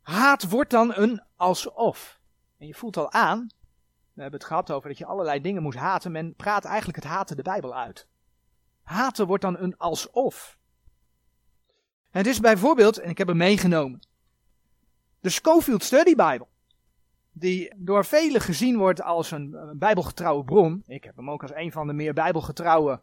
Haat 0.00 0.48
wordt 0.48 0.70
dan 0.70 0.94
een 0.94 1.22
alsof. 1.42 2.20
En 2.58 2.66
je 2.66 2.74
voelt 2.74 2.96
al 2.96 3.12
aan, 3.12 3.46
we 4.12 4.22
hebben 4.22 4.40
het 4.40 4.48
gehad 4.48 4.70
over 4.70 4.88
dat 4.88 4.98
je 4.98 5.06
allerlei 5.06 5.40
dingen 5.40 5.62
moet 5.62 5.74
haten. 5.74 6.12
Men 6.12 6.34
praat 6.34 6.64
eigenlijk 6.64 6.96
het 6.96 7.12
haten 7.12 7.36
de 7.36 7.42
Bijbel 7.42 7.74
uit. 7.74 8.08
Haten 8.82 9.26
wordt 9.26 9.42
dan 9.42 9.58
een 9.58 9.76
alsof. 9.76 10.58
Het 12.10 12.26
is 12.26 12.40
bijvoorbeeld, 12.40 12.98
en 12.98 13.10
ik 13.10 13.18
heb 13.18 13.26
hem 13.26 13.36
meegenomen, 13.36 14.00
de 15.20 15.28
Schofield 15.28 15.82
Study 15.82 16.14
Bible. 16.14 16.46
Die 17.32 17.74
door 17.76 18.04
velen 18.04 18.40
gezien 18.40 18.78
wordt 18.78 19.02
als 19.02 19.30
een, 19.30 19.74
bijbelgetrouwe 19.78 20.44
bron. 20.44 20.82
Ik 20.86 21.04
heb 21.04 21.16
hem 21.16 21.30
ook 21.30 21.42
als 21.42 21.54
een 21.54 21.72
van 21.72 21.86
de 21.86 21.92
meer 21.92 22.14
bijbelgetrouwe 22.14 23.00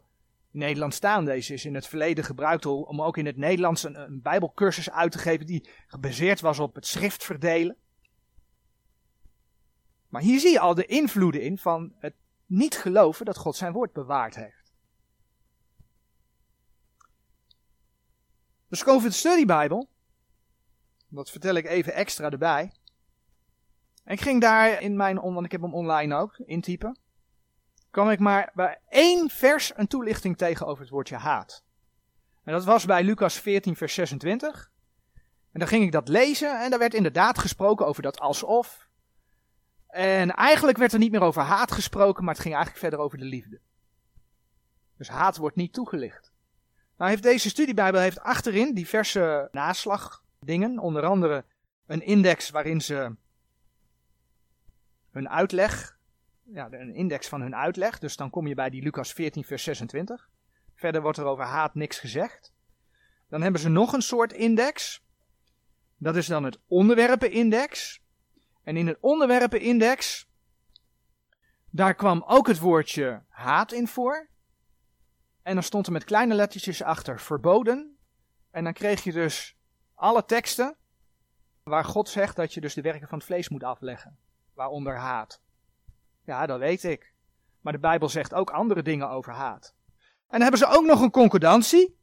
in 0.52 0.58
Nederland 0.58 0.94
staan. 0.94 1.24
Deze 1.24 1.54
is 1.54 1.64
in 1.64 1.74
het 1.74 1.86
verleden 1.86 2.24
gebruikt 2.24 2.66
om 2.66 3.02
ook 3.02 3.16
in 3.16 3.26
het 3.26 3.36
Nederlands 3.36 3.82
een, 3.82 4.00
een 4.00 4.22
bijbelcursus 4.22 4.90
uit 4.90 5.12
te 5.12 5.18
geven 5.18 5.46
die 5.46 5.68
gebaseerd 5.86 6.40
was 6.40 6.58
op 6.58 6.74
het 6.74 6.86
schriftverdelen. 6.86 7.76
Maar 10.10 10.22
hier 10.22 10.40
zie 10.40 10.50
je 10.50 10.60
al 10.60 10.74
de 10.74 10.86
invloeden 10.86 11.40
in 11.40 11.58
van 11.58 11.92
het 11.98 12.14
niet 12.46 12.76
geloven 12.76 13.24
dat 13.24 13.36
God 13.36 13.56
zijn 13.56 13.72
woord 13.72 13.92
bewaard 13.92 14.34
heeft. 14.34 14.72
De 18.68 18.76
Scoville 18.76 19.12
Study 19.12 19.44
Bible, 19.44 19.86
dat 21.08 21.30
vertel 21.30 21.54
ik 21.54 21.66
even 21.66 21.94
extra 21.94 22.30
erbij. 22.30 22.72
ik 24.04 24.20
ging 24.20 24.40
daar 24.40 24.82
in 24.82 24.96
mijn, 24.96 25.20
want 25.20 25.44
ik 25.44 25.52
heb 25.52 25.60
hem 25.60 25.74
online 25.74 26.14
ook, 26.14 26.38
intypen. 26.38 26.98
kwam 27.90 28.10
ik 28.10 28.18
maar 28.18 28.50
bij 28.54 28.80
één 28.88 29.30
vers 29.30 29.72
een 29.76 29.86
toelichting 29.86 30.36
tegen 30.36 30.66
over 30.66 30.82
het 30.82 30.92
woordje 30.92 31.16
haat. 31.16 31.64
En 32.44 32.52
dat 32.52 32.64
was 32.64 32.84
bij 32.84 33.04
Lucas 33.04 33.34
14 33.34 33.76
vers 33.76 33.94
26. 33.94 34.70
En 35.52 35.58
dan 35.58 35.68
ging 35.68 35.84
ik 35.84 35.92
dat 35.92 36.08
lezen 36.08 36.62
en 36.62 36.70
daar 36.70 36.78
werd 36.78 36.94
inderdaad 36.94 37.38
gesproken 37.38 37.86
over 37.86 38.02
dat 38.02 38.20
alsof. 38.20 38.89
En 39.90 40.30
eigenlijk 40.30 40.78
werd 40.78 40.92
er 40.92 40.98
niet 40.98 41.12
meer 41.12 41.22
over 41.22 41.42
haat 41.42 41.72
gesproken, 41.72 42.24
maar 42.24 42.34
het 42.34 42.42
ging 42.42 42.54
eigenlijk 42.54 42.84
verder 42.84 43.04
over 43.04 43.18
de 43.18 43.24
liefde. 43.24 43.60
Dus 44.96 45.08
haat 45.08 45.36
wordt 45.36 45.56
niet 45.56 45.72
toegelicht. 45.72 46.32
Nou 46.96 47.10
heeft 47.10 47.22
deze 47.22 47.48
studiebijbel 47.48 48.00
heeft 48.00 48.20
achterin 48.20 48.74
diverse 48.74 49.48
naslagdingen, 49.52 50.78
onder 50.78 51.04
andere 51.04 51.44
een 51.86 52.02
index 52.02 52.50
waarin 52.50 52.80
ze 52.80 53.16
hun 55.10 55.28
uitleg, 55.28 55.98
ja, 56.42 56.68
een 56.70 56.94
index 56.94 57.28
van 57.28 57.40
hun 57.40 57.56
uitleg, 57.56 57.98
dus 57.98 58.16
dan 58.16 58.30
kom 58.30 58.46
je 58.46 58.54
bij 58.54 58.70
die 58.70 58.82
Lucas 58.82 59.12
14 59.12 59.44
vers 59.44 59.62
26. 59.62 60.28
Verder 60.74 61.02
wordt 61.02 61.18
er 61.18 61.24
over 61.24 61.44
haat 61.44 61.74
niks 61.74 61.98
gezegd. 61.98 62.52
Dan 63.28 63.42
hebben 63.42 63.60
ze 63.60 63.68
nog 63.68 63.92
een 63.92 64.02
soort 64.02 64.32
index. 64.32 65.04
Dat 65.96 66.16
is 66.16 66.26
dan 66.26 66.44
het 66.44 66.58
onderwerpenindex. 66.66 68.02
En 68.70 68.76
in 68.76 68.86
het 68.86 68.98
onderwerpenindex, 69.00 70.28
daar 71.70 71.94
kwam 71.94 72.24
ook 72.26 72.46
het 72.46 72.58
woordje 72.58 73.22
haat 73.28 73.72
in 73.72 73.88
voor. 73.88 74.28
En 75.42 75.54
dan 75.54 75.62
stond 75.62 75.86
er 75.86 75.92
met 75.92 76.04
kleine 76.04 76.34
lettertjes 76.34 76.82
achter 76.82 77.20
verboden. 77.20 77.98
En 78.50 78.64
dan 78.64 78.72
kreeg 78.72 79.04
je 79.04 79.12
dus 79.12 79.56
alle 79.94 80.24
teksten 80.24 80.76
waar 81.62 81.84
God 81.84 82.08
zegt 82.08 82.36
dat 82.36 82.54
je 82.54 82.60
dus 82.60 82.74
de 82.74 82.80
werken 82.80 83.08
van 83.08 83.18
het 83.18 83.26
vlees 83.26 83.48
moet 83.48 83.64
afleggen. 83.64 84.18
Waaronder 84.54 84.96
haat. 84.96 85.42
Ja, 86.24 86.46
dat 86.46 86.58
weet 86.58 86.84
ik. 86.84 87.14
Maar 87.60 87.72
de 87.72 87.78
Bijbel 87.78 88.08
zegt 88.08 88.34
ook 88.34 88.50
andere 88.50 88.82
dingen 88.82 89.10
over 89.10 89.32
haat. 89.32 89.74
En 89.96 90.26
dan 90.28 90.40
hebben 90.40 90.58
ze 90.58 90.66
ook 90.66 90.84
nog 90.84 91.00
een 91.00 91.10
concordantie. 91.10 91.98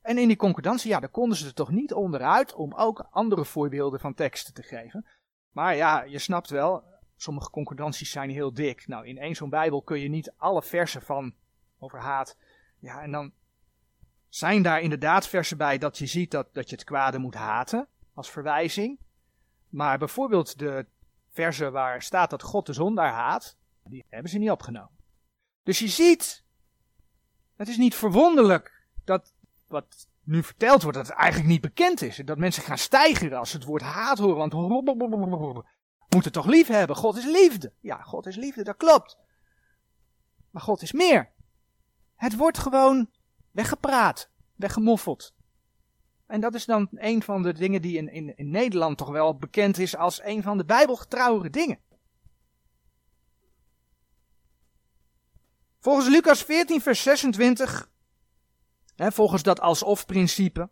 En 0.00 0.18
in 0.18 0.28
die 0.28 0.36
concordantie, 0.36 0.90
ja, 0.90 1.00
daar 1.00 1.08
konden 1.08 1.38
ze 1.38 1.46
er 1.46 1.54
toch 1.54 1.70
niet 1.70 1.92
onderuit 1.92 2.54
om 2.54 2.74
ook 2.74 3.06
andere 3.10 3.44
voorbeelden 3.44 4.00
van 4.00 4.14
teksten 4.14 4.54
te 4.54 4.62
geven. 4.62 5.06
Maar 5.54 5.76
ja, 5.76 6.02
je 6.02 6.18
snapt 6.18 6.50
wel, 6.50 6.84
sommige 7.16 7.50
concordanties 7.50 8.10
zijn 8.10 8.30
heel 8.30 8.54
dik. 8.54 8.86
Nou, 8.86 9.06
in 9.06 9.18
één 9.18 9.34
zo'n 9.34 9.50
Bijbel 9.50 9.82
kun 9.82 10.00
je 10.00 10.08
niet 10.08 10.32
alle 10.36 10.62
versen 10.62 11.02
van 11.02 11.34
over 11.78 11.98
haat. 11.98 12.36
Ja, 12.78 13.02
en 13.02 13.10
dan 13.10 13.32
zijn 14.28 14.62
daar 14.62 14.80
inderdaad 14.80 15.28
versen 15.28 15.56
bij 15.56 15.78
dat 15.78 15.98
je 15.98 16.06
ziet 16.06 16.30
dat, 16.30 16.54
dat 16.54 16.68
je 16.68 16.76
het 16.76 16.84
kwade 16.84 17.18
moet 17.18 17.34
haten, 17.34 17.88
als 18.14 18.30
verwijzing. 18.30 18.98
Maar 19.68 19.98
bijvoorbeeld 19.98 20.58
de 20.58 20.86
versen 21.30 21.72
waar 21.72 22.02
staat 22.02 22.30
dat 22.30 22.42
God 22.42 22.66
de 22.66 22.72
zondaar 22.72 23.12
haat, 23.12 23.56
die 23.82 24.04
hebben 24.08 24.30
ze 24.30 24.38
niet 24.38 24.50
opgenomen. 24.50 24.98
Dus 25.62 25.78
je 25.78 25.88
ziet, 25.88 26.44
het 27.56 27.68
is 27.68 27.76
niet 27.76 27.94
verwonderlijk 27.94 28.86
dat 29.04 29.34
wat 29.66 30.08
nu 30.24 30.42
verteld 30.42 30.82
wordt, 30.82 30.96
dat 30.96 31.06
het 31.06 31.16
eigenlijk 31.16 31.50
niet 31.50 31.60
bekend 31.60 32.02
is. 32.02 32.16
Dat 32.24 32.38
mensen 32.38 32.62
gaan 32.62 32.78
stijgen 32.78 33.32
als 33.32 33.50
ze 33.50 33.56
het 33.56 33.66
woord 33.66 33.82
haat 33.82 34.18
horen. 34.18 34.36
Want 34.36 34.52
moeten 36.14 36.32
toch 36.32 36.46
lief 36.46 36.66
hebben. 36.66 36.96
God 36.96 37.16
is 37.16 37.24
liefde. 37.24 37.72
Ja, 37.80 38.02
God 38.02 38.26
is 38.26 38.36
liefde, 38.36 38.62
dat 38.62 38.76
klopt. 38.76 39.18
Maar 40.50 40.62
God 40.62 40.82
is 40.82 40.92
meer. 40.92 41.32
Het 42.16 42.36
wordt 42.36 42.58
gewoon 42.58 43.10
weggepraat, 43.50 44.30
weggemoffeld. 44.56 45.34
En 46.26 46.40
dat 46.40 46.54
is 46.54 46.64
dan 46.64 46.88
een 46.90 47.22
van 47.22 47.42
de 47.42 47.52
dingen 47.52 47.82
die 47.82 47.96
in, 47.96 48.08
in, 48.08 48.36
in 48.36 48.50
Nederland 48.50 48.98
toch 48.98 49.10
wel 49.10 49.36
bekend 49.36 49.78
is 49.78 49.96
als 49.96 50.22
een 50.22 50.42
van 50.42 50.58
de 50.58 50.64
bijbelgetrouwere 50.64 51.50
dingen. 51.50 51.78
Volgens 55.80 56.08
Lucas 56.08 56.42
14, 56.42 56.80
vers 56.80 57.02
26 57.02 57.90
volgens 58.96 59.42
dat 59.42 59.60
alsof-principe. 59.60 60.68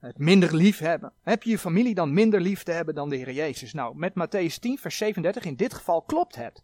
Het 0.00 0.18
minder 0.18 0.54
lief 0.54 0.78
hebben. 0.78 1.12
Heb 1.22 1.42
je 1.42 1.50
je 1.50 1.58
familie 1.58 1.94
dan 1.94 2.12
minder 2.12 2.40
lief 2.40 2.62
te 2.62 2.72
hebben 2.72 2.94
dan 2.94 3.08
de 3.08 3.16
Heer 3.16 3.32
Jezus? 3.32 3.72
Nou, 3.72 3.96
met 3.96 4.12
Matthäus 4.12 4.58
10, 4.58 4.78
vers 4.78 4.96
37, 4.96 5.44
in 5.44 5.56
dit 5.56 5.74
geval 5.74 6.02
klopt 6.02 6.36
het. 6.36 6.62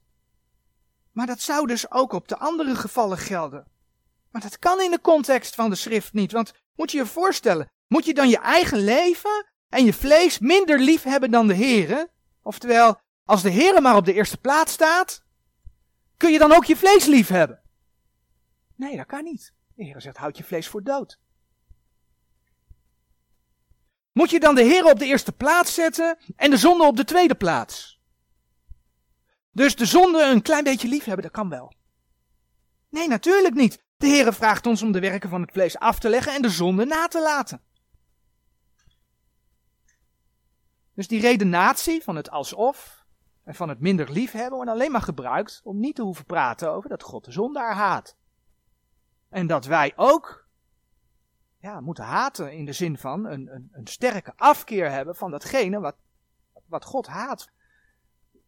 Maar 1.13 1.27
dat 1.27 1.41
zou 1.41 1.67
dus 1.67 1.91
ook 1.91 2.13
op 2.13 2.29
de 2.29 2.39
andere 2.39 2.75
gevallen 2.75 3.19
gelden. 3.19 3.67
Maar 4.31 4.43
dat 4.43 4.59
kan 4.59 4.81
in 4.81 4.91
de 4.91 5.01
context 5.01 5.55
van 5.55 5.71
de 5.71 5.77
schrift 5.77 6.13
niet. 6.13 6.33
Want 6.33 6.53
moet 6.75 6.91
je 6.91 6.99
je 6.99 7.07
voorstellen, 7.07 7.69
moet 7.87 8.05
je 8.05 8.15
dan 8.15 8.29
je 8.29 8.39
eigen 8.39 8.79
leven 8.79 9.47
en 9.69 9.85
je 9.85 9.93
vlees 9.93 10.39
minder 10.39 10.81
lief 10.81 11.03
hebben 11.03 11.31
dan 11.31 11.47
de 11.47 11.55
Heer? 11.55 12.09
Oftewel, 12.43 13.01
als 13.25 13.43
de 13.43 13.51
Heer 13.51 13.83
maar 13.83 13.97
op 13.97 14.05
de 14.05 14.13
eerste 14.13 14.39
plaats 14.39 14.73
staat, 14.73 15.25
kun 16.17 16.33
je 16.33 16.39
dan 16.39 16.53
ook 16.53 16.65
je 16.65 16.77
vlees 16.77 17.07
lief 17.07 17.29
hebben? 17.29 17.63
Nee, 18.75 18.97
dat 18.97 19.07
kan 19.07 19.25
niet. 19.25 19.55
De 19.77 19.85
Heer 19.85 20.01
zegt, 20.01 20.17
houd 20.17 20.37
je 20.37 20.45
vlees 20.45 20.69
voor 20.69 20.83
dood. 20.83 21.19
Moet 24.13 24.31
je 24.31 24.41
dan 24.41 24.55
de 24.55 24.63
Heer 24.63 24.85
op 24.85 24.99
de 24.99 25.07
eerste 25.07 25.33
plaats 25.33 25.75
zetten 25.75 26.19
en 26.37 26.51
de 26.51 26.57
zonde 26.57 26.85
op 26.85 26.97
de 26.97 27.05
tweede 27.05 27.35
plaats? 27.35 28.01
Dus 29.51 29.77
de 29.77 29.85
zonde 29.85 30.23
een 30.23 30.43
klein 30.43 30.65
beetje 30.65 30.89
lief 30.89 31.05
hebben, 31.05 31.23
dat 31.23 31.33
kan 31.33 31.49
wel. 31.49 31.73
Nee, 32.89 33.09
natuurlijk 33.09 33.55
niet. 33.55 33.85
De 33.97 34.07
Heer 34.07 34.35
vraagt 34.35 34.67
ons 34.67 34.83
om 34.83 34.93
de 34.93 35.01
werken 35.01 35.31
van 35.31 35.41
het 35.41 35.53
vlees 35.53 35.79
af 35.79 35.99
te 35.99 36.09
leggen 36.09 36.35
en 36.35 36.43
de 36.43 36.49
zonde 36.49 36.85
na 36.85 37.07
te 37.07 37.23
laten. 37.23 37.63
Dus 40.95 41.09
die 41.09 41.21
redenatie 41.21 42.03
van 42.03 42.17
het 42.17 42.31
alsof 42.31 43.05
en 43.45 43.55
van 43.55 43.69
het 43.69 43.81
minder 43.81 44.13
lief 44.13 44.33
hebben 44.33 44.55
wordt 44.55 44.71
alleen 44.71 44.93
maar 44.93 45.03
gebruikt 45.03 45.61
om 45.65 45.79
niet 45.79 45.95
te 45.95 46.03
hoeven 46.03 46.25
praten 46.25 46.71
over 46.71 46.89
dat 46.89 47.03
God 47.03 47.25
de 47.25 47.33
zondaar 47.33 47.75
haat. 47.75 48.16
En 49.29 49.47
dat 49.47 49.65
wij 49.65 49.93
ook 49.97 50.49
ja, 51.59 51.81
moeten 51.81 52.05
haten 52.05 52.53
in 52.53 52.65
de 52.65 52.73
zin 52.73 52.99
van 52.99 53.25
een, 53.25 53.55
een, 53.55 53.69
een 53.73 53.87
sterke 53.87 54.33
afkeer 54.37 54.91
hebben 54.91 55.17
van 55.17 55.31
datgene 55.31 55.81
wat, 55.81 55.97
wat 56.67 56.85
God 56.85 57.07
haat. 57.07 57.51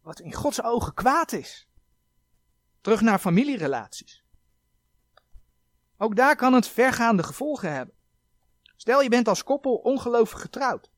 Wat 0.01 0.19
in 0.19 0.33
Gods 0.33 0.63
ogen 0.63 0.93
kwaad 0.93 1.31
is. 1.31 1.67
Terug 2.81 3.01
naar 3.01 3.19
familierelaties. 3.19 4.23
Ook 5.97 6.15
daar 6.15 6.35
kan 6.35 6.53
het 6.53 6.67
vergaande 6.67 7.23
gevolgen 7.23 7.73
hebben. 7.73 7.95
Stel 8.75 9.01
je 9.01 9.09
bent 9.09 9.27
als 9.27 9.43
koppel 9.43 9.75
ongelovig 9.75 10.41
getrouwd. 10.41 10.91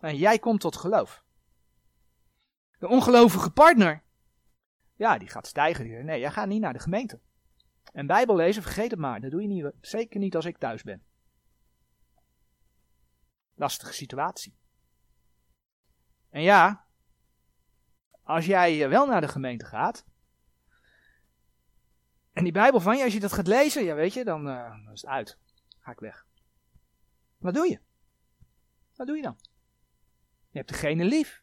En 0.00 0.16
jij 0.16 0.38
komt 0.38 0.60
tot 0.60 0.76
geloof. 0.76 1.24
De 2.78 2.88
ongelovige 2.88 3.50
partner, 3.50 4.02
ja, 4.94 5.18
die 5.18 5.28
gaat 5.28 5.46
stijgen. 5.46 6.04
Nee, 6.04 6.20
jij 6.20 6.30
gaat 6.30 6.48
niet 6.48 6.60
naar 6.60 6.72
de 6.72 6.78
gemeente. 6.78 7.20
En 7.92 8.06
Bijbel 8.06 8.36
lezen, 8.36 8.62
vergeet 8.62 8.90
het 8.90 9.00
maar. 9.00 9.20
Dat 9.20 9.30
doe 9.30 9.42
je 9.42 9.48
niet, 9.48 9.72
zeker 9.80 10.20
niet 10.20 10.36
als 10.36 10.44
ik 10.44 10.58
thuis 10.58 10.82
ben. 10.82 11.02
Lastige 13.54 13.92
situatie. 13.92 14.56
En 16.30 16.42
ja, 16.42 16.86
als 18.22 18.46
jij 18.46 18.88
wel 18.88 19.06
naar 19.06 19.20
de 19.20 19.28
gemeente 19.28 19.64
gaat. 19.64 20.04
En 22.32 22.42
die 22.42 22.52
Bijbel 22.52 22.80
van 22.80 22.96
je, 22.96 23.04
als 23.04 23.12
je 23.12 23.20
dat 23.20 23.32
gaat 23.32 23.46
lezen, 23.46 23.84
ja 23.84 23.94
weet 23.94 24.12
je, 24.12 24.24
dan, 24.24 24.48
uh, 24.48 24.76
is 24.92 25.00
het 25.00 25.10
uit. 25.10 25.38
Ga 25.78 25.90
ik 25.90 26.00
weg. 26.00 26.26
Wat 27.38 27.54
doe 27.54 27.68
je? 27.68 27.80
Wat 28.96 29.06
doe 29.06 29.16
je 29.16 29.22
dan? 29.22 29.38
Je 30.50 30.58
hebt 30.58 30.68
degene 30.68 31.04
lief. 31.04 31.42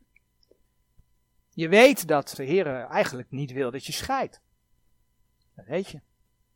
Je 1.50 1.70
weet 1.70 2.08
dat 2.08 2.30
de 2.30 2.44
Heer 2.44 2.68
eigenlijk 2.68 3.32
niet 3.32 3.52
wil 3.52 3.72
dat 3.72 3.86
je 3.86 3.92
scheidt. 3.92 4.42
Dat 5.56 5.66
weet 5.66 5.88
je 5.88 6.02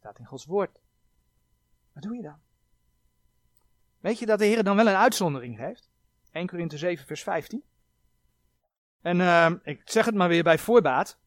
staat 0.03 0.19
in 0.19 0.25
Gods 0.25 0.45
woord. 0.45 0.79
Wat 1.93 2.03
doe 2.03 2.15
je 2.15 2.21
dan? 2.21 2.39
Weet 3.99 4.19
je 4.19 4.25
dat 4.25 4.39
de 4.39 4.45
Heer 4.45 4.63
dan 4.63 4.75
wel 4.75 4.87
een 4.87 4.95
uitzondering 4.95 5.57
geeft? 5.57 5.89
1 6.31 6.47
Korinthe 6.47 6.77
7 6.77 7.05
vers 7.05 7.23
15. 7.23 7.63
En 9.01 9.19
uh, 9.19 9.51
ik 9.63 9.81
zeg 9.85 10.05
het 10.05 10.15
maar 10.15 10.27
weer 10.27 10.43
bij 10.43 10.57
voorbaat. 10.57 11.17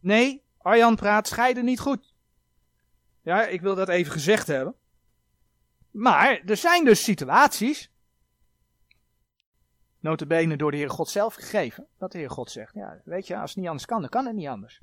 Nee, 0.00 0.44
Arjan 0.58 0.96
praat 0.96 1.26
scheiden 1.26 1.64
niet 1.64 1.80
goed. 1.80 2.14
Ja, 3.22 3.46
ik 3.46 3.60
wil 3.60 3.74
dat 3.74 3.88
even 3.88 4.12
gezegd 4.12 4.46
hebben. 4.46 4.74
Maar 5.90 6.40
er 6.44 6.56
zijn 6.56 6.84
dus 6.84 7.04
situaties, 7.04 7.90
notabene 10.00 10.56
door 10.56 10.70
de 10.70 10.76
Heer 10.76 10.90
God 10.90 11.08
zelf 11.08 11.34
gegeven, 11.34 11.86
dat 11.98 12.12
de 12.12 12.18
Heer 12.18 12.30
God 12.30 12.50
zegt, 12.50 12.74
ja, 12.74 13.00
weet 13.04 13.26
je, 13.26 13.36
als 13.36 13.50
het 13.50 13.58
niet 13.58 13.68
anders 13.68 13.86
kan, 13.86 14.00
dan 14.00 14.10
kan 14.10 14.26
het 14.26 14.34
niet 14.34 14.48
anders. 14.48 14.80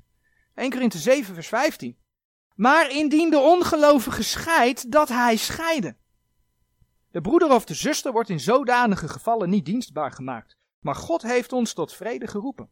1 0.54 0.70
Korinthe 0.70 0.98
7 0.98 1.34
vers 1.34 1.48
15. 1.48 2.02
Maar 2.54 2.90
indien 2.90 3.30
de 3.30 3.38
ongelovige 3.38 4.22
scheidt, 4.22 4.92
dat 4.92 5.08
hij 5.08 5.36
scheiden. 5.36 5.96
De 7.10 7.20
broeder 7.20 7.50
of 7.50 7.64
de 7.64 7.74
zuster 7.74 8.12
wordt 8.12 8.28
in 8.28 8.40
zodanige 8.40 9.08
gevallen 9.08 9.50
niet 9.50 9.64
dienstbaar 9.64 10.12
gemaakt. 10.12 10.56
Maar 10.78 10.94
God 10.94 11.22
heeft 11.22 11.52
ons 11.52 11.72
tot 11.72 11.92
vrede 11.92 12.26
geroepen. 12.26 12.68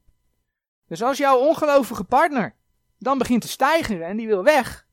Dus 0.87 1.03
als 1.03 1.19
jouw 1.19 1.39
ongelovige 1.39 2.05
partner 2.05 2.55
dan 2.99 3.19
begint 3.19 3.43
te 3.43 3.49
stijgen 3.49 4.07
en 4.07 4.17
die 4.17 4.27
wil 4.27 4.45
weg, 4.45 4.87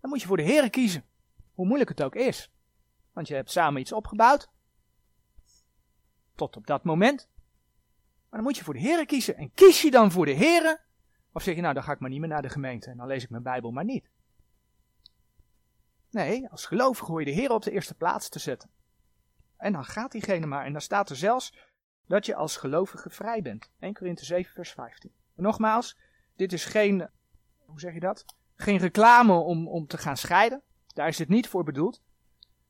dan 0.00 0.10
moet 0.10 0.20
je 0.20 0.26
voor 0.26 0.36
de 0.36 0.42
Heer 0.42 0.70
kiezen. 0.70 1.04
Hoe 1.54 1.66
moeilijk 1.66 1.90
het 1.90 2.02
ook 2.02 2.14
is. 2.14 2.50
Want 3.12 3.28
je 3.28 3.34
hebt 3.34 3.50
samen 3.50 3.80
iets 3.80 3.92
opgebouwd. 3.92 4.48
Tot 6.34 6.56
op 6.56 6.66
dat 6.66 6.84
moment. 6.84 7.28
Maar 8.28 8.40
dan 8.40 8.42
moet 8.42 8.56
je 8.56 8.64
voor 8.64 8.74
de 8.74 8.80
Heer 8.80 9.06
kiezen. 9.06 9.36
En 9.36 9.52
kies 9.54 9.82
je 9.82 9.90
dan 9.90 10.10
voor 10.10 10.26
de 10.26 10.32
Heer? 10.32 10.80
Of 11.32 11.42
zeg 11.42 11.54
je 11.54 11.60
nou, 11.60 11.74
dan 11.74 11.82
ga 11.82 11.92
ik 11.92 12.00
maar 12.00 12.10
niet 12.10 12.20
meer 12.20 12.28
naar 12.28 12.42
de 12.42 12.48
gemeente 12.48 12.90
en 12.90 12.96
dan 12.96 13.06
lees 13.06 13.22
ik 13.22 13.30
mijn 13.30 13.42
Bijbel 13.42 13.70
maar 13.70 13.84
niet. 13.84 14.10
Nee, 16.10 16.48
als 16.48 16.66
gelovige 16.66 17.10
hoor 17.10 17.20
je 17.20 17.26
de 17.26 17.32
Heer 17.32 17.50
op 17.50 17.62
de 17.62 17.70
eerste 17.70 17.94
plaats 17.94 18.28
te 18.28 18.38
zetten. 18.38 18.70
En 19.56 19.72
dan 19.72 19.84
gaat 19.84 20.12
diegene 20.12 20.46
maar. 20.46 20.64
En 20.64 20.72
dan 20.72 20.80
staat 20.80 21.10
er 21.10 21.16
zelfs 21.16 21.54
dat 22.06 22.26
je 22.26 22.34
als 22.34 22.56
gelovige 22.56 23.10
vrij 23.10 23.42
bent. 23.42 23.70
1 23.78 23.94
Korinthe 23.94 24.24
7 24.24 24.52
vers 24.52 24.72
15. 24.72 25.12
En 25.36 25.42
nogmaals, 25.42 25.98
dit 26.36 26.52
is 26.52 26.64
geen, 26.64 27.08
hoe 27.64 27.80
zeg 27.80 27.94
je 27.94 28.00
dat? 28.00 28.24
Geen 28.56 28.78
reclame 28.78 29.32
om, 29.32 29.68
om 29.68 29.86
te 29.86 29.98
gaan 29.98 30.16
scheiden. 30.16 30.62
Daar 30.86 31.08
is 31.08 31.18
het 31.18 31.28
niet 31.28 31.48
voor 31.48 31.64
bedoeld. 31.64 32.02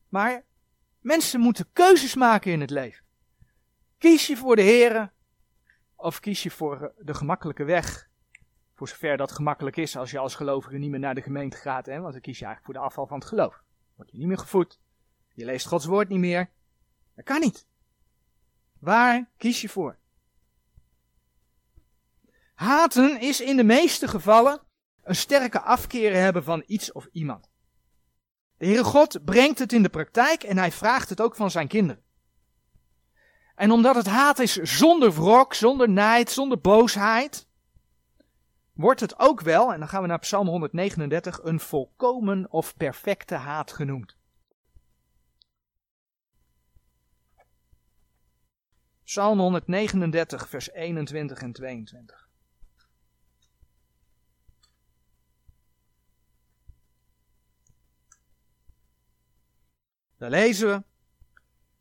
Maar 0.09 0.43
mensen 0.99 1.39
moeten 1.39 1.69
keuzes 1.73 2.15
maken 2.15 2.51
in 2.51 2.61
het 2.61 2.69
leven. 2.69 3.05
Kies 3.97 4.27
je 4.27 4.37
voor 4.37 4.55
de 4.55 4.61
Heer 4.61 5.11
of 5.95 6.19
kies 6.19 6.43
je 6.43 6.51
voor 6.51 6.93
de 6.97 7.13
gemakkelijke 7.13 7.63
weg? 7.63 8.09
Voor 8.75 8.87
zover 8.87 9.17
dat 9.17 9.31
gemakkelijk 9.31 9.77
is 9.77 9.97
als 9.97 10.11
je 10.11 10.19
als 10.19 10.35
gelovige 10.35 10.77
niet 10.77 10.89
meer 10.89 10.99
naar 10.99 11.15
de 11.15 11.21
gemeente 11.21 11.57
gaat. 11.57 11.85
Hè? 11.85 11.99
Want 11.99 12.13
dan 12.13 12.21
kies 12.21 12.39
je 12.39 12.45
eigenlijk 12.45 12.65
voor 12.73 12.83
de 12.83 12.89
afval 12.89 13.07
van 13.07 13.19
het 13.19 13.27
geloof. 13.27 13.63
Word 13.95 14.11
je 14.11 14.17
niet 14.17 14.27
meer 14.27 14.37
gevoed. 14.37 14.79
Je 15.33 15.45
leest 15.45 15.67
Gods 15.67 15.85
woord 15.85 16.09
niet 16.09 16.19
meer. 16.19 16.49
Dat 17.15 17.25
kan 17.25 17.39
niet. 17.39 17.67
Waar 18.79 19.29
kies 19.37 19.61
je 19.61 19.69
voor? 19.69 19.97
Haten 22.53 23.19
is 23.19 23.41
in 23.41 23.55
de 23.55 23.63
meeste 23.63 24.07
gevallen 24.07 24.61
een 25.03 25.15
sterke 25.15 25.61
afkeren 25.61 26.21
hebben 26.21 26.43
van 26.43 26.63
iets 26.65 26.91
of 26.91 27.07
iemand. 27.11 27.49
De 28.57 28.65
Heere 28.65 28.83
God 28.83 29.25
brengt 29.25 29.59
het 29.59 29.73
in 29.73 29.83
de 29.83 29.89
praktijk 29.89 30.43
en 30.43 30.57
hij 30.57 30.71
vraagt 30.71 31.09
het 31.09 31.21
ook 31.21 31.35
van 31.35 31.51
zijn 31.51 31.67
kinderen. 31.67 32.03
En 33.55 33.71
omdat 33.71 33.95
het 33.95 34.05
haat 34.05 34.39
is 34.39 34.53
zonder 34.55 35.13
wrok, 35.13 35.53
zonder 35.53 35.89
nijd, 35.89 36.31
zonder 36.31 36.59
boosheid, 36.59 37.47
wordt 38.73 38.99
het 38.99 39.19
ook 39.19 39.41
wel, 39.41 39.73
en 39.73 39.79
dan 39.79 39.87
gaan 39.87 40.01
we 40.01 40.07
naar 40.07 40.19
Psalm 40.19 40.47
139, 40.47 41.43
een 41.43 41.59
volkomen 41.59 42.51
of 42.51 42.77
perfecte 42.77 43.35
haat 43.35 43.71
genoemd. 43.71 44.17
Psalm 49.03 49.39
139, 49.39 50.49
vers 50.49 50.71
21 50.71 51.41
en 51.41 51.51
22. 51.51 52.29
Daar 60.17 60.29
lezen 60.29 60.67
we. 60.67 60.83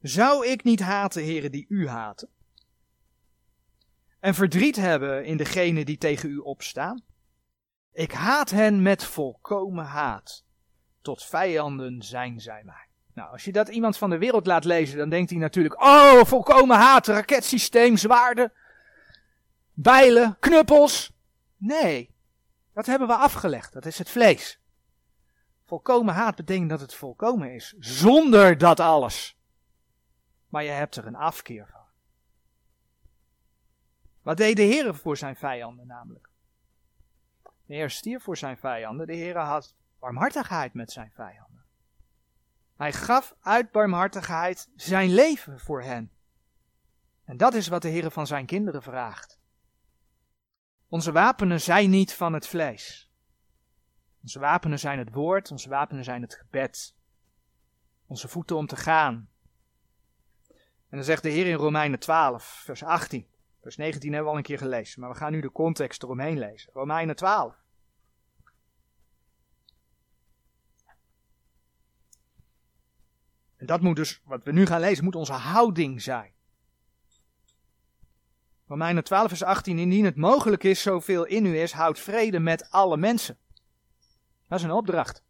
Zou 0.09 0.47
ik 0.47 0.65
niet 0.65 0.81
haten, 0.81 1.23
heren, 1.23 1.53
die 1.53 1.67
u 1.69 1.89
haten? 1.89 2.29
En 4.23 4.35
verdriet 4.35 4.77
hebben 4.77 5.25
in 5.25 5.37
degenen 5.37 5.87
die 5.87 5.99
tegen 5.99 6.31
u 6.31 6.37
opstaan? 6.37 7.05
Ik 7.93 8.13
haat 8.13 8.51
hen 8.51 8.83
met 8.83 9.05
volkomen 9.05 9.85
haat. 9.85 10.45
Tot 11.01 11.25
vijanden 11.25 12.03
zijn 12.03 12.41
zij 12.41 12.63
mij. 12.65 12.89
Nou, 13.15 13.33
als 13.33 13.45
je 13.45 13.53
dat 13.53 13.69
iemand 13.69 13.97
van 13.97 14.11
de 14.11 14.19
wereld 14.19 14.47
laat 14.47 14.65
lezen, 14.65 14.99
dan 14.99 15.09
denkt 15.09 15.31
hij 15.31 15.39
natuurlijk, 15.39 15.83
oh, 15.83 16.25
volkomen 16.25 16.77
haat, 16.77 17.07
raketsysteem, 17.07 17.97
zwaarden, 17.97 18.53
bijlen, 19.73 20.37
knuppels. 20.41 21.13
Nee, 21.57 22.15
dat 22.75 22.87
hebben 22.87 23.09
we 23.09 23.15
afgelegd, 23.15 23.73
dat 23.73 23.87
is 23.87 23.99
het 23.99 24.11
vlees. 24.11 24.61
Volkomen 25.65 26.15
haat 26.15 26.37
betekent 26.37 26.71
dat 26.71 26.81
het 26.81 26.95
volkomen 26.95 27.55
is, 27.55 27.75
zonder 27.79 28.59
dat 28.59 28.81
alles. 28.81 29.37
Maar 30.49 30.65
je 30.65 30.71
hebt 30.71 30.97
er 30.97 31.07
een 31.07 31.17
afkeer 31.17 31.67
van. 31.73 31.82
Wat 34.23 34.37
deed 34.37 34.57
de 34.57 34.63
Heer 34.63 34.95
voor 34.95 35.17
zijn 35.17 35.37
vijanden 35.37 35.87
namelijk? 35.87 36.29
De 37.43 37.75
Heer 37.75 37.91
stierf 37.91 38.23
voor 38.23 38.37
zijn 38.37 38.59
vijanden, 38.59 39.07
de 39.07 39.15
Heer 39.15 39.39
had 39.39 39.77
barmhartigheid 39.99 40.75
met 40.75 40.93
zijn 40.93 41.11
vijanden. 41.15 41.65
Hij 42.77 42.93
gaf 42.93 43.35
uit 43.41 43.71
barmhartigheid 43.71 44.69
zijn 44.77 45.15
leven 45.15 45.61
voor 45.61 45.83
hen. 45.83 46.11
En 47.25 47.37
dat 47.37 47.55
is 47.55 47.69
wat 47.69 47.83
de 47.83 47.89
Heer 47.89 48.11
van 48.11 48.27
zijn 48.27 48.47
kinderen 48.47 48.83
vraagt. 48.83 49.41
Onze 50.89 51.13
wapenen 51.13 51.61
zijn 51.61 51.91
niet 51.91 52.15
van 52.15 52.33
het 52.33 52.47
vlees. 52.47 53.11
Onze 54.23 54.39
wapenen 54.39 54.79
zijn 54.79 54.99
het 54.99 55.13
woord, 55.13 55.51
onze 55.51 55.69
wapenen 55.69 56.05
zijn 56.05 56.23
het 56.23 56.35
gebed. 56.35 56.95
Onze 58.07 58.29
voeten 58.29 58.57
om 58.57 58.67
te 58.67 58.77
gaan. 58.77 59.31
En 60.89 60.99
dan 60.99 61.05
zegt 61.05 61.23
de 61.23 61.29
Heer 61.29 61.47
in 61.47 61.55
Romeinen 61.55 61.99
12, 61.99 62.45
vers 62.65 62.83
18. 62.83 63.32
Vers 63.63 63.77
19 63.77 64.13
hebben 64.13 64.25
we 64.25 64.31
al 64.31 64.37
een 64.37 64.47
keer 64.47 64.59
gelezen, 64.59 65.01
maar 65.01 65.11
we 65.11 65.17
gaan 65.17 65.33
nu 65.33 65.41
de 65.41 65.53
context 65.53 66.03
eromheen 66.03 66.39
lezen. 66.39 66.73
Romeinen 66.73 67.17
12. 67.17 67.55
En 73.57 73.67
dat 73.67 73.81
moet 73.81 73.97
dus, 73.97 74.21
wat 74.25 74.43
we 74.45 74.53
nu 74.53 74.67
gaan 74.67 74.81
lezen, 74.81 75.05
moet 75.05 75.15
onze 75.15 75.33
houding 75.33 76.03
zijn. 76.03 76.33
Romeinen 78.67 79.05
12 79.05 79.29
vers 79.29 79.43
18, 79.43 79.79
indien 79.79 80.05
het 80.05 80.17
mogelijk 80.17 80.65
is, 80.65 80.83
zoveel 80.83 81.25
in 81.25 81.47
u 81.47 81.59
is, 81.59 81.73
houd 81.73 81.99
vrede 81.99 82.39
met 82.39 82.71
alle 82.71 82.97
mensen. 82.97 83.39
Dat 84.49 84.59
is 84.59 84.65
een 84.65 84.71
opdracht. 84.71 85.25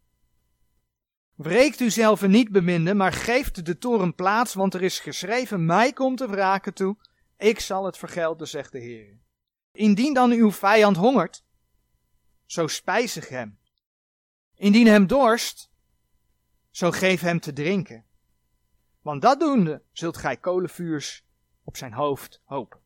Wreekt 1.35 1.79
u 1.79 1.89
zelf 1.89 2.27
niet 2.27 2.51
beminde, 2.51 2.93
maar 2.93 3.13
geeft 3.13 3.65
de 3.65 3.77
toren 3.77 4.15
plaats, 4.15 4.53
want 4.53 4.73
er 4.73 4.81
is 4.81 4.99
geschreven, 4.99 5.65
mij 5.65 5.93
komt 5.93 6.17
de 6.17 6.27
wraken 6.27 6.73
toe, 6.73 6.97
ik 7.37 7.59
zal 7.59 7.85
het 7.85 7.97
vergelden, 7.97 8.47
zegt 8.47 8.71
de 8.71 8.79
Heer. 8.79 9.19
Indien 9.71 10.13
dan 10.13 10.31
uw 10.31 10.51
vijand 10.51 10.97
hongert, 10.97 11.43
zo 12.45 12.67
spijzig 12.67 13.29
hem. 13.29 13.59
Indien 14.55 14.87
hem 14.87 15.07
dorst, 15.07 15.71
zo 16.69 16.91
geef 16.91 17.21
hem 17.21 17.39
te 17.39 17.53
drinken. 17.53 18.05
Want 19.01 19.21
dat 19.21 19.39
doende 19.39 19.83
zult 19.91 20.17
gij 20.17 20.37
kolenvuurs 20.37 21.25
op 21.63 21.77
zijn 21.77 21.93
hoofd 21.93 22.41
hopen. 22.43 22.79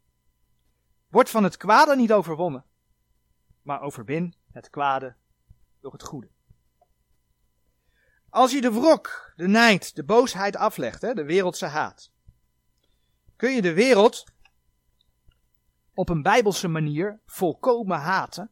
Wordt 1.07 1.29
van 1.29 1.43
het 1.43 1.57
kwade 1.57 1.95
niet 1.95 2.13
overwonnen, 2.13 2.65
maar 3.61 3.81
overwin 3.81 4.35
het 4.51 4.69
kwade 4.69 5.15
door 5.79 5.91
het 5.91 6.03
goede. 6.03 6.29
Als 8.29 8.51
je 8.51 8.61
de 8.61 8.71
wrok, 8.71 9.33
de 9.35 9.47
nijd, 9.47 9.95
de 9.95 10.03
boosheid 10.03 10.55
aflegt, 10.55 11.01
hè, 11.01 11.13
de 11.13 11.23
wereldse 11.23 11.65
haat, 11.65 12.11
kun 13.35 13.51
je 13.51 13.61
de 13.61 13.73
wereld 13.73 14.23
op 15.97 16.09
een 16.09 16.21
bijbelse 16.21 16.67
manier 16.67 17.19
volkomen 17.25 17.99
haten. 17.99 18.51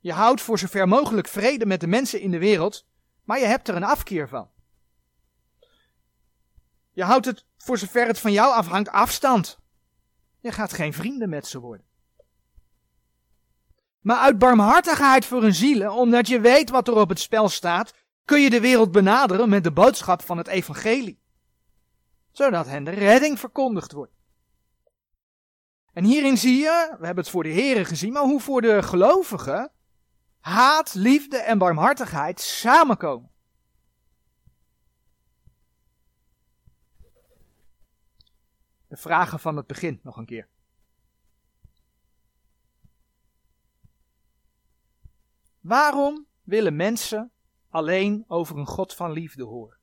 Je 0.00 0.12
houdt 0.12 0.40
voor 0.40 0.58
zover 0.58 0.88
mogelijk 0.88 1.28
vrede 1.28 1.66
met 1.66 1.80
de 1.80 1.86
mensen 1.86 2.20
in 2.20 2.30
de 2.30 2.38
wereld, 2.38 2.86
maar 3.24 3.38
je 3.38 3.46
hebt 3.46 3.68
er 3.68 3.76
een 3.76 3.84
afkeer 3.84 4.28
van. 4.28 4.50
Je 6.92 7.04
houdt 7.04 7.26
het, 7.26 7.46
voor 7.56 7.78
zover 7.78 8.06
het 8.06 8.18
van 8.18 8.32
jou 8.32 8.52
afhangt, 8.52 8.88
afstand. 8.88 9.58
Je 10.40 10.52
gaat 10.52 10.72
geen 10.72 10.92
vrienden 10.92 11.28
met 11.28 11.46
ze 11.46 11.60
worden. 11.60 11.86
Maar 14.00 14.18
uit 14.18 14.38
barmhartigheid 14.38 15.24
voor 15.24 15.42
een 15.42 15.54
zielen, 15.54 15.92
omdat 15.92 16.28
je 16.28 16.40
weet 16.40 16.70
wat 16.70 16.88
er 16.88 16.94
op 16.94 17.08
het 17.08 17.20
spel 17.20 17.48
staat, 17.48 17.94
kun 18.24 18.40
je 18.40 18.50
de 18.50 18.60
wereld 18.60 18.92
benaderen 18.92 19.48
met 19.48 19.64
de 19.64 19.72
boodschap 19.72 20.22
van 20.22 20.38
het 20.38 20.46
evangelie. 20.46 21.22
Zodat 22.32 22.66
hen 22.66 22.84
de 22.84 22.90
redding 22.90 23.38
verkondigd 23.38 23.92
wordt. 23.92 24.13
En 25.94 26.04
hierin 26.04 26.36
zie 26.36 26.58
je, 26.58 26.94
we 26.98 27.06
hebben 27.06 27.24
het 27.24 27.32
voor 27.32 27.42
de 27.42 27.48
heren 27.48 27.86
gezien, 27.86 28.12
maar 28.12 28.22
hoe 28.22 28.40
voor 28.40 28.60
de 28.60 28.82
gelovigen 28.82 29.72
haat, 30.40 30.94
liefde 30.94 31.36
en 31.36 31.58
barmhartigheid 31.58 32.40
samenkomen. 32.40 33.32
de 38.94 39.00
vragen 39.00 39.40
van 39.40 39.56
het 39.56 39.66
begin 39.66 40.00
nog 40.02 40.16
een 40.16 40.26
keer. 40.26 40.48
Waarom 45.60 46.26
willen 46.42 46.76
mensen 46.76 47.32
alleen 47.68 48.24
over 48.28 48.58
een 48.58 48.66
God 48.66 48.94
van 48.94 49.12
liefde 49.12 49.44
horen? 49.44 49.78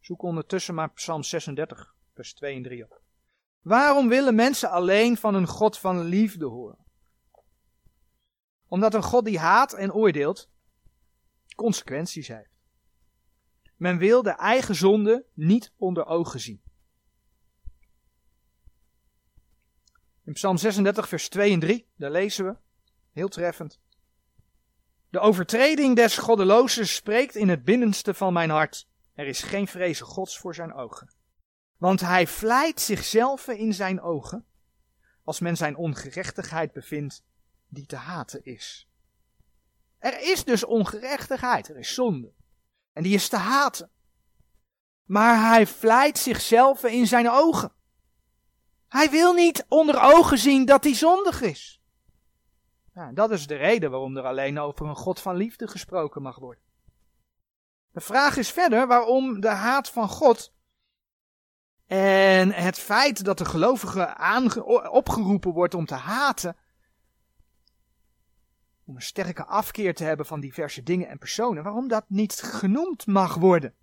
Zoek 0.00 0.22
ondertussen 0.22 0.74
maar 0.74 0.92
Psalm 0.92 1.22
36, 1.22 1.94
vers 2.14 2.34
2 2.34 2.56
en 2.56 2.62
3 2.62 2.84
op. 2.84 3.05
Waarom 3.66 4.08
willen 4.08 4.34
mensen 4.34 4.70
alleen 4.70 5.16
van 5.16 5.34
een 5.34 5.46
God 5.46 5.78
van 5.78 6.02
liefde 6.02 6.44
horen? 6.44 6.78
Omdat 8.66 8.94
een 8.94 9.02
God 9.02 9.24
die 9.24 9.38
haat 9.38 9.72
en 9.72 9.92
oordeelt 9.92 10.50
consequenties 11.56 12.28
heeft. 12.28 12.50
Men 13.76 13.98
wil 13.98 14.22
de 14.22 14.30
eigen 14.30 14.74
zonde 14.74 15.26
niet 15.34 15.72
onder 15.76 16.06
ogen 16.06 16.40
zien. 16.40 16.62
In 20.24 20.32
Psalm 20.32 20.56
36, 20.56 21.08
vers 21.08 21.28
2 21.28 21.52
en 21.52 21.60
3, 21.60 21.88
daar 21.96 22.10
lezen 22.10 22.44
we, 22.44 22.56
heel 23.12 23.28
treffend. 23.28 23.80
De 25.08 25.18
overtreding 25.18 25.96
des 25.96 26.18
goddelozen 26.18 26.86
spreekt 26.86 27.34
in 27.34 27.48
het 27.48 27.64
binnenste 27.64 28.14
van 28.14 28.32
mijn 28.32 28.50
hart. 28.50 28.88
Er 29.14 29.26
is 29.26 29.42
geen 29.42 29.66
vrezen 29.66 30.06
gods 30.06 30.38
voor 30.38 30.54
zijn 30.54 30.74
ogen. 30.74 31.16
Want 31.76 32.00
hij 32.00 32.26
vlijt 32.26 32.80
zichzelf 32.80 33.48
in 33.48 33.74
zijn 33.74 34.00
ogen, 34.00 34.46
als 35.24 35.40
men 35.40 35.56
zijn 35.56 35.76
ongerechtigheid 35.76 36.72
bevindt, 36.72 37.24
die 37.68 37.86
te 37.86 37.96
haten 37.96 38.44
is. 38.44 38.88
Er 39.98 40.20
is 40.20 40.44
dus 40.44 40.64
ongerechtigheid, 40.64 41.68
er 41.68 41.78
is 41.78 41.94
zonde. 41.94 42.32
En 42.92 43.02
die 43.02 43.14
is 43.14 43.28
te 43.28 43.36
haten. 43.36 43.90
Maar 45.04 45.48
hij 45.48 45.66
vlijt 45.66 46.18
zichzelf 46.18 46.84
in 46.84 47.06
zijn 47.06 47.30
ogen. 47.30 47.72
Hij 48.88 49.10
wil 49.10 49.32
niet 49.32 49.64
onder 49.68 50.00
ogen 50.02 50.38
zien 50.38 50.64
dat 50.64 50.84
hij 50.84 50.94
zondig 50.94 51.40
is. 51.40 51.80
Nou, 52.92 53.14
dat 53.14 53.30
is 53.30 53.46
de 53.46 53.56
reden 53.56 53.90
waarom 53.90 54.16
er 54.16 54.24
alleen 54.24 54.58
over 54.58 54.86
een 54.86 54.96
God 54.96 55.20
van 55.20 55.36
liefde 55.36 55.68
gesproken 55.68 56.22
mag 56.22 56.38
worden. 56.38 56.62
De 57.90 58.00
vraag 58.00 58.36
is 58.36 58.50
verder 58.50 58.86
waarom 58.86 59.40
de 59.40 59.48
haat 59.48 59.90
van 59.90 60.08
God 60.08 60.54
en 61.86 62.52
het 62.52 62.78
feit 62.78 63.24
dat 63.24 63.38
de 63.38 63.44
gelovige 63.44 64.64
opgeroepen 64.90 65.52
wordt 65.52 65.74
om 65.74 65.86
te 65.86 65.94
haten, 65.94 66.56
om 68.84 68.94
een 68.94 69.02
sterke 69.02 69.44
afkeer 69.44 69.94
te 69.94 70.04
hebben 70.04 70.26
van 70.26 70.40
diverse 70.40 70.82
dingen 70.82 71.08
en 71.08 71.18
personen, 71.18 71.62
waarom 71.62 71.88
dat 71.88 72.04
niet 72.08 72.34
genoemd 72.34 73.06
mag 73.06 73.34
worden. 73.34 73.74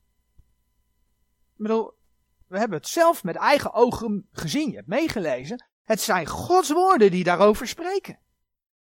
We 2.47 2.60
hebben 2.60 2.78
het 2.78 2.88
zelf 2.88 3.24
met 3.24 3.36
eigen 3.36 3.74
ogen 3.74 4.28
gezien, 4.32 4.70
je 4.70 4.76
hebt 4.76 4.88
meegelezen. 4.88 5.66
Het 5.84 6.01
zijn 6.01 6.28
Gods 6.28 6.72
woorden 6.72 7.12
die 7.12 7.24
daarover 7.24 7.68
spreken. 7.68 8.20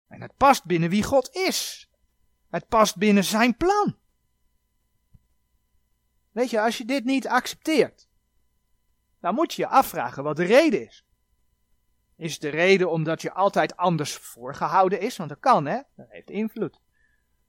En 0.09 0.21
het 0.21 0.37
past 0.37 0.65
binnen 0.65 0.91
wie 0.91 1.03
God 1.03 1.35
is. 1.35 1.91
Het 2.51 2.69
past 2.69 2.97
binnen 2.97 3.25
zijn 3.25 3.57
plan. 3.57 3.97
Weet 6.33 6.51
je, 6.51 6.61
als 6.61 6.79
je 6.79 6.85
dit 6.85 7.05
niet 7.05 7.29
accepteert, 7.29 8.09
dan 9.21 9.35
moet 9.35 9.55
je 9.55 9.63
je 9.63 9.69
afvragen 9.69 10.23
wat 10.23 10.37
de 10.37 10.45
reden 10.45 10.87
is. 10.87 11.05
Is 12.17 12.39
de 12.39 12.49
reden 12.49 12.91
omdat 12.91 13.23
je 13.23 13.33
altijd 13.33 13.77
anders 13.77 14.15
voorgehouden 14.17 15.01
is? 15.01 15.17
Want 15.17 15.29
dat 15.29 15.41
kan, 15.41 15.67
hè? 15.67 15.81
Dat 15.95 16.07
heeft 16.09 16.31
invloed. 16.31 16.81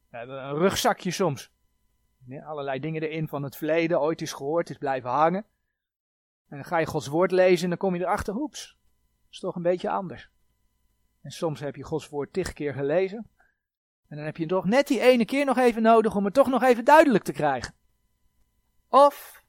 We 0.09 0.17
hebben 0.17 0.43
een 0.43 0.55
rugzakje 0.55 1.11
soms. 1.11 1.51
Allerlei 2.45 2.79
dingen 2.79 3.01
erin 3.01 3.27
van 3.27 3.43
het 3.43 3.55
verleden, 3.55 4.01
ooit 4.01 4.21
is 4.21 4.33
gehoord, 4.33 4.69
is 4.69 4.77
blijven 4.77 5.09
hangen. 5.09 5.45
En 6.49 6.57
dan 6.57 6.65
ga 6.65 6.77
je 6.77 6.85
Gods 6.85 7.07
woord 7.07 7.31
lezen 7.31 7.63
en 7.63 7.69
dan 7.69 7.77
kom 7.77 7.95
je 7.95 8.01
erachter, 8.01 8.33
hoeps, 8.33 8.77
is 9.29 9.39
toch 9.39 9.55
een 9.55 9.61
beetje 9.61 9.89
anders. 9.89 10.29
En 11.21 11.31
soms 11.31 11.59
heb 11.59 11.75
je 11.75 11.83
Gods 11.83 12.09
woord 12.09 12.33
tig 12.33 12.53
keer 12.53 12.73
gelezen. 12.73 13.29
En 14.07 14.17
dan 14.17 14.25
heb 14.25 14.37
je 14.37 14.45
toch 14.45 14.65
net 14.65 14.87
die 14.87 15.01
ene 15.01 15.25
keer 15.25 15.45
nog 15.45 15.57
even 15.57 15.81
nodig 15.81 16.15
om 16.15 16.25
het 16.25 16.33
toch 16.33 16.47
nog 16.47 16.63
even 16.63 16.85
duidelijk 16.85 17.23
te 17.23 17.31
krijgen. 17.31 17.73
Of, 18.89 19.43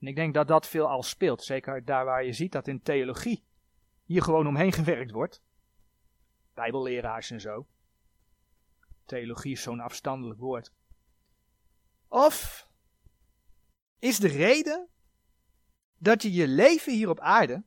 en 0.00 0.06
ik 0.06 0.16
denk 0.16 0.34
dat 0.34 0.48
dat 0.48 0.66
veel 0.66 0.88
al 0.88 1.02
speelt, 1.02 1.42
zeker 1.42 1.84
daar 1.84 2.04
waar 2.04 2.24
je 2.24 2.32
ziet 2.32 2.52
dat 2.52 2.68
in 2.68 2.82
theologie 2.82 3.44
hier 4.04 4.22
gewoon 4.22 4.46
omheen 4.46 4.72
gewerkt 4.80 5.10
wordt. 5.10 5.42
Bijbelleraars 6.54 7.30
en 7.30 7.40
zo. 7.40 7.66
Theologie 9.04 9.52
is 9.52 9.62
zo'n 9.62 9.80
afstandelijk 9.80 10.40
woord. 10.40 10.72
Of 12.08 12.68
is 13.98 14.18
de 14.18 14.28
reden 14.28 14.88
dat 15.96 16.22
je 16.22 16.32
je 16.32 16.48
leven 16.48 16.92
hier 16.92 17.08
op 17.08 17.20
aarde, 17.20 17.64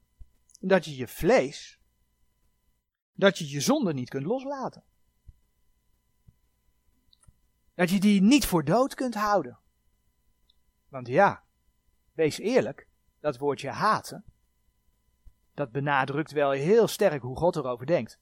dat 0.59 0.85
je 0.85 0.95
je 0.95 1.07
vlees, 1.07 1.79
dat 3.13 3.37
je 3.37 3.49
je 3.49 3.61
zonde 3.61 3.93
niet 3.93 4.09
kunt 4.09 4.25
loslaten. 4.25 4.83
Dat 7.73 7.89
je 7.89 7.99
die 7.99 8.21
niet 8.21 8.45
voor 8.45 8.63
dood 8.63 8.93
kunt 8.93 9.15
houden. 9.15 9.59
Want 10.87 11.07
ja, 11.07 11.43
wees 12.13 12.39
eerlijk, 12.39 12.87
dat 13.19 13.37
woordje 13.37 13.69
haten, 13.69 14.23
dat 15.53 15.71
benadrukt 15.71 16.31
wel 16.31 16.51
heel 16.51 16.87
sterk 16.87 17.21
hoe 17.21 17.37
God 17.37 17.55
erover 17.55 17.85
denkt. 17.85 18.19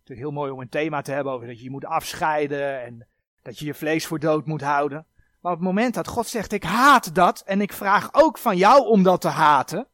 Het 0.00 0.10
is 0.10 0.18
heel 0.18 0.30
mooi 0.30 0.50
om 0.50 0.60
een 0.60 0.68
thema 0.68 1.02
te 1.02 1.12
hebben 1.12 1.32
over 1.32 1.46
dat 1.46 1.58
je 1.58 1.64
je 1.64 1.70
moet 1.70 1.84
afscheiden 1.84 2.82
en 2.82 3.06
dat 3.42 3.58
je 3.58 3.64
je 3.64 3.74
vlees 3.74 4.06
voor 4.06 4.18
dood 4.18 4.46
moet 4.46 4.62
houden. 4.62 5.06
Maar 5.40 5.52
op 5.52 5.58
het 5.58 5.66
moment 5.66 5.94
dat 5.94 6.08
God 6.08 6.26
zegt, 6.26 6.52
ik 6.52 6.64
haat 6.64 7.14
dat 7.14 7.40
en 7.40 7.60
ik 7.60 7.72
vraag 7.72 8.08
ook 8.14 8.38
van 8.38 8.56
jou 8.56 8.86
om 8.86 9.02
dat 9.02 9.20
te 9.20 9.28
haten, 9.28 9.86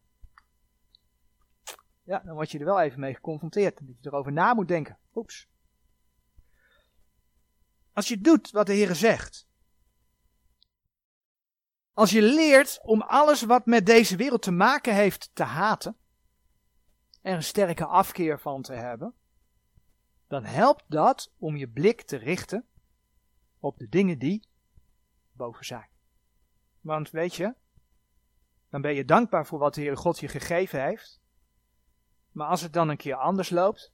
ja, 2.09 2.23
dan 2.25 2.35
word 2.35 2.51
je 2.51 2.59
er 2.59 2.65
wel 2.65 2.81
even 2.81 3.01
mee 3.01 3.15
geconfronteerd. 3.15 3.79
Dat 3.87 3.97
je 4.01 4.09
erover 4.09 4.33
na 4.33 4.55
moet 4.55 4.69
denken. 4.69 4.99
Oeps. 5.15 5.49
Als 7.93 8.09
je 8.09 8.21
doet 8.21 8.51
wat 8.51 8.67
de 8.67 8.73
Heer 8.73 8.95
zegt. 8.95 9.48
Als 11.99 12.11
je 12.11 12.23
leert 12.23 12.79
om 12.83 13.03
alles 13.03 13.43
wat 13.43 13.67
met 13.67 13.87
deze 13.87 14.17
wereld 14.17 14.43
te 14.43 14.51
maken 14.51 14.95
heeft 14.95 15.31
te 15.33 15.43
haten. 15.43 15.97
Er 17.21 17.35
een 17.35 17.43
sterke 17.43 17.87
afkeer 17.87 18.41
van 18.41 18.63
te 18.63 18.73
hebben. 18.73 19.15
Dan 20.27 20.45
helpt 20.45 20.85
dat 20.87 21.33
om 21.39 21.57
je 21.57 21.69
blik 21.69 22.03
te 22.03 22.17
richten 22.17 22.67
op 23.59 23.79
de 23.79 23.89
dingen 23.89 24.19
die 24.19 24.49
boven 25.33 25.65
zijn. 25.65 25.89
Want 26.81 27.11
weet 27.11 27.35
je, 27.35 27.55
dan 28.69 28.81
ben 28.81 28.95
je 28.95 29.05
dankbaar 29.05 29.47
voor 29.47 29.59
wat 29.59 29.75
de 29.75 29.81
Heer 29.81 29.97
God 29.97 30.19
je 30.19 30.29
gegeven 30.29 30.83
heeft. 30.83 31.21
Maar 32.31 32.49
als 32.49 32.61
het 32.61 32.73
dan 32.73 32.89
een 32.89 32.97
keer 32.97 33.17
anders 33.17 33.51
loopt, 33.51 33.93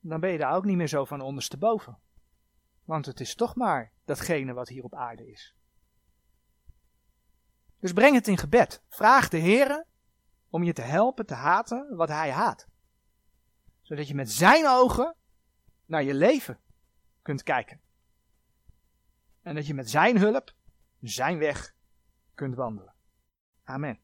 dan 0.00 0.20
ben 0.20 0.30
je 0.30 0.38
daar 0.38 0.54
ook 0.54 0.64
niet 0.64 0.76
meer 0.76 0.88
zo 0.88 1.04
van 1.04 1.20
ondersteboven. 1.20 1.98
Want 2.84 3.06
het 3.06 3.20
is 3.20 3.34
toch 3.34 3.54
maar 3.54 3.92
datgene 4.04 4.52
wat 4.52 4.68
hier 4.68 4.84
op 4.84 4.94
aarde 4.94 5.30
is. 5.30 5.54
Dus 7.84 7.92
breng 7.92 8.14
het 8.14 8.28
in 8.28 8.38
gebed. 8.38 8.82
Vraag 8.88 9.28
de 9.28 9.36
Heer 9.36 9.84
om 10.50 10.62
je 10.62 10.72
te 10.72 10.82
helpen 10.82 11.26
te 11.26 11.34
haten 11.34 11.96
wat 11.96 12.08
Hij 12.08 12.30
haat. 12.30 12.66
Zodat 13.82 14.08
je 14.08 14.14
met 14.14 14.30
Zijn 14.30 14.66
ogen 14.68 15.16
naar 15.84 16.02
je 16.02 16.14
leven 16.14 16.60
kunt 17.22 17.42
kijken. 17.42 17.80
En 19.42 19.54
dat 19.54 19.66
je 19.66 19.74
met 19.74 19.90
Zijn 19.90 20.18
hulp 20.18 20.54
Zijn 21.00 21.38
weg 21.38 21.74
kunt 22.34 22.54
wandelen. 22.54 22.94
Amen. 23.64 23.98